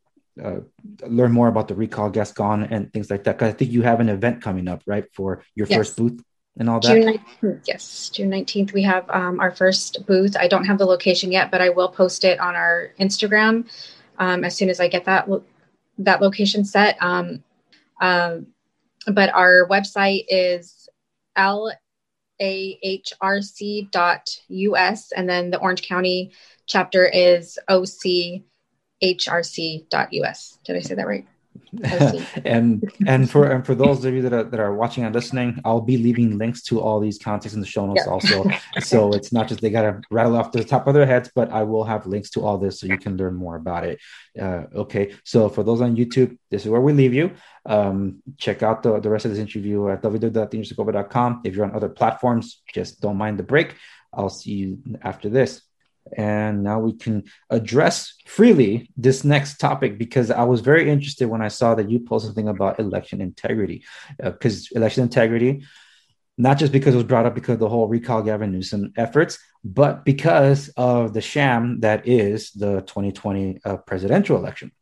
uh, 0.43 0.61
learn 1.07 1.33
more 1.33 1.49
about 1.49 1.69
the 1.69 1.75
recall 1.75 2.11
Gascon 2.11 2.65
and 2.65 2.93
things 2.93 3.11
like 3.11 3.25
that. 3.25 3.39
Because 3.39 3.55
I 3.55 3.57
think 3.57 3.71
you 3.71 3.83
have 3.83 4.01
an 4.01 4.09
event 4.09 4.43
coming 4.43 4.69
up, 4.69 4.83
right, 4.87 5.05
for 5.13 5.43
your 5.55 5.67
Yes. 5.67 5.77
first 5.77 5.97
booth 5.97 6.23
and 6.59 6.69
all 6.69 6.81
that. 6.81 6.89
June 6.89 7.19
19th, 7.43 7.61
yes, 7.67 8.11
June 8.13 8.31
19th, 8.31 8.73
we 8.73 8.83
have 8.83 9.09
um, 9.11 9.41
our 9.41 9.51
first 9.51 10.07
booth. 10.07 10.37
I 10.37 10.49
don't 10.49 10.65
have 10.65 10.79
the 10.79 10.87
location 10.87 11.31
yet, 11.33 11.51
but 11.51 11.61
I 11.61 11.71
will 11.71 11.89
post 11.89 12.25
it 12.25 12.41
on 12.41 12.55
our 12.57 12.93
Instagram 12.99 13.69
um, 14.19 14.45
as 14.45 14.57
soon 14.57 14.71
as 14.71 14.81
I 14.81 14.89
get 14.89 15.05
that 15.05 15.29
lo- 15.29 15.45
that 15.99 16.21
location 16.21 16.65
set. 16.65 16.97
Um, 17.01 17.45
um, 18.01 18.49
but 19.07 19.33
our 19.35 19.69
website 19.69 20.25
is 20.29 20.89
ahrc.us, 21.39 21.93
and 25.13 25.29
then 25.29 25.51
the 25.51 25.61
Orange 25.61 25.83
County 25.83 26.33
chapter 26.67 27.07
is 27.07 27.59
ochrc.us. 29.03 30.59
Did 30.65 30.77
I 30.77 30.81
say 30.81 30.95
that 30.95 31.07
right? 31.07 31.27
and 32.45 32.93
and 33.07 33.31
for 33.31 33.51
and 33.51 33.65
for 33.65 33.75
those 33.75 34.05
of 34.05 34.15
you 34.15 34.23
that 34.23 34.33
are 34.33 34.45
that 34.45 34.61
are 34.61 34.75
watching 34.75 35.05
and 35.05 35.15
listening, 35.15 35.61
I'll 35.65 35.81
be 35.81 35.97
leaving 35.97 36.39
links 36.39 36.63
to 36.65 36.81
all 36.81 37.01
these 37.01 37.19
contacts 37.19 37.55
in 37.55 37.61
the 37.61 37.67
show 37.67 37.87
notes 37.87 38.03
yeah. 38.05 38.13
also. 38.13 38.45
so 38.81 39.13
it's 39.13 39.33
not 39.33 39.49
just 39.49 39.61
they 39.61 39.71
gotta 39.71 40.01
rattle 40.11 40.37
off 40.37 40.53
the 40.53 40.65
top 40.65 40.87
of 40.87 40.95
their 40.95 41.07
heads, 41.07 41.31
but 41.35 41.51
I 41.51 41.63
will 41.63 41.85
have 41.85 42.07
links 42.07 42.31
to 42.31 42.45
all 42.45 42.59
this 42.59 42.81
so 42.81 42.87
you 42.87 42.99
can 42.99 43.17
learn 43.17 43.35
more 43.35 43.57
about 43.57 43.85
it. 43.85 44.01
Uh, 44.41 44.65
okay, 44.75 45.15
so 45.25 45.49
for 45.49 45.63
those 45.63 45.81
on 45.81 45.97
YouTube, 45.97 46.37
this 46.51 46.63
is 46.65 46.69
where 46.69 46.81
we 46.81 46.93
leave 46.93 47.15
you. 47.15 47.33
Um, 47.67 48.23
check 48.37 48.63
out 48.63 48.83
the, 48.83 49.01
the 49.01 49.11
rest 49.11 49.25
of 49.25 49.31
this 49.31 49.41
interview 49.41 49.89
at 49.91 50.03
www.TheAndresSegovia.com. 50.03 51.43
If 51.45 51.57
you're 51.57 51.65
on 51.65 51.75
other 51.75 51.89
platforms, 51.89 52.63
just 52.73 53.01
don't 53.01 53.17
mind 53.17 53.39
the 53.39 53.45
break. 53.45 53.75
I'll 54.13 54.29
see 54.29 54.53
you 54.53 54.79
after 55.03 55.29
this. 55.29 55.63
And 56.17 56.63
now 56.63 56.81
we 56.81 56.93
can 56.93 57.25
address 57.51 58.15
freely 58.27 58.91
this 58.97 59.25
next 59.25 59.59
topic 59.59 59.99
because 59.99 60.31
I 60.31 60.45
was 60.45 60.61
very 60.61 60.91
interested 60.91 61.29
when 61.29 61.43
I 61.43 61.49
saw 61.49 61.75
that 61.75 61.91
you 61.91 62.01
posted 62.01 62.29
something 62.29 62.49
about 62.49 62.79
election 62.79 63.21
integrity. 63.21 63.85
Because 64.23 64.69
uh, 64.75 64.79
election 64.79 65.03
integrity, 65.03 65.65
not 66.37 66.59
just 66.59 66.73
because 66.73 66.95
it 66.95 66.99
was 66.99 67.07
brought 67.07 67.27
up 67.27 67.35
because 67.35 67.55
of 67.55 67.61
the 67.61 67.69
whole 67.69 67.89
recall 67.89 68.23
Gavin 68.23 68.53
Newsom 68.53 68.93
efforts, 68.97 69.39
but 69.65 70.05
because 70.05 70.69
of 70.77 71.15
the 71.15 71.21
sham 71.21 71.81
that 71.81 72.07
is 72.07 72.51
the 72.53 72.83
2020 72.83 73.61
uh, 73.65 73.77
presidential 73.79 74.37
election. 74.37 74.73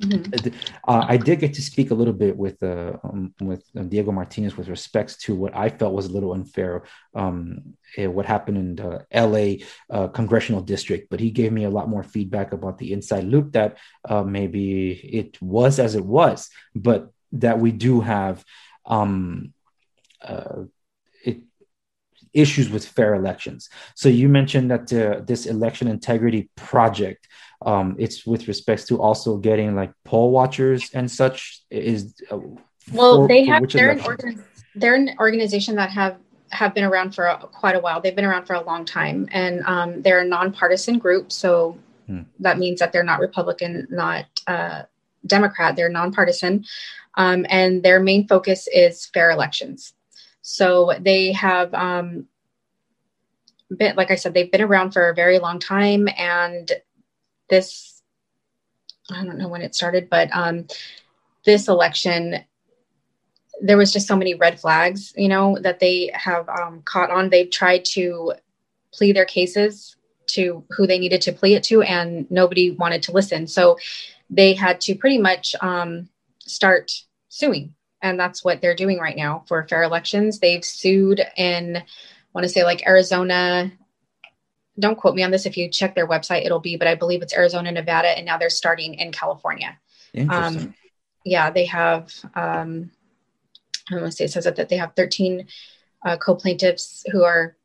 Mm-hmm. 0.00 0.48
Uh, 0.88 1.04
I 1.06 1.18
did 1.18 1.40
get 1.40 1.52
to 1.54 1.62
speak 1.62 1.90
a 1.90 1.94
little 1.94 2.14
bit 2.14 2.34
with 2.34 2.62
uh, 2.62 2.96
um, 3.04 3.34
with 3.40 3.64
uh, 3.76 3.82
Diego 3.82 4.12
Martinez 4.12 4.56
with 4.56 4.68
respects 4.68 5.16
to 5.24 5.34
what 5.34 5.54
I 5.54 5.68
felt 5.68 5.92
was 5.92 6.06
a 6.06 6.12
little 6.12 6.32
unfair, 6.32 6.84
um, 7.14 7.74
eh, 7.98 8.06
what 8.06 8.24
happened 8.24 8.56
in 8.56 8.76
the 8.76 9.04
LA 9.12 9.66
uh, 9.94 10.08
congressional 10.08 10.62
district. 10.62 11.10
But 11.10 11.20
he 11.20 11.30
gave 11.30 11.52
me 11.52 11.64
a 11.64 11.70
lot 11.70 11.90
more 11.90 12.02
feedback 12.02 12.52
about 12.52 12.78
the 12.78 12.94
inside 12.94 13.24
loop 13.24 13.52
that 13.52 13.76
uh, 14.08 14.22
maybe 14.22 14.92
it 14.92 15.40
was 15.42 15.78
as 15.78 15.94
it 15.94 16.04
was, 16.04 16.48
but 16.74 17.12
that 17.32 17.58
we 17.58 17.70
do 17.70 18.00
have 18.00 18.42
um, 18.86 19.52
uh, 20.22 20.62
it, 21.22 21.40
issues 22.32 22.70
with 22.70 22.86
fair 22.86 23.14
elections. 23.14 23.68
So 23.94 24.08
you 24.08 24.30
mentioned 24.30 24.70
that 24.70 24.88
this 25.26 25.44
election 25.44 25.88
integrity 25.88 26.48
project 26.56 27.28
um, 27.66 27.96
it's 27.98 28.26
with 28.26 28.48
respects 28.48 28.84
to 28.86 29.00
also 29.00 29.36
getting 29.36 29.74
like 29.74 29.92
poll 30.04 30.30
watchers 30.30 30.90
and 30.94 31.10
such 31.10 31.62
is 31.70 32.14
uh, 32.30 32.38
well 32.92 33.22
for, 33.22 33.28
they 33.28 33.44
have 33.44 33.68
they're 33.68 33.90
an, 33.90 34.00
organ, 34.00 34.44
they're 34.74 34.94
an 34.94 35.14
organization 35.18 35.76
that 35.76 35.90
have 35.90 36.16
have 36.50 36.74
been 36.74 36.84
around 36.84 37.14
for 37.14 37.26
a, 37.26 37.38
quite 37.38 37.76
a 37.76 37.80
while. 37.80 38.00
They've 38.00 38.14
been 38.14 38.24
around 38.24 38.46
for 38.46 38.54
a 38.54 38.62
long 38.62 38.84
time. 38.84 39.28
And 39.32 39.62
um, 39.66 40.02
they're 40.02 40.20
a 40.20 40.24
nonpartisan 40.24 40.98
group. 40.98 41.32
So 41.32 41.78
hmm. 42.06 42.22
that 42.40 42.58
means 42.58 42.80
that 42.80 42.92
they're 42.92 43.04
not 43.04 43.20
republican 43.20 43.86
not 43.90 44.26
uh, 44.46 44.82
democrat. 45.26 45.76
They're 45.76 45.88
nonpartisan. 45.88 46.64
Um, 47.14 47.46
and 47.48 47.82
their 47.82 48.00
main 48.00 48.26
focus 48.26 48.68
is 48.72 49.06
fair 49.06 49.30
elections. 49.30 49.94
So 50.42 50.92
they 50.98 51.32
have 51.32 51.72
um, 51.74 52.26
been 53.76 53.94
like 53.94 54.10
i 54.10 54.16
said 54.16 54.34
they've 54.34 54.50
been 54.50 54.62
around 54.62 54.92
for 54.92 55.08
a 55.08 55.14
very 55.14 55.38
long 55.38 55.58
time. 55.58 56.08
And 56.16 56.70
this 57.50 58.02
i 59.10 59.24
don't 59.24 59.38
know 59.38 59.48
when 59.48 59.62
it 59.62 59.74
started 59.74 60.08
but 60.08 60.28
um, 60.32 60.66
this 61.44 61.68
election 61.68 62.44
there 63.62 63.76
was 63.76 63.92
just 63.92 64.06
so 64.06 64.16
many 64.16 64.34
red 64.34 64.58
flags 64.58 65.12
you 65.16 65.28
know 65.28 65.58
that 65.60 65.80
they 65.80 66.10
have 66.14 66.48
um, 66.48 66.82
caught 66.84 67.10
on. 67.10 67.28
They've 67.28 67.50
tried 67.50 67.84
to 67.86 68.34
plea 68.92 69.12
their 69.12 69.24
cases 69.24 69.96
to 70.28 70.64
who 70.70 70.86
they 70.86 70.98
needed 70.98 71.20
to 71.22 71.32
plea 71.32 71.54
it 71.54 71.64
to 71.64 71.82
and 71.82 72.30
nobody 72.30 72.70
wanted 72.70 73.02
to 73.04 73.12
listen. 73.12 73.46
So 73.46 73.78
they 74.28 74.54
had 74.54 74.80
to 74.82 74.94
pretty 74.94 75.18
much 75.18 75.54
um, 75.60 76.08
start 76.40 76.92
suing 77.28 77.74
and 78.02 78.18
that's 78.18 78.44
what 78.44 78.60
they're 78.60 78.74
doing 78.74 78.98
right 78.98 79.16
now 79.16 79.44
for 79.46 79.66
fair 79.66 79.82
elections. 79.82 80.38
They've 80.38 80.64
sued 80.64 81.20
in 81.36 81.76
i 81.76 81.82
want 82.32 82.44
to 82.44 82.48
say 82.48 82.62
like 82.62 82.86
arizona 82.86 83.72
don't 84.78 84.96
quote 84.96 85.14
me 85.14 85.22
on 85.22 85.30
this. 85.30 85.46
If 85.46 85.56
you 85.56 85.68
check 85.68 85.94
their 85.94 86.06
website, 86.06 86.44
it'll 86.44 86.60
be, 86.60 86.76
but 86.76 86.88
I 86.88 86.94
believe 86.94 87.22
it's 87.22 87.34
Arizona, 87.34 87.72
Nevada, 87.72 88.08
and 88.08 88.24
now 88.24 88.38
they're 88.38 88.50
starting 88.50 88.94
in 88.94 89.12
California. 89.12 89.78
Interesting. 90.14 90.68
Um, 90.68 90.74
yeah, 91.24 91.50
they 91.50 91.66
have. 91.66 92.12
Um, 92.34 92.90
I 93.90 93.96
want 93.96 94.06
to 94.06 94.12
say 94.12 94.24
it 94.24 94.32
says 94.32 94.44
that 94.44 94.68
they 94.68 94.76
have 94.76 94.94
13 94.94 95.46
uh, 96.04 96.16
co-plaintiffs 96.16 97.04
who 97.10 97.24
are 97.24 97.56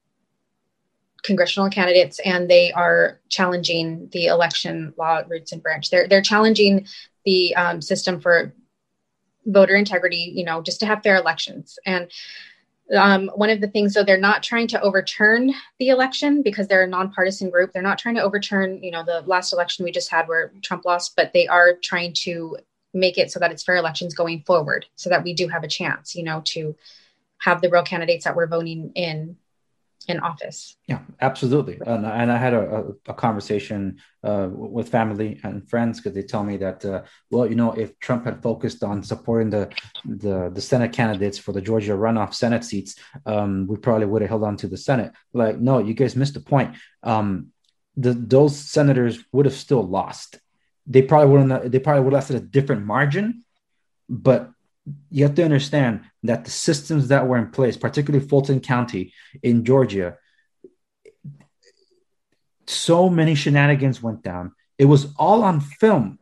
congressional 1.24 1.70
candidates, 1.70 2.20
and 2.20 2.50
they 2.50 2.72
are 2.72 3.20
challenging 3.30 4.10
the 4.12 4.28
election 4.28 4.94
law 4.98 5.22
roots 5.28 5.52
and 5.52 5.62
branch. 5.62 5.90
They're 5.90 6.08
they're 6.08 6.22
challenging 6.22 6.88
the 7.26 7.56
um, 7.56 7.82
system 7.82 8.20
for 8.20 8.54
voter 9.46 9.76
integrity. 9.76 10.32
You 10.36 10.46
know, 10.46 10.62
just 10.62 10.80
to 10.82 10.86
have 10.86 11.04
fair 11.04 11.16
elections 11.16 11.80
and 11.86 12.12
um, 12.94 13.32
one 13.36 13.50
of 13.50 13.62
the 13.62 13.68
things, 13.68 13.94
though, 13.94 14.04
they're 14.04 14.18
not 14.18 14.44
trying 14.44 14.68
to 14.68 14.82
overturn 14.82 15.54
the 15.80 15.90
election 15.90 16.42
because 16.42 16.68
they're 16.68 16.84
a 16.84 16.88
nonpartisan 16.88 17.50
group. 17.50 17.74
They're 17.74 17.82
not 17.82 17.98
trying 17.98 18.16
to 18.16 18.22
overturn, 18.22 18.84
you 18.84 18.92
know, 18.92 19.04
the 19.04 19.22
last 19.22 19.54
election 19.54 19.86
we 19.86 19.92
just 19.92 20.12
had 20.12 20.28
where 20.28 20.52
Trump 20.62 20.86
lost, 20.86 21.16
but 21.16 21.34
they 21.34 21.48
are 21.48 21.74
trying 21.82 22.14
to 22.22 22.58
make 22.94 23.18
it 23.18 23.32
so 23.32 23.40
that 23.40 23.52
it's 23.52 23.64
fair 23.64 23.76
elections 23.76 24.14
going 24.14 24.42
forward, 24.44 24.86
so 24.96 25.10
that 25.10 25.24
we 25.24 25.34
do 25.34 25.48
have 25.48 25.64
a 25.64 25.68
chance, 25.68 26.16
you 26.16 26.24
know, 26.24 26.42
to 26.46 26.76
have 27.40 27.62
the 27.62 27.70
real 27.70 27.84
candidates 27.84 28.24
that 28.24 28.36
we're 28.36 28.48
voting 28.48 28.92
in 28.96 29.36
in 30.08 30.20
office. 30.20 30.78
Yeah, 30.88 31.00
absolutely. 31.22 31.80
And, 31.86 32.06
and 32.06 32.32
I 32.32 32.38
had 32.38 32.54
a, 32.54 32.94
a, 33.08 33.14
conversation 33.14 33.98
uh, 34.24 34.48
with 34.52 34.90
family 34.90 35.40
and 35.44 35.68
friends 35.70 36.00
because 36.00 36.14
they 36.14 36.24
tell 36.24 36.44
me 36.44 36.58
that, 36.58 36.86
uh, 36.86 37.04
well, 37.32 37.48
you 37.48 37.56
know, 37.56 37.72
if 37.74 38.00
Trump 38.00 38.26
had 38.26 38.42
focused 38.42 38.84
on 38.84 39.04
supporting 39.04 39.50
the 39.50 39.70
the, 40.06 40.50
the 40.54 40.62
Senate 40.62 40.94
candidates 40.94 41.38
for 41.38 41.52
the 41.52 41.62
Georgia 41.62 41.94
runoff 41.94 42.34
Senate 42.34 42.64
seats, 42.64 42.96
um, 43.26 43.68
we 43.68 43.78
probably 43.78 44.06
would 44.06 44.22
have 44.22 44.30
held 44.30 44.44
on 44.44 44.58
to 44.58 44.68
the 44.68 44.78
Senate. 44.78 45.12
Like, 45.34 45.60
no, 45.60 45.80
you 45.80 45.94
guys 45.94 46.16
missed 46.16 46.36
the 46.36 46.40
point. 46.40 46.76
Um, 47.04 47.48
the, 47.98 48.14
those 48.14 48.58
senators 48.58 49.24
would 49.32 49.46
have 49.46 49.56
still 49.56 49.84
lost. 49.84 50.40
They 50.88 51.02
probably 51.02 51.32
wouldn't. 51.32 51.72
They 51.72 51.80
probably 51.80 52.04
would 52.04 52.14
have 52.14 52.24
lost 52.24 52.32
at 52.32 52.42
a 52.42 52.46
different 52.46 52.86
margin, 52.86 53.44
but 54.08 54.52
you 55.10 55.24
have 55.24 55.36
to 55.36 55.44
understand 55.44 56.02
that 56.24 56.46
the 56.46 56.52
systems 56.52 57.08
that 57.08 57.28
were 57.28 57.38
in 57.38 57.50
place, 57.50 57.78
particularly 57.78 58.26
Fulton 58.26 58.60
County 58.60 59.14
in 59.42 59.66
Georgia, 59.66 60.18
so 62.68 63.10
many 63.10 63.36
shenanigans 63.36 64.02
went 64.02 64.24
down. 64.24 64.54
It 64.78 64.86
was 64.86 65.14
all 65.18 65.44
on 65.44 65.62
film. 65.62 66.20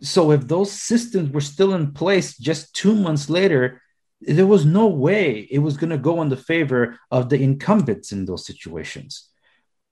So 0.00 0.30
if 0.30 0.46
those 0.46 0.72
systems 0.72 1.30
were 1.30 1.40
still 1.40 1.74
in 1.74 1.92
place 1.92 2.36
just 2.36 2.74
two 2.74 2.94
months 2.94 3.30
later, 3.30 3.82
there 4.20 4.46
was 4.46 4.64
no 4.64 4.86
way 4.86 5.46
it 5.50 5.58
was 5.58 5.76
going 5.76 5.90
to 5.90 5.98
go 5.98 6.22
in 6.22 6.28
the 6.28 6.36
favor 6.36 6.98
of 7.10 7.28
the 7.28 7.42
incumbents 7.42 8.12
in 8.12 8.24
those 8.24 8.46
situations. 8.46 9.28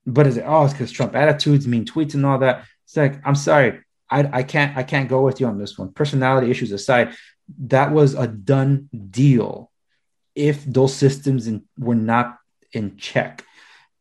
But 0.07 0.27
it's 0.27 0.39
oh, 0.43 0.65
it's 0.65 0.75
because 0.75 0.93
Trump 0.93 1.15
attitudes, 1.15 1.67
mean 1.67 1.85
tweets, 1.85 2.15
and 2.15 2.27
all 2.27 2.39
that. 2.39 2.67
It's 2.85 2.97
like 2.97 3.21
I'm 3.27 3.35
sorry, 3.35 3.81
I, 4.11 4.39
I 4.41 4.43
can't 4.43 4.77
I 4.77 4.83
can't 4.83 5.09
go 5.09 5.23
with 5.23 5.41
you 5.41 5.47
on 5.47 5.59
this 5.59 5.79
one. 5.79 5.93
Personality 5.93 6.51
issues 6.51 6.73
aside, 6.73 7.15
that 7.67 7.93
was 7.93 8.15
a 8.15 8.27
done 8.27 8.89
deal 9.11 9.71
if 10.35 10.65
those 10.65 10.95
systems 10.95 11.47
in, 11.47 11.65
were 11.79 11.95
not 11.95 12.39
in 12.73 12.97
check. 12.97 13.45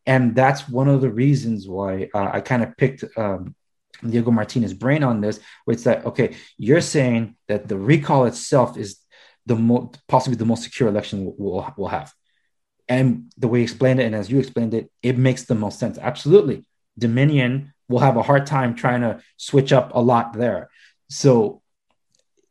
And 0.06 0.34
that's 0.34 0.68
one 0.68 0.88
of 0.88 1.00
the 1.00 1.10
reasons 1.10 1.68
why 1.68 2.08
uh, 2.14 2.30
I 2.32 2.40
kind 2.40 2.62
of 2.62 2.76
picked 2.76 3.04
um, 3.16 3.54
Diego 4.02 4.30
Martinez 4.30 4.74
brain 4.74 5.02
on 5.02 5.20
this, 5.20 5.40
where 5.64 5.74
it's 5.74 5.84
that, 5.84 6.04
okay, 6.04 6.36
you're 6.58 6.80
saying 6.80 7.36
that 7.48 7.68
the 7.68 7.78
recall 7.78 8.26
itself 8.26 8.76
is 8.76 8.98
the 9.46 9.56
most, 9.56 9.98
possibly 10.08 10.36
the 10.36 10.44
most 10.44 10.62
secure 10.62 10.88
election 10.88 11.32
we'll, 11.38 11.72
we'll 11.76 11.88
have. 11.88 12.12
And 12.88 13.32
the 13.38 13.48
way 13.48 13.60
you 13.60 13.62
explained 13.62 14.00
it, 14.00 14.04
and 14.04 14.14
as 14.14 14.30
you 14.30 14.38
explained 14.38 14.74
it, 14.74 14.90
it 15.02 15.16
makes 15.16 15.44
the 15.44 15.54
most 15.54 15.78
sense. 15.78 15.96
Absolutely. 15.96 16.66
Dominion 16.98 17.72
will 17.88 18.00
have 18.00 18.16
a 18.16 18.22
hard 18.22 18.46
time 18.46 18.74
trying 18.74 19.00
to 19.00 19.20
switch 19.36 19.72
up 19.72 19.92
a 19.94 20.00
lot 20.00 20.34
there. 20.34 20.68
So 21.08 21.62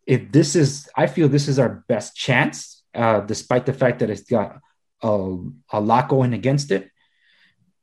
if 0.06 0.32
this 0.32 0.56
is, 0.56 0.90
I 0.96 1.08
feel 1.08 1.30
this 1.30 1.48
is 1.48 1.60
our 1.60 1.84
best 1.88 2.16
chance, 2.16 2.84
uh, 2.94 3.22
despite 3.22 3.66
the 3.66 3.74
fact 3.74 4.00
that 4.00 4.10
it's 4.10 4.24
got 4.24 4.60
a, 5.02 5.38
a 5.72 5.80
lot 5.80 6.10
going 6.10 6.34
against 6.34 6.72
it. 6.72 6.90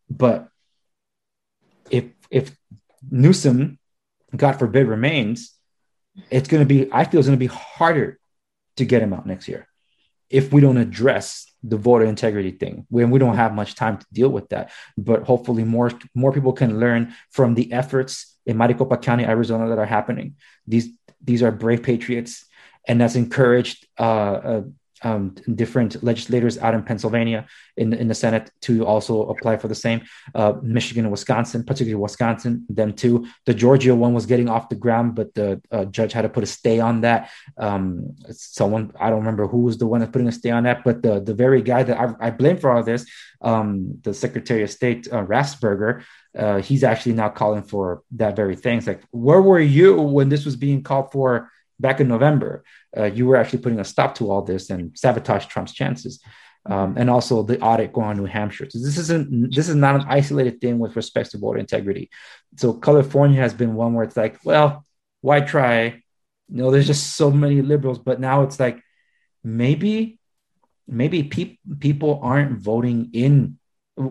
But 0.08 0.48
if 1.90 2.04
if 2.30 2.56
Newsom, 3.10 3.78
God 4.36 4.52
forbid, 4.52 4.86
remains, 4.86 5.54
it's 6.30 6.48
going 6.48 6.60
to 6.60 6.66
be. 6.66 6.92
I 6.92 7.04
feel 7.04 7.20
it's 7.20 7.28
going 7.28 7.38
to 7.38 7.48
be 7.48 7.54
harder 7.54 8.18
to 8.76 8.84
get 8.84 9.02
him 9.02 9.12
out 9.12 9.26
next 9.26 9.48
year 9.48 9.69
if 10.30 10.52
we 10.52 10.60
don't 10.60 10.78
address 10.78 11.46
the 11.62 11.76
voter 11.76 12.06
integrity 12.06 12.52
thing 12.52 12.86
when 12.88 13.10
we 13.10 13.18
don't 13.18 13.36
have 13.36 13.52
much 13.54 13.74
time 13.74 13.98
to 13.98 14.06
deal 14.12 14.30
with 14.30 14.48
that. 14.48 14.70
But 14.96 15.24
hopefully 15.24 15.64
more 15.64 15.90
more 16.14 16.32
people 16.32 16.52
can 16.52 16.80
learn 16.80 17.14
from 17.30 17.54
the 17.54 17.72
efforts 17.72 18.36
in 18.46 18.56
maricopa 18.56 18.96
county 18.96 19.24
arizona 19.24 19.68
that 19.68 19.78
are 19.78 19.86
happening. 19.86 20.36
These 20.66 20.88
these 21.22 21.42
are 21.42 21.50
brave 21.50 21.82
patriots, 21.82 22.46
and 22.88 23.00
that's 23.00 23.16
encouraged 23.16 23.86
uh, 23.98 24.02
uh, 24.02 24.62
um, 25.02 25.34
different 25.54 26.02
legislators 26.02 26.58
out 26.58 26.74
in 26.74 26.82
Pennsylvania 26.82 27.46
in 27.76 27.92
in 27.92 28.08
the 28.08 28.14
Senate 28.14 28.50
to 28.62 28.86
also 28.86 29.28
apply 29.28 29.56
for 29.56 29.68
the 29.68 29.74
same. 29.74 30.02
Uh, 30.34 30.54
Michigan 30.62 31.04
and 31.04 31.12
Wisconsin, 31.12 31.64
particularly 31.64 32.00
Wisconsin, 32.00 32.66
them 32.68 32.92
too. 32.92 33.26
The 33.46 33.54
Georgia 33.54 33.94
one 33.94 34.14
was 34.14 34.26
getting 34.26 34.48
off 34.48 34.68
the 34.68 34.76
ground, 34.76 35.14
but 35.14 35.34
the 35.34 35.60
uh, 35.70 35.84
judge 35.86 36.12
had 36.12 36.22
to 36.22 36.28
put 36.28 36.44
a 36.44 36.46
stay 36.46 36.80
on 36.80 37.00
that. 37.02 37.30
Um, 37.56 38.16
someone 38.30 38.92
I 38.98 39.10
don't 39.10 39.20
remember 39.20 39.46
who 39.46 39.62
was 39.62 39.78
the 39.78 39.86
one 39.86 40.00
that's 40.00 40.12
putting 40.12 40.28
a 40.28 40.32
stay 40.32 40.50
on 40.50 40.64
that, 40.64 40.84
but 40.84 41.02
the 41.02 41.20
the 41.20 41.34
very 41.34 41.62
guy 41.62 41.82
that 41.82 41.98
I, 41.98 42.28
I 42.28 42.30
blame 42.30 42.58
for 42.58 42.70
all 42.70 42.82
this, 42.82 43.06
um, 43.40 43.98
the 44.02 44.14
Secretary 44.14 44.62
of 44.62 44.70
State 44.70 45.08
uh, 45.10 45.24
Raffensperger, 45.24 46.02
uh, 46.38 46.58
he's 46.60 46.84
actually 46.84 47.14
now 47.14 47.28
calling 47.28 47.62
for 47.62 48.02
that 48.12 48.36
very 48.36 48.56
thing. 48.56 48.78
It's 48.78 48.86
like, 48.86 49.02
where 49.10 49.42
were 49.42 49.60
you 49.60 50.00
when 50.00 50.28
this 50.28 50.44
was 50.44 50.56
being 50.56 50.82
called 50.82 51.12
for 51.12 51.50
back 51.80 52.00
in 52.00 52.08
November? 52.08 52.64
Uh, 52.96 53.04
you 53.04 53.26
were 53.26 53.36
actually 53.36 53.60
putting 53.60 53.80
a 53.80 53.84
stop 53.84 54.14
to 54.16 54.30
all 54.30 54.42
this 54.42 54.70
and 54.70 54.96
sabotage 54.98 55.46
Trump's 55.46 55.72
chances. 55.72 56.20
Um, 56.66 56.94
and 56.98 57.08
also 57.08 57.42
the 57.42 57.58
audit 57.60 57.92
going 57.92 58.08
on 58.08 58.16
New 58.18 58.26
Hampshire. 58.26 58.68
So 58.68 58.78
this 58.78 58.98
isn't 58.98 59.54
this 59.54 59.68
is 59.70 59.74
not 59.74 59.94
an 59.94 60.06
isolated 60.08 60.60
thing 60.60 60.78
with 60.78 60.94
respect 60.94 61.30
to 61.30 61.38
voter 61.38 61.58
integrity. 61.58 62.10
So 62.56 62.74
California 62.74 63.40
has 63.40 63.54
been 63.54 63.74
one 63.74 63.94
where 63.94 64.04
it's 64.04 64.16
like, 64.16 64.38
well, 64.44 64.84
why 65.22 65.40
try? 65.40 66.02
You 66.50 66.56
know, 66.56 66.70
there's 66.70 66.86
just 66.86 67.16
so 67.16 67.30
many 67.30 67.62
liberals, 67.62 67.98
but 67.98 68.20
now 68.20 68.42
it's 68.42 68.60
like 68.60 68.82
maybe 69.42 70.18
maybe 70.86 71.22
pe- 71.22 71.56
people 71.78 72.20
aren't 72.22 72.60
voting 72.60 73.10
in 73.14 73.58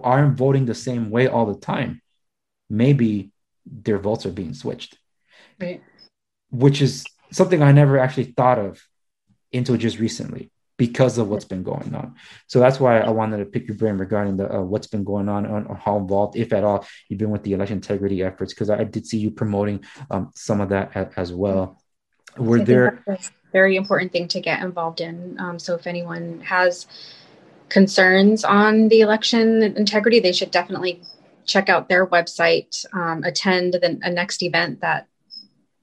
aren't 0.03 0.35
voting 0.35 0.65
the 0.65 0.73
same 0.73 1.11
way 1.11 1.27
all 1.27 1.45
the 1.45 1.59
time 1.59 2.01
maybe 2.69 3.31
their 3.65 3.97
votes 3.97 4.25
are 4.25 4.31
being 4.31 4.53
switched. 4.53 4.97
Right. 5.59 5.81
Which 6.51 6.81
is 6.81 7.05
something 7.31 7.61
I 7.61 7.71
never 7.71 7.97
actually 7.97 8.25
thought 8.25 8.59
of 8.59 8.81
until 9.53 9.77
just 9.77 9.99
recently 9.99 10.51
because 10.77 11.17
of 11.17 11.27
what's 11.27 11.45
been 11.45 11.61
going 11.61 11.93
on. 11.93 12.15
So 12.47 12.59
that's 12.59 12.79
why 12.79 12.99
I 12.99 13.09
wanted 13.09 13.37
to 13.37 13.45
pick 13.45 13.67
your 13.67 13.75
brain 13.75 13.97
regarding 13.97 14.37
the 14.37 14.51
uh, 14.51 14.61
what's 14.61 14.87
been 14.87 15.03
going 15.03 15.27
on 15.27 15.45
and 15.45 15.77
how 15.77 15.97
involved, 15.97 16.37
if 16.37 16.53
at 16.53 16.63
all, 16.63 16.87
you've 17.09 17.19
been 17.19 17.31
with 17.31 17.43
the 17.43 17.53
election 17.53 17.77
integrity 17.77 18.23
efforts. 18.23 18.53
Because 18.53 18.69
I 18.69 18.85
did 18.85 19.05
see 19.05 19.17
you 19.17 19.29
promoting 19.29 19.83
um, 20.09 20.31
some 20.35 20.61
of 20.61 20.69
that 20.69 21.13
as 21.17 21.33
well. 21.33 21.81
Were 22.37 22.63
there 22.63 23.03
very 23.51 23.75
important 23.75 24.13
thing 24.13 24.29
to 24.29 24.39
get 24.39 24.61
involved 24.61 25.01
in? 25.01 25.37
Um, 25.37 25.59
so 25.59 25.75
if 25.75 25.85
anyone 25.85 26.39
has 26.41 26.87
concerns 27.67 28.45
on 28.45 28.87
the 28.87 29.01
election 29.01 29.61
integrity, 29.61 30.21
they 30.21 30.31
should 30.31 30.51
definitely 30.51 31.01
check 31.45 31.67
out 31.67 31.89
their 31.89 32.07
website, 32.07 32.85
um, 32.93 33.23
attend 33.25 33.73
the 33.73 33.99
a 34.01 34.09
next 34.09 34.41
event 34.43 34.79
that 34.79 35.08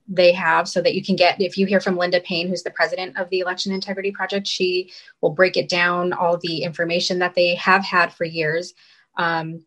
they 0.08 0.32
have 0.32 0.68
so 0.68 0.80
that 0.80 0.94
you 0.94 1.02
can 1.02 1.16
get 1.16 1.40
if 1.40 1.58
you 1.58 1.66
hear 1.66 1.80
from 1.80 1.96
linda 1.96 2.20
paine 2.20 2.48
who's 2.48 2.62
the 2.62 2.70
president 2.70 3.16
of 3.18 3.28
the 3.30 3.40
election 3.40 3.72
integrity 3.72 4.12
project 4.12 4.46
she 4.46 4.90
will 5.20 5.30
break 5.30 5.56
it 5.56 5.68
down 5.68 6.12
all 6.12 6.36
the 6.38 6.62
information 6.62 7.18
that 7.18 7.34
they 7.34 7.54
have 7.54 7.84
had 7.84 8.12
for 8.12 8.24
years 8.24 8.74
um, 9.18 9.62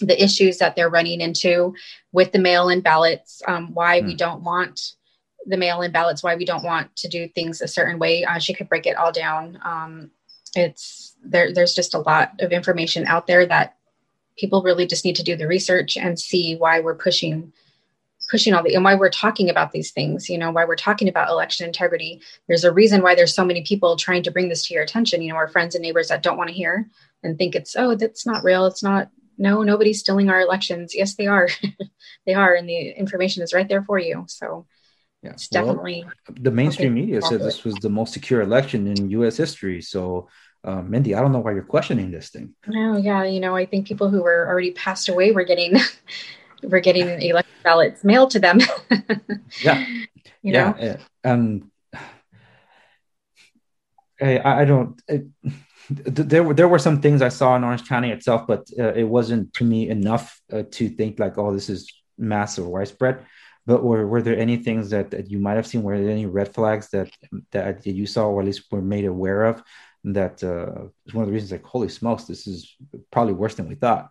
the 0.00 0.22
issues 0.22 0.58
that 0.58 0.74
they're 0.74 0.90
running 0.90 1.20
into 1.20 1.74
with 2.12 2.32
the 2.32 2.38
mail-in 2.38 2.80
ballots 2.80 3.42
um, 3.46 3.72
why 3.72 4.00
mm. 4.00 4.06
we 4.06 4.10
hmm. 4.12 4.16
don't 4.16 4.42
want 4.42 4.92
the 5.46 5.56
mail-in 5.56 5.92
ballots 5.92 6.22
why 6.22 6.36
we 6.36 6.44
don't 6.44 6.64
want 6.64 6.94
to 6.96 7.08
do 7.08 7.28
things 7.28 7.60
a 7.60 7.68
certain 7.68 7.98
way 7.98 8.24
uh, 8.24 8.38
she 8.38 8.54
could 8.54 8.68
break 8.68 8.86
it 8.86 8.96
all 8.96 9.12
down 9.12 9.58
um, 9.64 10.10
it's 10.54 11.16
there 11.24 11.52
there's 11.52 11.74
just 11.74 11.94
a 11.94 12.00
lot 12.00 12.32
of 12.40 12.52
information 12.52 13.06
out 13.06 13.26
there 13.26 13.46
that 13.46 13.76
people 14.36 14.62
really 14.62 14.86
just 14.86 15.04
need 15.04 15.16
to 15.16 15.22
do 15.22 15.36
the 15.36 15.46
research 15.46 15.96
and 15.96 16.18
see 16.18 16.56
why 16.56 16.80
we're 16.80 16.94
pushing 16.94 17.52
pushing 18.32 18.54
all 18.54 18.62
the 18.62 18.74
and 18.74 18.82
why 18.82 18.94
we're 18.94 19.10
talking 19.10 19.50
about 19.50 19.72
these 19.72 19.90
things 19.90 20.30
you 20.30 20.38
know 20.38 20.50
why 20.50 20.64
we're 20.64 20.74
talking 20.74 21.08
about 21.08 21.28
election 21.28 21.66
integrity. 21.66 22.20
There's 22.48 22.64
a 22.64 22.72
reason 22.72 23.02
why 23.02 23.14
there's 23.14 23.34
so 23.34 23.44
many 23.44 23.62
people 23.62 23.94
trying 23.94 24.22
to 24.22 24.30
bring 24.30 24.48
this 24.48 24.66
to 24.66 24.74
your 24.74 24.82
attention 24.82 25.20
you 25.20 25.30
know 25.30 25.36
our 25.36 25.48
friends 25.48 25.74
and 25.74 25.82
neighbors 25.82 26.08
that 26.08 26.22
don't 26.22 26.38
want 26.38 26.48
to 26.48 26.56
hear 26.56 26.88
and 27.22 27.36
think 27.36 27.54
it's 27.54 27.76
oh 27.76 27.94
that's 27.94 28.24
not 28.24 28.42
real 28.42 28.64
it's 28.64 28.82
not 28.82 29.10
no 29.36 29.62
nobody's 29.62 30.00
stealing 30.00 30.30
our 30.30 30.40
elections. 30.40 30.94
Yes 30.94 31.14
they 31.14 31.26
are. 31.26 31.48
They 32.24 32.34
are 32.34 32.54
and 32.54 32.68
the 32.68 32.78
information 33.04 33.42
is 33.42 33.52
right 33.52 33.68
there 33.68 33.82
for 33.82 33.98
you. 33.98 34.24
So 34.28 34.66
yeah. 35.24 35.30
it's 35.30 35.48
definitely 35.48 36.04
well, 36.04 36.36
the 36.40 36.52
mainstream 36.52 36.94
media 36.94 37.20
said 37.20 37.40
this 37.40 37.64
was 37.64 37.74
the 37.74 37.90
most 37.90 38.12
secure 38.12 38.42
election 38.42 38.86
in 38.86 39.10
us 39.10 39.36
history. 39.36 39.82
So 39.82 40.28
uh, 40.64 40.82
Mindy, 40.82 41.16
I 41.16 41.20
don't 41.20 41.32
know 41.32 41.40
why 41.40 41.52
you're 41.52 41.64
questioning 41.64 42.12
this 42.12 42.30
thing. 42.30 42.54
No, 42.68 42.96
yeah, 42.96 43.24
you 43.24 43.40
know, 43.40 43.56
I 43.56 43.66
think 43.66 43.88
people 43.88 44.08
who 44.08 44.22
were 44.22 44.46
already 44.46 44.70
passed 44.70 45.08
away 45.08 45.32
were 45.32 45.42
getting 45.42 45.72
were 46.62 46.80
getting 46.80 47.08
election 47.22 47.52
ballots 47.62 48.04
mailed 48.04 48.30
to 48.30 48.38
them. 48.38 48.58
yeah, 49.62 49.86
you 50.42 50.52
yeah, 50.52 50.72
know? 50.72 50.96
and 51.24 51.70
I, 54.20 54.62
I 54.62 54.64
don't. 54.64 55.00
It, 55.08 55.26
there 55.88 56.42
were 56.44 56.54
there 56.54 56.68
were 56.68 56.78
some 56.78 57.00
things 57.00 57.22
I 57.22 57.28
saw 57.28 57.56
in 57.56 57.64
Orange 57.64 57.88
County 57.88 58.10
itself, 58.10 58.46
but 58.46 58.68
uh, 58.78 58.92
it 58.94 59.04
wasn't 59.04 59.52
to 59.54 59.64
me 59.64 59.88
enough 59.88 60.40
uh, 60.52 60.62
to 60.70 60.88
think 60.88 61.18
like, 61.18 61.38
oh, 61.38 61.52
this 61.52 61.68
is 61.68 61.92
massive 62.16 62.66
widespread. 62.66 63.26
But 63.64 63.84
were, 63.84 64.06
were 64.08 64.22
there 64.22 64.36
any 64.36 64.56
things 64.56 64.90
that, 64.90 65.12
that 65.12 65.30
you 65.30 65.38
might 65.38 65.54
have 65.54 65.68
seen? 65.68 65.84
Were 65.84 65.96
there 65.96 66.10
any 66.10 66.26
red 66.26 66.52
flags 66.52 66.88
that 66.90 67.10
that 67.50 67.86
you 67.86 68.06
saw, 68.06 68.26
or 68.26 68.40
at 68.40 68.46
least 68.46 68.70
were 68.70 68.82
made 68.82 69.04
aware 69.04 69.44
of, 69.44 69.62
that 70.04 70.42
uh, 70.42 70.86
is 71.06 71.14
one 71.14 71.22
of 71.22 71.28
the 71.28 71.32
reasons 71.32 71.52
like 71.52 71.64
holy 71.64 71.88
smokes 71.88 72.24
this 72.24 72.46
is 72.46 72.74
probably 73.10 73.34
worse 73.34 73.54
than 73.54 73.68
we 73.68 73.74
thought 73.74 74.10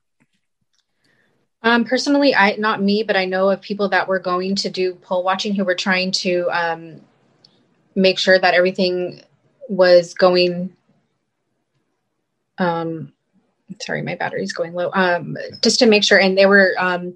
um, 1.64 1.84
personally 1.86 2.34
i 2.36 2.56
not 2.58 2.82
me 2.82 3.04
but 3.04 3.16
i 3.16 3.26
know 3.26 3.50
of 3.50 3.62
people 3.62 3.90
that 3.90 4.08
were 4.08 4.20
going 4.20 4.56
to 4.56 4.70
do 4.70 4.96
poll 4.96 5.24
watching 5.24 5.54
who 5.54 5.66
were 5.66 5.76
trying 5.76 6.12
to 6.12 6.48
um, 6.52 7.02
make 7.96 8.18
sure 8.18 8.40
that 8.40 8.54
everything 8.54 9.22
was 9.70 10.14
going 10.14 10.76
um, 12.58 13.12
sorry 13.80 14.02
my 14.02 14.16
battery's 14.16 14.54
going 14.54 14.74
low 14.74 14.92
um, 14.94 15.38
just 15.62 15.80
to 15.80 15.86
make 15.86 16.04
sure 16.04 16.20
and 16.20 16.38
they 16.38 16.46
were 16.46 16.74
um, 16.78 17.14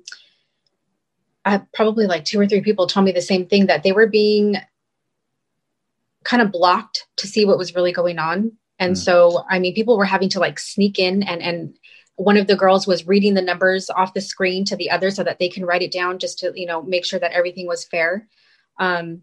I, 1.44 1.62
probably 1.74 2.08
like 2.08 2.26
two 2.26 2.40
or 2.40 2.48
three 2.48 2.62
people 2.62 2.88
told 2.88 3.06
me 3.06 3.12
the 3.12 3.22
same 3.22 3.46
thing 3.46 3.68
that 3.68 3.84
they 3.84 3.92
were 3.92 4.08
being 4.08 4.58
kind 6.24 6.42
of 6.42 6.52
blocked 6.52 7.06
to 7.18 7.28
see 7.28 7.46
what 7.46 7.58
was 7.58 7.76
really 7.76 7.92
going 7.92 8.18
on 8.18 8.54
and 8.80 8.96
mm. 8.96 8.98
so, 8.98 9.44
I 9.50 9.60
mean, 9.60 9.74
people 9.74 9.98
were 9.98 10.06
having 10.06 10.30
to 10.30 10.40
like 10.40 10.60
sneak 10.60 11.00
in 11.00 11.24
and, 11.24 11.42
and 11.42 11.78
one 12.16 12.38
of 12.38 12.48
the 12.48 12.56
girls 12.56 12.88
was 12.88 13.08
reading 13.08 13.34
the 13.34 13.42
numbers 13.42 13.90
off 13.90 14.14
the 14.14 14.22
screen 14.22 14.64
to 14.66 14.76
the 14.76 14.90
other 14.90 15.12
so 15.12 15.24
that 15.24 15.40
they 15.40 15.50
can 15.50 15.66
write 15.66 15.82
it 15.82 15.92
down 15.92 16.20
just 16.20 16.40
to, 16.40 16.52
you 16.56 16.66
know, 16.66 16.82
make 16.82 17.06
sure 17.06 17.20
that 17.20 17.34
everything 17.34 17.68
was 17.68 17.84
fair. 17.84 18.28
Um, 18.80 19.22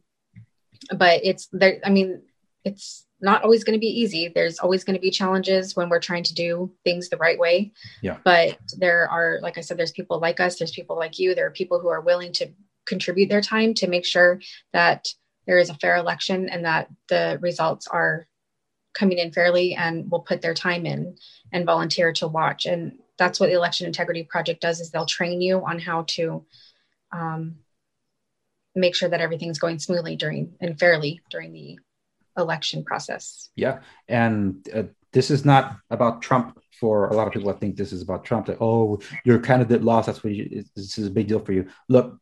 but 0.97 1.25
it's 1.25 1.49
there. 1.53 1.81
I 1.85 1.91
mean, 1.91 2.23
it's 2.65 3.07
not 3.21 3.45
always 3.45 3.65
going 3.65 3.77
to 3.77 3.81
be 3.81 4.01
easy. 4.01 4.29
There's 4.29 4.59
always 4.59 4.85
going 4.85 4.95
to 4.95 5.01
be 5.01 5.11
challenges 5.11 5.77
when 5.77 5.89
we're 5.89 6.01
trying 6.01 6.25
to 6.25 6.35
do 6.35 6.73
things 6.85 7.09
the 7.09 7.17
right 7.17 7.39
way. 7.39 7.73
Yeah. 8.03 8.19
But 8.25 8.59
there 8.77 9.09
are, 9.09 9.39
like 9.43 9.59
I 9.59 9.61
said, 9.61 9.79
there's 9.79 9.93
people 9.93 10.19
like 10.19 10.41
us, 10.41 10.59
there's 10.59 10.73
people 10.73 10.97
like 10.97 11.19
you, 11.19 11.35
there 11.35 11.47
are 11.47 11.53
people 11.53 11.81
who 11.81 11.89
are 11.89 12.01
willing 12.01 12.33
to 12.35 12.49
contribute 12.85 13.29
their 13.29 13.41
time 13.41 13.75
to 13.75 13.87
make 13.87 14.05
sure 14.05 14.41
that 14.73 15.09
there 15.47 15.59
is 15.59 15.71
a 15.71 15.75
fair 15.75 15.97
election 15.97 16.49
and 16.49 16.65
that 16.65 16.89
the 17.09 17.39
results 17.41 17.87
are 17.87 18.27
coming 18.93 19.19
in 19.19 19.33
fairly 19.33 19.75
and 19.75 20.11
will 20.11 20.21
put 20.21 20.43
their 20.43 20.55
time 20.55 20.85
in 20.85 21.17
and 21.53 21.67
volunteer 21.67 22.13
to 22.15 22.29
watch. 22.29 22.67
And 22.67 22.99
that's 23.19 23.39
what 23.39 23.47
the 23.47 23.55
election 23.55 23.87
integrity 23.87 24.25
project 24.25 24.61
does 24.61 24.81
is 24.81 24.91
they'll 24.91 25.07
train 25.07 25.41
you 25.41 25.65
on 25.65 25.79
how 25.79 26.05
to 26.09 26.45
um, 27.13 27.57
make 28.75 28.95
sure 28.95 29.09
that 29.09 29.21
everything's 29.21 29.59
going 29.59 29.79
smoothly 29.79 30.17
during 30.17 30.55
and 30.61 30.79
fairly 30.79 31.21
during 31.31 31.53
the 31.53 31.79
election 32.37 32.85
process. 32.85 33.51
Yeah. 33.55 33.81
And 34.09 34.67
uh, 34.75 34.85
this 35.13 35.31
is 35.31 35.45
not 35.45 35.77
about 35.91 36.23
trump 36.23 36.59
for 36.81 37.09
a 37.09 37.15
lot 37.15 37.27
of 37.27 37.33
people 37.33 37.51
i 37.51 37.53
think 37.53 37.77
this 37.77 37.93
is 37.93 38.03
about 38.03 38.25
trump 38.25 38.47
that 38.47 38.59
oh 38.61 38.99
your 39.25 39.39
candidate 39.39 39.83
lost 39.83 40.07
that's 40.07 40.25
what 40.25 40.33
you, 40.33 40.65
this 40.75 40.99
is 40.99 41.07
a 41.07 41.11
big 41.11 41.29
deal 41.29 41.41
for 41.41 41.53
you. 41.53 41.69
Look 41.89 42.19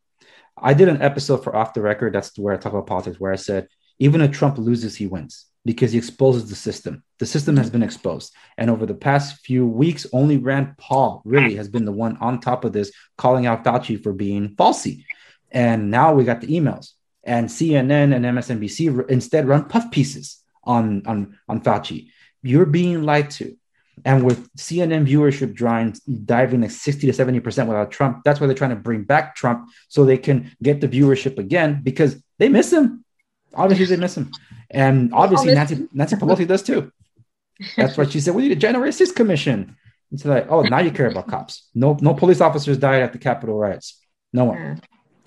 i 0.56 0.74
did 0.74 0.88
an 0.88 1.00
episode 1.02 1.42
for 1.42 1.54
off 1.56 1.74
the 1.74 1.80
record 1.80 2.12
that's 2.12 2.36
where 2.38 2.54
i 2.54 2.56
talk 2.56 2.72
about 2.72 2.86
politics 2.86 3.18
where 3.18 3.32
i 3.32 3.36
said 3.36 3.68
even 3.98 4.20
if 4.20 4.32
trump 4.32 4.58
loses 4.58 4.96
he 4.96 5.06
wins 5.06 5.46
because 5.64 5.92
he 5.92 5.98
exposes 5.98 6.48
the 6.48 6.56
system. 6.56 7.02
The 7.18 7.26
system 7.26 7.56
has 7.56 7.70
been 7.70 7.82
exposed. 7.82 8.32
And 8.56 8.70
over 8.70 8.86
the 8.86 8.94
past 8.94 9.40
few 9.44 9.66
weeks, 9.66 10.06
only 10.12 10.38
Rand 10.38 10.76
Paul 10.78 11.22
really 11.24 11.56
has 11.56 11.68
been 11.68 11.84
the 11.84 11.92
one 11.92 12.16
on 12.18 12.40
top 12.40 12.64
of 12.64 12.72
this, 12.72 12.92
calling 13.18 13.46
out 13.46 13.64
Fauci 13.64 14.02
for 14.02 14.12
being 14.12 14.56
falsy. 14.56 15.04
And 15.50 15.90
now 15.90 16.14
we 16.14 16.24
got 16.24 16.40
the 16.40 16.46
emails. 16.46 16.92
And 17.24 17.48
CNN 17.48 18.14
and 18.14 18.24
MSNBC 18.24 19.10
instead 19.10 19.46
run 19.46 19.68
puff 19.68 19.90
pieces 19.90 20.42
on, 20.64 21.02
on, 21.06 21.38
on 21.48 21.60
Fauci. 21.60 22.10
You're 22.42 22.66
being 22.66 23.02
lied 23.02 23.30
to. 23.32 23.56
And 24.04 24.24
with 24.24 24.50
CNN 24.54 25.06
viewership 25.06 25.54
drawing, 25.54 25.94
diving 26.24 26.62
like 26.62 26.70
60 26.70 27.10
to 27.10 27.12
70% 27.12 27.42
without 27.66 27.90
Trump, 27.90 28.22
that's 28.24 28.40
why 28.40 28.46
they're 28.46 28.56
trying 28.56 28.70
to 28.70 28.76
bring 28.76 29.04
back 29.04 29.36
Trump 29.36 29.68
so 29.88 30.04
they 30.04 30.16
can 30.16 30.50
get 30.62 30.80
the 30.80 30.88
viewership 30.88 31.38
again 31.38 31.80
because 31.82 32.22
they 32.38 32.48
miss 32.48 32.72
him. 32.72 33.04
Obviously, 33.54 33.86
they 33.86 33.96
miss 33.96 34.16
him. 34.16 34.30
And 34.70 35.12
obviously, 35.12 35.54
Nancy, 35.54 35.88
Nancy 35.92 36.16
Pelosi 36.16 36.46
does 36.46 36.62
too. 36.62 36.92
That's 37.76 37.96
why 37.96 38.04
she 38.06 38.20
said, 38.20 38.34
we 38.34 38.48
need 38.48 38.62
a 38.62 38.68
6th 38.68 39.14
commission. 39.14 39.76
It's 40.12 40.24
like, 40.24 40.46
oh, 40.48 40.62
now 40.62 40.78
you 40.78 40.90
care 40.90 41.08
about 41.08 41.28
cops. 41.28 41.68
No, 41.74 41.96
no 42.00 42.14
police 42.14 42.40
officers 42.40 42.78
died 42.78 43.02
at 43.02 43.12
the 43.12 43.18
Capitol 43.18 43.58
riots. 43.58 44.00
No 44.32 44.44
one. 44.46 44.80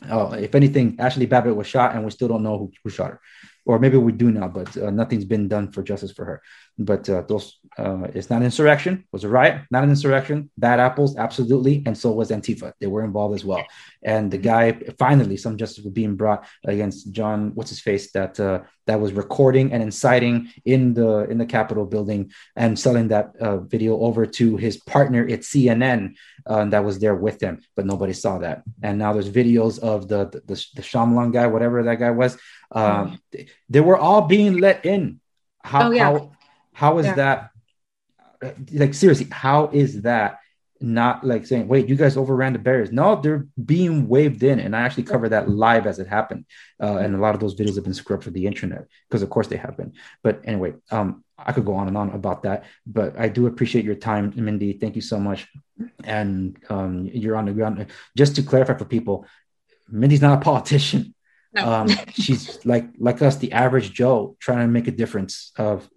Oh, 0.09 0.33
if 0.33 0.53
anything, 0.55 0.97
Ashli 0.97 1.27
Babbitt 1.29 1.55
was 1.55 1.67
shot, 1.67 1.95
and 1.95 2.03
we 2.03 2.11
still 2.11 2.27
don't 2.27 2.43
know 2.43 2.57
who, 2.57 2.71
who 2.83 2.89
shot 2.89 3.11
her. 3.11 3.21
or 3.65 3.79
maybe 3.79 3.97
we 3.97 4.11
do 4.11 4.31
now, 4.31 4.47
but 4.47 4.75
uh, 4.77 4.89
nothing's 4.89 5.25
been 5.25 5.47
done 5.47 5.71
for 5.71 5.83
justice 5.83 6.11
for 6.11 6.25
her. 6.25 6.41
But 6.77 7.07
uh, 7.09 7.21
those, 7.21 7.59
uh, 7.77 8.07
it's 8.13 8.29
not 8.29 8.37
an 8.37 8.45
insurrection. 8.45 8.93
It 8.99 9.11
was 9.11 9.23
a 9.23 9.29
riot, 9.29 9.61
not 9.71 9.83
an 9.83 9.89
insurrection. 9.89 10.49
Bad 10.57 10.79
apples, 10.79 11.15
absolutely, 11.17 11.83
and 11.85 11.97
so 11.97 12.11
was 12.11 12.31
Antifa. 12.31 12.73
They 12.79 12.87
were 12.87 13.03
involved 13.03 13.35
as 13.35 13.45
well. 13.45 13.63
And 14.03 14.31
the 14.31 14.37
guy, 14.37 14.73
finally, 14.97 15.37
some 15.37 15.57
justice 15.57 15.83
was 15.83 15.93
being 15.93 16.15
brought 16.15 16.45
against 16.65 17.11
John, 17.11 17.51
what's 17.55 17.69
his 17.69 17.79
face, 17.79 18.11
that 18.11 18.39
uh, 18.39 18.61
that 18.87 18.99
was 18.99 19.13
recording 19.13 19.71
and 19.71 19.81
inciting 19.81 20.49
in 20.65 20.93
the 20.93 21.29
in 21.29 21.37
the 21.37 21.45
Capitol 21.45 21.85
building 21.85 22.31
and 22.55 22.77
selling 22.77 23.09
that 23.09 23.35
uh, 23.39 23.57
video 23.57 23.99
over 23.99 24.25
to 24.25 24.57
his 24.57 24.77
partner 24.77 25.23
at 25.23 25.41
CNN 25.41 26.15
uh, 26.45 26.65
that 26.65 26.83
was 26.83 26.99
there 26.99 27.15
with 27.15 27.41
him, 27.41 27.61
but 27.75 27.85
nobody 27.85 28.13
saw 28.13 28.39
that. 28.39 28.63
And 28.81 28.97
now 28.97 29.13
there's 29.13 29.29
videos 29.29 29.79
of 29.79 30.07
the 30.07 30.25
the, 30.25 30.39
the, 30.41 30.65
the 30.75 30.81
Shyamalan 30.81 31.33
guy, 31.33 31.47
whatever 31.47 31.83
that 31.83 31.99
guy 31.99 32.11
was. 32.11 32.37
Um, 32.71 33.19
mm. 33.33 33.49
They 33.69 33.81
were 33.81 33.97
all 33.97 34.21
being 34.21 34.57
let 34.59 34.85
in. 34.85 35.19
How 35.63 35.87
oh, 35.87 35.91
yeah. 35.91 36.03
how 36.03 36.31
how 36.73 36.97
is 36.99 37.05
yeah. 37.05 37.15
that? 37.15 37.49
Like 38.71 38.93
seriously, 38.93 39.27
how 39.31 39.69
is 39.71 40.01
that? 40.03 40.39
Not 40.81 41.25
like 41.25 41.45
saying, 41.45 41.69
"Wait, 41.69 41.87
you 41.87 41.95
guys 41.95 42.17
overran 42.17 42.51
the 42.51 42.59
barriers." 42.59 42.91
No, 42.91 43.15
they're 43.15 43.47
being 43.63 44.09
waved 44.09 44.43
in, 44.43 44.59
and 44.59 44.75
I 44.75 44.81
actually 44.81 45.03
covered 45.03 45.29
that 45.29 45.47
live 45.47 45.87
as 45.87 45.97
it 45.97 46.07
happened. 46.07 46.45
Uh, 46.81 46.97
and 46.97 47.15
a 47.15 47.19
lot 47.19 47.35
of 47.35 47.39
those 47.39 47.55
videos 47.55 47.75
have 47.75 47.85
been 47.85 47.93
scrubbed 47.93 48.25
for 48.25 48.31
the 48.31 48.45
internet 48.45 48.87
because, 49.07 49.21
of 49.21 49.29
course, 49.29 49.47
they 49.47 49.55
have 49.55 49.77
been. 49.77 49.93
But 50.23 50.41
anyway, 50.43 50.73
um, 50.91 51.23
I 51.37 51.53
could 51.53 51.65
go 51.65 51.75
on 51.75 51.87
and 51.87 51.95
on 51.95 52.09
about 52.09 52.43
that, 52.43 52.65
but 52.85 53.17
I 53.17 53.29
do 53.29 53.47
appreciate 53.47 53.85
your 53.85 53.95
time, 53.95 54.33
Mindy. 54.35 54.73
Thank 54.73 54.95
you 54.95 55.01
so 55.01 55.19
much. 55.19 55.47
And 56.03 56.57
um, 56.69 57.09
you're 57.13 57.37
on 57.37 57.45
the 57.45 57.53
ground. 57.53 57.85
Just 58.17 58.35
to 58.35 58.43
clarify 58.43 58.73
for 58.77 58.85
people, 58.85 59.25
Mindy's 59.89 60.21
not 60.21 60.37
a 60.37 60.41
politician. 60.41 61.15
No. 61.53 61.71
um, 61.71 61.87
she's 62.13 62.65
like 62.65 62.85
like 62.97 63.21
us, 63.21 63.37
the 63.37 63.51
average 63.51 63.93
Joe, 63.93 64.35
trying 64.39 64.59
to 64.59 64.67
make 64.67 64.87
a 64.87 64.91
difference 64.91 65.51
of 65.57 65.87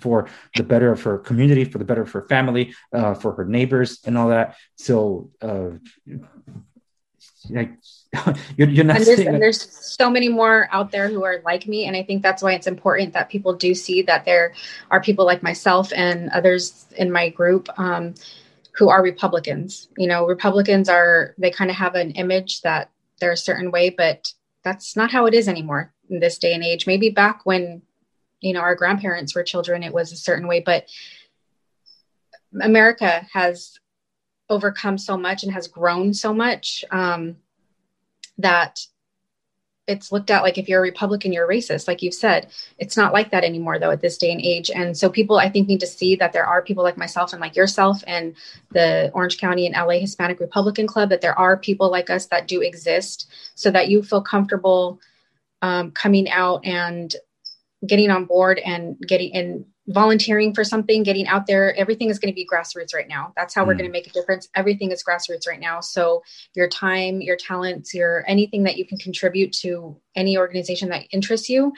for 0.00 0.28
the 0.54 0.62
better 0.62 0.92
of 0.92 1.02
her 1.02 1.18
community, 1.18 1.64
for 1.64 1.78
the 1.78 1.84
better 1.84 2.02
of 2.02 2.12
her 2.12 2.26
family, 2.28 2.74
uh, 2.92 3.14
for 3.14 3.32
her 3.32 3.44
neighbors, 3.44 4.00
and 4.04 4.16
all 4.16 4.28
that. 4.28 4.56
So, 4.76 5.30
uh, 5.42 5.70
like, 7.50 7.72
you're, 8.56 8.68
you're 8.68 8.84
not. 8.84 8.98
And 8.98 9.06
there's, 9.06 9.20
and 9.20 9.42
there's 9.42 9.72
so 9.72 10.08
many 10.08 10.28
more 10.28 10.68
out 10.70 10.92
there 10.92 11.08
who 11.08 11.24
are 11.24 11.42
like 11.44 11.66
me, 11.66 11.86
and 11.86 11.96
I 11.96 12.04
think 12.04 12.22
that's 12.22 12.42
why 12.42 12.52
it's 12.52 12.68
important 12.68 13.12
that 13.14 13.28
people 13.28 13.54
do 13.54 13.74
see 13.74 14.02
that 14.02 14.24
there 14.24 14.54
are 14.90 15.02
people 15.02 15.26
like 15.26 15.42
myself 15.42 15.92
and 15.94 16.30
others 16.30 16.86
in 16.96 17.10
my 17.10 17.28
group. 17.30 17.68
Um, 17.76 18.14
who 18.76 18.90
are 18.90 19.02
Republicans. 19.02 19.88
You 19.96 20.06
know, 20.06 20.26
Republicans 20.26 20.90
are, 20.90 21.34
they 21.38 21.50
kind 21.50 21.70
of 21.70 21.76
have 21.76 21.94
an 21.94 22.10
image 22.10 22.60
that 22.60 22.90
they're 23.20 23.32
a 23.32 23.36
certain 23.36 23.70
way, 23.70 23.88
but 23.88 24.32
that's 24.66 24.96
not 24.96 25.12
how 25.12 25.26
it 25.26 25.34
is 25.34 25.46
anymore 25.46 25.94
in 26.10 26.18
this 26.18 26.38
day 26.38 26.52
and 26.52 26.64
age. 26.64 26.88
Maybe 26.88 27.08
back 27.08 27.46
when, 27.46 27.82
you 28.40 28.52
know, 28.52 28.58
our 28.58 28.74
grandparents 28.74 29.32
were 29.32 29.44
children, 29.44 29.84
it 29.84 29.92
was 29.92 30.10
a 30.10 30.16
certain 30.16 30.48
way, 30.48 30.58
but 30.58 30.88
America 32.60 33.24
has 33.32 33.78
overcome 34.50 34.98
so 34.98 35.16
much 35.16 35.44
and 35.44 35.52
has 35.52 35.68
grown 35.68 36.12
so 36.12 36.34
much 36.34 36.84
um, 36.90 37.36
that 38.38 38.80
it's 39.86 40.10
looked 40.10 40.30
at 40.30 40.42
like 40.42 40.58
if 40.58 40.68
you're 40.68 40.80
a 40.80 40.82
Republican, 40.82 41.32
you're 41.32 41.50
a 41.50 41.54
racist, 41.54 41.86
like 41.86 42.02
you've 42.02 42.14
said. 42.14 42.48
It's 42.78 42.96
not 42.96 43.12
like 43.12 43.30
that 43.30 43.44
anymore, 43.44 43.78
though, 43.78 43.90
at 43.90 44.00
this 44.00 44.18
day 44.18 44.32
and 44.32 44.40
age. 44.40 44.70
And 44.70 44.96
so 44.96 45.08
people, 45.08 45.38
I 45.38 45.48
think, 45.48 45.68
need 45.68 45.80
to 45.80 45.86
see 45.86 46.16
that 46.16 46.32
there 46.32 46.46
are 46.46 46.62
people 46.62 46.82
like 46.82 46.96
myself 46.96 47.32
and 47.32 47.40
like 47.40 47.54
yourself 47.54 48.02
and 48.06 48.34
the 48.70 49.10
Orange 49.14 49.38
County 49.38 49.66
and 49.66 49.76
LA 49.76 50.00
Hispanic 50.00 50.40
Republican 50.40 50.86
Club, 50.86 51.10
that 51.10 51.20
there 51.20 51.38
are 51.38 51.56
people 51.56 51.90
like 51.90 52.10
us 52.10 52.26
that 52.26 52.48
do 52.48 52.62
exist 52.62 53.30
so 53.54 53.70
that 53.70 53.88
you 53.88 54.02
feel 54.02 54.20
comfortable 54.20 55.00
um, 55.62 55.92
coming 55.92 56.28
out 56.30 56.64
and 56.64 57.14
getting 57.86 58.10
on 58.10 58.24
board 58.24 58.58
and 58.58 58.98
getting 59.00 59.30
in 59.30 59.64
volunteering 59.88 60.52
for 60.52 60.64
something, 60.64 61.02
getting 61.02 61.26
out 61.28 61.46
there, 61.46 61.74
everything 61.76 62.10
is 62.10 62.18
going 62.18 62.32
to 62.32 62.34
be 62.34 62.46
grassroots 62.46 62.94
right 62.94 63.08
now. 63.08 63.32
That's 63.36 63.54
how 63.54 63.64
mm. 63.64 63.68
we're 63.68 63.74
going 63.74 63.86
to 63.86 63.92
make 63.92 64.06
a 64.06 64.10
difference. 64.10 64.48
Everything 64.54 64.90
is 64.90 65.04
grassroots 65.04 65.46
right 65.46 65.60
now. 65.60 65.80
So 65.80 66.22
your 66.54 66.68
time, 66.68 67.20
your 67.20 67.36
talents, 67.36 67.94
your 67.94 68.24
anything 68.26 68.64
that 68.64 68.76
you 68.76 68.84
can 68.84 68.98
contribute 68.98 69.52
to 69.60 69.96
any 70.14 70.36
organization 70.36 70.88
that 70.88 71.04
interests 71.12 71.48
you 71.48 71.72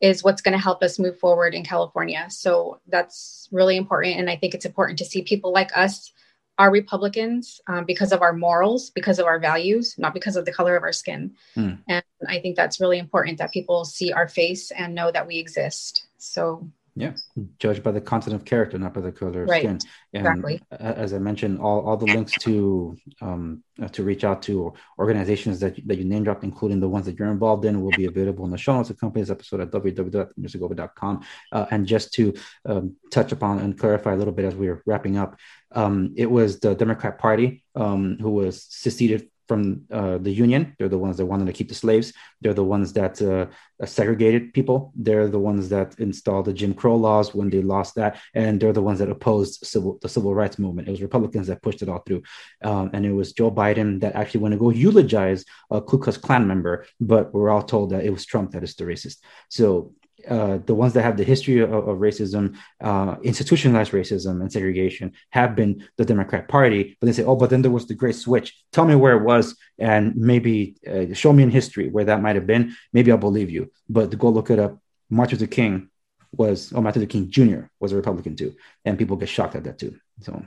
is 0.00 0.22
what's 0.22 0.42
going 0.42 0.52
to 0.52 0.62
help 0.62 0.82
us 0.82 0.98
move 0.98 1.18
forward 1.18 1.54
in 1.54 1.64
California. 1.64 2.26
So 2.28 2.80
that's 2.88 3.48
really 3.50 3.76
important. 3.76 4.18
And 4.18 4.28
I 4.28 4.36
think 4.36 4.54
it's 4.54 4.66
important 4.66 4.98
to 4.98 5.04
see 5.04 5.22
people 5.22 5.52
like 5.52 5.74
us 5.76 6.12
are 6.58 6.70
Republicans 6.70 7.60
um, 7.66 7.84
because 7.84 8.12
of 8.12 8.22
our 8.22 8.32
morals, 8.32 8.90
because 8.90 9.18
of 9.18 9.26
our 9.26 9.40
values, 9.40 9.96
not 9.98 10.14
because 10.14 10.36
of 10.36 10.44
the 10.44 10.52
color 10.52 10.76
of 10.76 10.82
our 10.82 10.92
skin. 10.92 11.34
Mm. 11.56 11.78
And 11.88 12.04
I 12.28 12.38
think 12.38 12.54
that's 12.54 12.80
really 12.80 12.98
important 12.98 13.38
that 13.38 13.52
people 13.52 13.84
see 13.84 14.12
our 14.12 14.28
face 14.28 14.70
and 14.70 14.94
know 14.94 15.10
that 15.10 15.26
we 15.26 15.38
exist. 15.38 16.06
So 16.18 16.68
yeah, 16.96 17.12
judged 17.58 17.82
by 17.82 17.90
the 17.90 18.00
content 18.00 18.36
of 18.36 18.44
character, 18.44 18.78
not 18.78 18.94
by 18.94 19.00
the 19.00 19.10
color 19.10 19.42
of 19.42 19.48
right. 19.48 19.62
skin. 19.62 19.78
And 20.12 20.26
exactly. 20.26 20.62
as 20.70 21.12
I 21.12 21.18
mentioned, 21.18 21.58
all, 21.58 21.80
all 21.80 21.96
the 21.96 22.06
links 22.06 22.32
to 22.42 22.96
um, 23.20 23.64
uh, 23.82 23.88
to 23.88 24.04
reach 24.04 24.22
out 24.22 24.42
to 24.42 24.72
organizations 24.98 25.58
that, 25.58 25.76
that 25.88 25.98
you 25.98 26.04
name 26.04 26.22
dropped, 26.22 26.44
including 26.44 26.78
the 26.78 26.88
ones 26.88 27.06
that 27.06 27.18
you're 27.18 27.32
involved 27.32 27.64
in, 27.64 27.82
will 27.82 27.90
be 27.96 28.04
available 28.04 28.44
in 28.44 28.52
the 28.52 28.58
show 28.58 28.76
notes 28.76 28.90
of 28.90 28.98
company's 28.98 29.30
episode 29.30 29.60
at 29.60 29.72
www.TheAndresSegovia.com. 29.72 31.24
Uh, 31.50 31.66
and 31.72 31.84
just 31.84 32.12
to 32.14 32.32
um, 32.66 32.94
touch 33.10 33.32
upon 33.32 33.58
and 33.58 33.76
clarify 33.76 34.12
a 34.12 34.16
little 34.16 34.32
bit 34.32 34.44
as 34.44 34.54
we 34.54 34.68
are 34.68 34.80
wrapping 34.86 35.18
up, 35.18 35.36
um, 35.72 36.14
it 36.16 36.30
was 36.30 36.60
the 36.60 36.76
Democrat 36.76 37.18
Party 37.18 37.64
um, 37.74 38.18
who 38.20 38.30
was 38.30 38.64
seceded 38.68 39.28
from 39.48 39.82
uh, 39.90 40.18
the 40.18 40.30
union. 40.30 40.74
They're 40.78 40.88
the 40.88 40.98
ones 40.98 41.16
that 41.16 41.26
wanted 41.26 41.46
to 41.46 41.52
keep 41.52 41.68
the 41.68 41.74
slaves. 41.74 42.12
They're 42.40 42.54
the 42.54 42.64
ones 42.64 42.92
that 42.94 43.20
uh, 43.20 43.46
segregated 43.86 44.54
people. 44.54 44.92
They're 44.96 45.28
the 45.28 45.38
ones 45.38 45.68
that 45.68 45.98
installed 45.98 46.46
the 46.46 46.52
Jim 46.52 46.74
Crow 46.74 46.96
laws 46.96 47.34
when 47.34 47.50
they 47.50 47.60
lost 47.60 47.94
that, 47.96 48.18
and 48.34 48.60
they're 48.60 48.72
the 48.72 48.82
ones 48.82 48.98
that 48.98 49.10
opposed 49.10 49.66
civil 49.66 49.98
the 50.00 50.08
civil 50.08 50.34
rights 50.34 50.58
movement. 50.58 50.88
It 50.88 50.92
was 50.92 51.02
Republicans 51.02 51.46
that 51.48 51.62
pushed 51.62 51.82
it 51.82 51.88
all 51.88 52.02
through, 52.06 52.22
um, 52.62 52.90
and 52.92 53.04
it 53.04 53.12
was 53.12 53.32
Joe 53.32 53.50
Biden 53.50 54.00
that 54.00 54.14
actually 54.14 54.40
went 54.40 54.52
to 54.52 54.58
go 54.58 54.70
eulogize 54.70 55.44
a 55.70 55.80
Ku 55.80 55.98
Klux 55.98 56.18
Klan 56.18 56.46
member, 56.46 56.86
but 57.00 57.32
we're 57.34 57.50
all 57.50 57.62
told 57.62 57.90
that 57.90 58.04
it 58.04 58.10
was 58.10 58.24
Trump 58.24 58.52
that 58.52 58.64
is 58.64 58.74
the 58.74 58.84
racist. 58.84 59.18
So 59.48 59.92
uh, 60.28 60.58
the 60.66 60.74
ones 60.74 60.92
that 60.94 61.02
have 61.02 61.16
the 61.16 61.24
history 61.24 61.60
of, 61.60 61.72
of 61.72 61.98
racism, 61.98 62.56
uh, 62.80 63.16
institutionalized 63.22 63.92
racism 63.92 64.40
and 64.40 64.52
segregation 64.52 65.12
have 65.30 65.54
been 65.54 65.86
the 65.96 66.04
Democrat 66.04 66.48
Party. 66.48 66.96
But 67.00 67.06
they 67.06 67.12
say, 67.12 67.24
oh, 67.24 67.36
but 67.36 67.50
then 67.50 67.62
there 67.62 67.70
was 67.70 67.86
the 67.86 67.94
great 67.94 68.16
switch. 68.16 68.56
Tell 68.72 68.84
me 68.84 68.94
where 68.94 69.16
it 69.16 69.22
was 69.22 69.56
and 69.78 70.14
maybe 70.16 70.76
uh, 70.90 71.14
show 71.14 71.32
me 71.32 71.42
in 71.42 71.50
history 71.50 71.88
where 71.88 72.04
that 72.04 72.22
might 72.22 72.36
have 72.36 72.46
been. 72.46 72.74
Maybe 72.92 73.10
I'll 73.10 73.18
believe 73.18 73.50
you. 73.50 73.70
But 73.88 74.10
to 74.10 74.16
go 74.16 74.28
look 74.28 74.50
it 74.50 74.58
up, 74.58 74.78
Martin 75.10 75.38
Luther 75.38 75.50
King 75.50 75.90
was, 76.32 76.72
oh, 76.72 76.80
Martin 76.80 77.02
Luther 77.02 77.12
King 77.12 77.30
Jr. 77.30 77.66
was 77.80 77.92
a 77.92 77.96
Republican 77.96 78.36
too. 78.36 78.54
And 78.84 78.98
people 78.98 79.16
get 79.16 79.28
shocked 79.28 79.56
at 79.56 79.64
that 79.64 79.78
too. 79.78 79.96
So, 80.20 80.44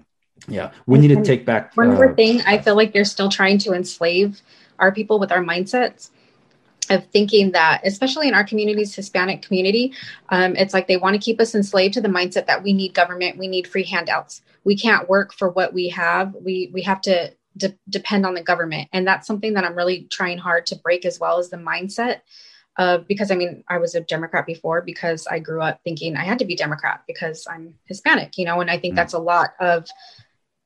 yeah, 0.48 0.72
we 0.86 1.00
need 1.00 1.10
to 1.10 1.24
take 1.24 1.46
back. 1.46 1.76
One 1.76 1.96
more 1.96 2.12
uh, 2.12 2.16
thing, 2.16 2.42
I 2.46 2.60
feel 2.60 2.76
like 2.76 2.94
they're 2.94 3.06
still 3.06 3.30
trying 3.30 3.58
to 3.60 3.74
enslave 3.74 4.42
our 4.80 4.92
people 4.92 5.20
with 5.20 5.32
our 5.32 5.44
mindsets 5.44 6.12
of 6.90 7.06
thinking 7.08 7.52
that, 7.52 7.82
especially 7.84 8.28
in 8.28 8.34
our 8.34 8.44
communities, 8.44 8.96
Hispanic 8.96 9.42
community, 9.42 9.94
um, 10.30 10.56
it's 10.56 10.74
like 10.74 10.88
they 10.88 10.98
want 10.98 11.16
to 11.16 11.22
keep 11.22 11.40
us 11.40 11.56
enslaved 11.56 11.94
to 11.96 12.02
the 12.02 12.08
mindset 12.08 12.48
that 12.48 12.64
we 12.64 12.74
need 12.74 12.94
government, 12.94 13.38
we 13.38 13.48
need 13.48 13.68
free 13.68 13.84
handouts, 13.84 14.42
we 14.64 14.78
can't 14.78 15.10
work 15.10 15.34
for 15.34 15.50
what 15.50 15.74
we 15.74 15.90
have, 15.90 16.36
we 16.36 16.70
we 16.74 16.82
have 16.84 17.02
to 17.02 17.34
de- 17.56 17.78
depend 17.90 18.26
on 18.26 18.34
the 18.34 18.42
government, 18.42 18.90
and 18.94 19.08
that's 19.08 19.28
something 19.28 19.54
that 19.54 19.64
I'm 19.64 19.76
really 19.76 20.08
trying 20.12 20.38
hard 20.38 20.66
to 20.68 20.76
break 20.76 21.06
as 21.06 21.20
well 21.20 21.40
as 21.40 21.50
the 21.50 21.58
mindset 21.58 22.22
of 22.78 23.08
because 23.08 23.32
I 23.32 23.36
mean 23.36 23.64
I 23.68 23.80
was 23.80 23.96
a 23.96 24.02
Democrat 24.02 24.46
before 24.46 24.82
because 24.82 25.28
I 25.28 25.40
grew 25.40 25.62
up 25.62 25.82
thinking 25.84 26.16
I 26.16 26.24
had 26.24 26.40
to 26.40 26.46
be 26.46 26.56
Democrat 26.56 27.04
because 27.08 27.48
I'm 27.50 27.74
Hispanic, 27.86 28.38
you 28.38 28.46
know, 28.46 28.62
and 28.62 28.70
I 28.70 28.78
think 28.78 28.94
mm. 28.94 28.98
that's 28.98 29.14
a 29.14 29.20
lot 29.20 29.52
of 29.60 29.88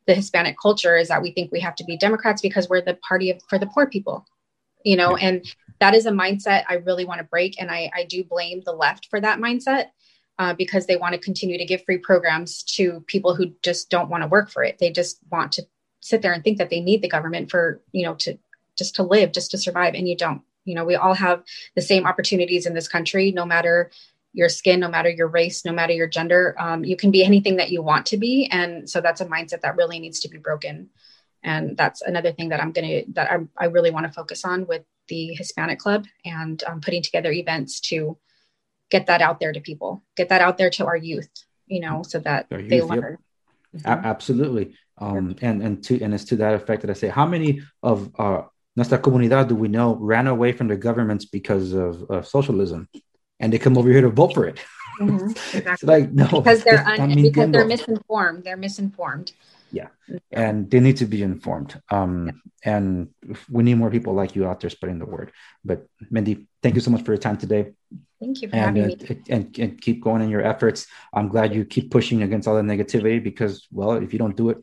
the 0.07 0.15
Hispanic 0.15 0.57
culture 0.61 0.97
is 0.97 1.07
that 1.07 1.21
we 1.21 1.31
think 1.31 1.51
we 1.51 1.61
have 1.61 1.75
to 1.75 1.85
be 1.85 1.95
Democrats 1.95 2.41
because 2.41 2.67
we're 2.67 2.81
the 2.81 2.95
party 2.95 3.29
of, 3.29 3.39
for 3.47 3.57
the 3.57 3.67
poor 3.67 3.87
people 3.87 4.25
you 4.83 4.95
know 4.95 5.15
and 5.15 5.45
that 5.81 5.95
is 5.95 6.05
a 6.05 6.11
mindset 6.11 6.63
I 6.69 6.75
really 6.75 7.05
want 7.05 7.17
to 7.17 7.25
break. 7.25 7.59
And 7.59 7.69
I, 7.69 7.91
I 7.93 8.05
do 8.05 8.23
blame 8.23 8.61
the 8.63 8.71
left 8.71 9.07
for 9.09 9.19
that 9.19 9.39
mindset 9.39 9.87
uh, 10.39 10.53
because 10.53 10.85
they 10.85 10.95
want 10.95 11.13
to 11.13 11.19
continue 11.19 11.57
to 11.57 11.65
give 11.65 11.83
free 11.83 11.97
programs 11.97 12.63
to 12.75 13.03
people 13.07 13.35
who 13.35 13.47
just 13.63 13.89
don't 13.89 14.09
want 14.09 14.23
to 14.23 14.29
work 14.29 14.49
for 14.49 14.63
it. 14.63 14.77
They 14.79 14.91
just 14.91 15.17
want 15.29 15.51
to 15.53 15.63
sit 15.99 16.21
there 16.21 16.33
and 16.33 16.43
think 16.43 16.59
that 16.59 16.69
they 16.69 16.79
need 16.79 17.01
the 17.01 17.09
government 17.09 17.51
for, 17.51 17.81
you 17.91 18.05
know, 18.05 18.13
to 18.15 18.37
just 18.77 18.95
to 18.95 19.03
live, 19.03 19.33
just 19.33 19.51
to 19.51 19.57
survive. 19.57 19.95
And 19.95 20.07
you 20.07 20.15
don't. 20.15 20.43
You 20.65 20.75
know, 20.75 20.85
we 20.85 20.95
all 20.95 21.15
have 21.15 21.43
the 21.75 21.81
same 21.81 22.05
opportunities 22.05 22.67
in 22.67 22.75
this 22.75 22.87
country, 22.87 23.31
no 23.31 23.45
matter 23.45 23.91
your 24.33 24.49
skin, 24.49 24.79
no 24.79 24.87
matter 24.87 25.09
your 25.09 25.27
race, 25.27 25.65
no 25.65 25.71
matter 25.71 25.93
your 25.93 26.07
gender. 26.07 26.55
Um, 26.59 26.83
you 26.85 26.95
can 26.95 27.09
be 27.09 27.23
anything 27.23 27.57
that 27.57 27.71
you 27.71 27.81
want 27.81 28.05
to 28.07 28.17
be. 28.17 28.47
And 28.51 28.87
so 28.87 29.01
that's 29.01 29.21
a 29.21 29.25
mindset 29.25 29.61
that 29.61 29.75
really 29.75 29.99
needs 29.99 30.19
to 30.21 30.29
be 30.29 30.37
broken. 30.37 30.89
And 31.43 31.75
that's 31.75 32.01
another 32.01 32.31
thing 32.31 32.49
that 32.49 32.61
I'm 32.61 32.71
going 32.71 32.87
to, 32.87 33.11
that 33.13 33.31
I, 33.31 33.37
I 33.57 33.65
really 33.65 33.89
want 33.89 34.05
to 34.05 34.11
focus 34.11 34.45
on 34.45 34.67
with 34.67 34.83
the 35.11 35.35
Hispanic 35.35 35.77
Club 35.77 36.05
and 36.25 36.63
um, 36.63 36.79
putting 36.79 37.03
together 37.03 37.31
events 37.31 37.81
to 37.91 38.17
get 38.89 39.07
that 39.07 39.21
out 39.21 39.39
there 39.41 39.51
to 39.51 39.59
people, 39.59 40.03
get 40.15 40.29
that 40.29 40.41
out 40.41 40.57
there 40.57 40.69
to 40.77 40.85
our 40.85 40.95
youth, 40.95 41.29
you 41.67 41.81
know, 41.81 42.01
so 42.01 42.17
that 42.19 42.47
youth, 42.49 42.69
they 42.69 42.81
learn. 42.81 43.17
Yep. 43.73 43.83
Mm-hmm. 43.83 44.05
absolutely. 44.05 44.75
Um, 44.97 45.35
and 45.41 45.61
and 45.61 45.83
to 45.85 46.01
and 46.01 46.13
it's 46.13 46.25
to 46.25 46.35
that 46.37 46.53
effect 46.53 46.81
that 46.81 46.91
I 46.91 46.93
say, 46.93 47.09
how 47.09 47.25
many 47.25 47.61
of 47.83 47.97
uh, 48.17 48.43
nuestra 48.75 48.99
comunidad 48.99 49.47
do 49.49 49.55
we 49.55 49.67
know 49.67 49.95
ran 49.95 50.27
away 50.27 50.51
from 50.53 50.67
the 50.67 50.77
governments 50.77 51.25
because 51.25 51.73
of, 51.73 52.09
of 52.09 52.27
socialism? 52.27 52.87
and 53.41 53.51
they 53.51 53.57
come 53.59 53.77
over 53.77 53.89
here 53.89 54.01
to 54.01 54.09
vote 54.09 54.33
for 54.33 54.45
it. 54.45 54.59
Mhm, 54.99 55.31
exactly. 55.55 55.87
like 55.93 56.11
no, 56.11 56.27
because 56.27 56.63
they're 56.63 56.87
un- 56.87 57.21
because 57.21 57.51
they're 57.51 57.65
misinformed. 57.65 58.43
They're 58.45 58.63
misinformed. 58.67 59.33
And 60.31 60.69
they 60.69 60.79
need 60.79 60.97
to 60.97 61.05
be 61.05 61.23
informed. 61.23 61.81
Um, 61.89 62.41
and 62.63 63.09
we 63.49 63.63
need 63.63 63.75
more 63.75 63.89
people 63.89 64.13
like 64.13 64.35
you 64.35 64.47
out 64.47 64.59
there 64.59 64.69
spreading 64.69 64.99
the 64.99 65.05
word. 65.05 65.31
But 65.63 65.87
Mindy, 66.09 66.47
thank 66.61 66.75
you 66.75 66.81
so 66.81 66.91
much 66.91 67.03
for 67.03 67.11
your 67.11 67.17
time 67.17 67.37
today, 67.37 67.73
Thank 68.19 68.41
you 68.41 68.49
for 68.49 68.55
and, 68.55 68.77
having 68.77 68.93
uh, 68.93 69.13
me. 69.13 69.21
and 69.29 69.59
and 69.59 69.81
keep 69.81 70.03
going 70.03 70.21
in 70.21 70.29
your 70.29 70.43
efforts. 70.43 70.85
I'm 71.13 71.29
glad 71.29 71.55
you 71.55 71.65
keep 71.65 71.89
pushing 71.89 72.21
against 72.21 72.47
all 72.47 72.55
the 72.55 72.61
negativity 72.61 73.21
because, 73.23 73.67
well, 73.71 73.93
if 73.93 74.13
you 74.13 74.19
don't 74.19 74.37
do 74.37 74.49
it, 74.49 74.57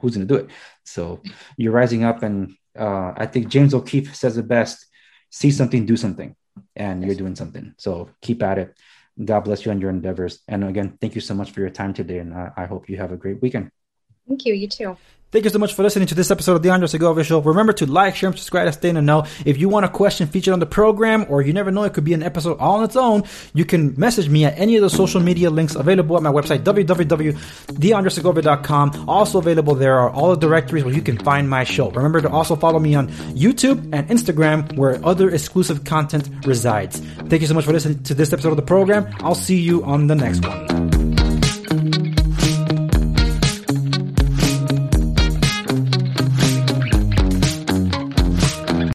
who's 0.00 0.16
going 0.16 0.28
to 0.28 0.34
do 0.34 0.40
it? 0.42 0.50
So 0.84 1.22
you're 1.56 1.72
rising 1.72 2.04
up, 2.04 2.22
and 2.22 2.54
uh, 2.78 3.12
I 3.16 3.26
think 3.26 3.48
James 3.48 3.72
O'Keefe 3.72 4.14
says 4.14 4.36
it 4.36 4.46
best: 4.46 4.86
see 5.30 5.50
something, 5.50 5.86
do 5.86 5.96
something, 5.96 6.36
and 6.76 7.02
you're 7.04 7.14
doing 7.14 7.36
something. 7.36 7.74
So 7.78 8.10
keep 8.20 8.42
at 8.42 8.58
it. 8.58 8.76
God 9.24 9.40
bless 9.40 9.64
you 9.64 9.70
on 9.70 9.80
your 9.80 9.90
endeavors. 9.90 10.40
And 10.48 10.64
again, 10.64 10.98
thank 11.00 11.14
you 11.14 11.20
so 11.20 11.34
much 11.34 11.52
for 11.52 11.60
your 11.60 11.70
time 11.70 11.94
today, 11.94 12.18
and 12.18 12.34
I, 12.34 12.50
I 12.56 12.64
hope 12.66 12.88
you 12.90 12.98
have 12.98 13.12
a 13.12 13.16
great 13.16 13.40
weekend. 13.40 13.70
Thank 14.26 14.46
you. 14.46 14.54
You 14.54 14.68
too. 14.68 14.96
Thank 15.34 15.44
you 15.46 15.50
so 15.50 15.58
much 15.58 15.74
for 15.74 15.82
listening 15.82 16.06
to 16.06 16.14
this 16.14 16.30
episode 16.30 16.54
of 16.54 16.62
the 16.62 16.70
Andres 16.70 16.92
Segovia 16.92 17.24
Show. 17.24 17.40
Remember 17.40 17.72
to 17.72 17.86
like, 17.86 18.14
share, 18.14 18.28
and 18.28 18.38
subscribe 18.38 18.68
to 18.68 18.72
stay 18.72 18.90
in 18.90 18.94
the 18.94 19.02
know. 19.02 19.26
If 19.44 19.58
you 19.58 19.68
want 19.68 19.84
a 19.84 19.88
question 19.88 20.28
featured 20.28 20.52
on 20.52 20.60
the 20.60 20.66
program, 20.66 21.26
or 21.28 21.42
you 21.42 21.52
never 21.52 21.72
know, 21.72 21.82
it 21.82 21.92
could 21.92 22.04
be 22.04 22.12
an 22.12 22.22
episode 22.22 22.56
all 22.58 22.76
on 22.76 22.84
its 22.84 22.94
own, 22.94 23.24
you 23.52 23.64
can 23.64 23.98
message 23.98 24.28
me 24.28 24.44
at 24.44 24.56
any 24.56 24.76
of 24.76 24.82
the 24.82 24.90
social 24.90 25.20
media 25.20 25.50
links 25.50 25.74
available 25.74 26.16
at 26.16 26.22
my 26.22 26.30
website, 26.30 26.60
www.theandressegovia.com. 26.60 29.08
Also 29.08 29.40
available 29.40 29.74
there 29.74 29.98
are 29.98 30.08
all 30.08 30.30
the 30.30 30.36
directories 30.36 30.84
where 30.84 30.94
you 30.94 31.02
can 31.02 31.18
find 31.18 31.50
my 31.50 31.64
show. 31.64 31.90
Remember 31.90 32.20
to 32.20 32.30
also 32.30 32.54
follow 32.54 32.78
me 32.78 32.94
on 32.94 33.08
YouTube 33.34 33.92
and 33.92 34.08
Instagram, 34.08 34.76
where 34.76 35.04
other 35.04 35.30
exclusive 35.30 35.82
content 35.82 36.28
resides. 36.46 37.00
Thank 37.00 37.42
you 37.42 37.48
so 37.48 37.54
much 37.54 37.64
for 37.64 37.72
listening 37.72 38.04
to 38.04 38.14
this 38.14 38.32
episode 38.32 38.50
of 38.50 38.56
the 38.56 38.62
program. 38.62 39.12
I'll 39.18 39.34
see 39.34 39.58
you 39.58 39.82
on 39.82 40.06
the 40.06 40.14
next 40.14 40.46
one. 40.46 40.73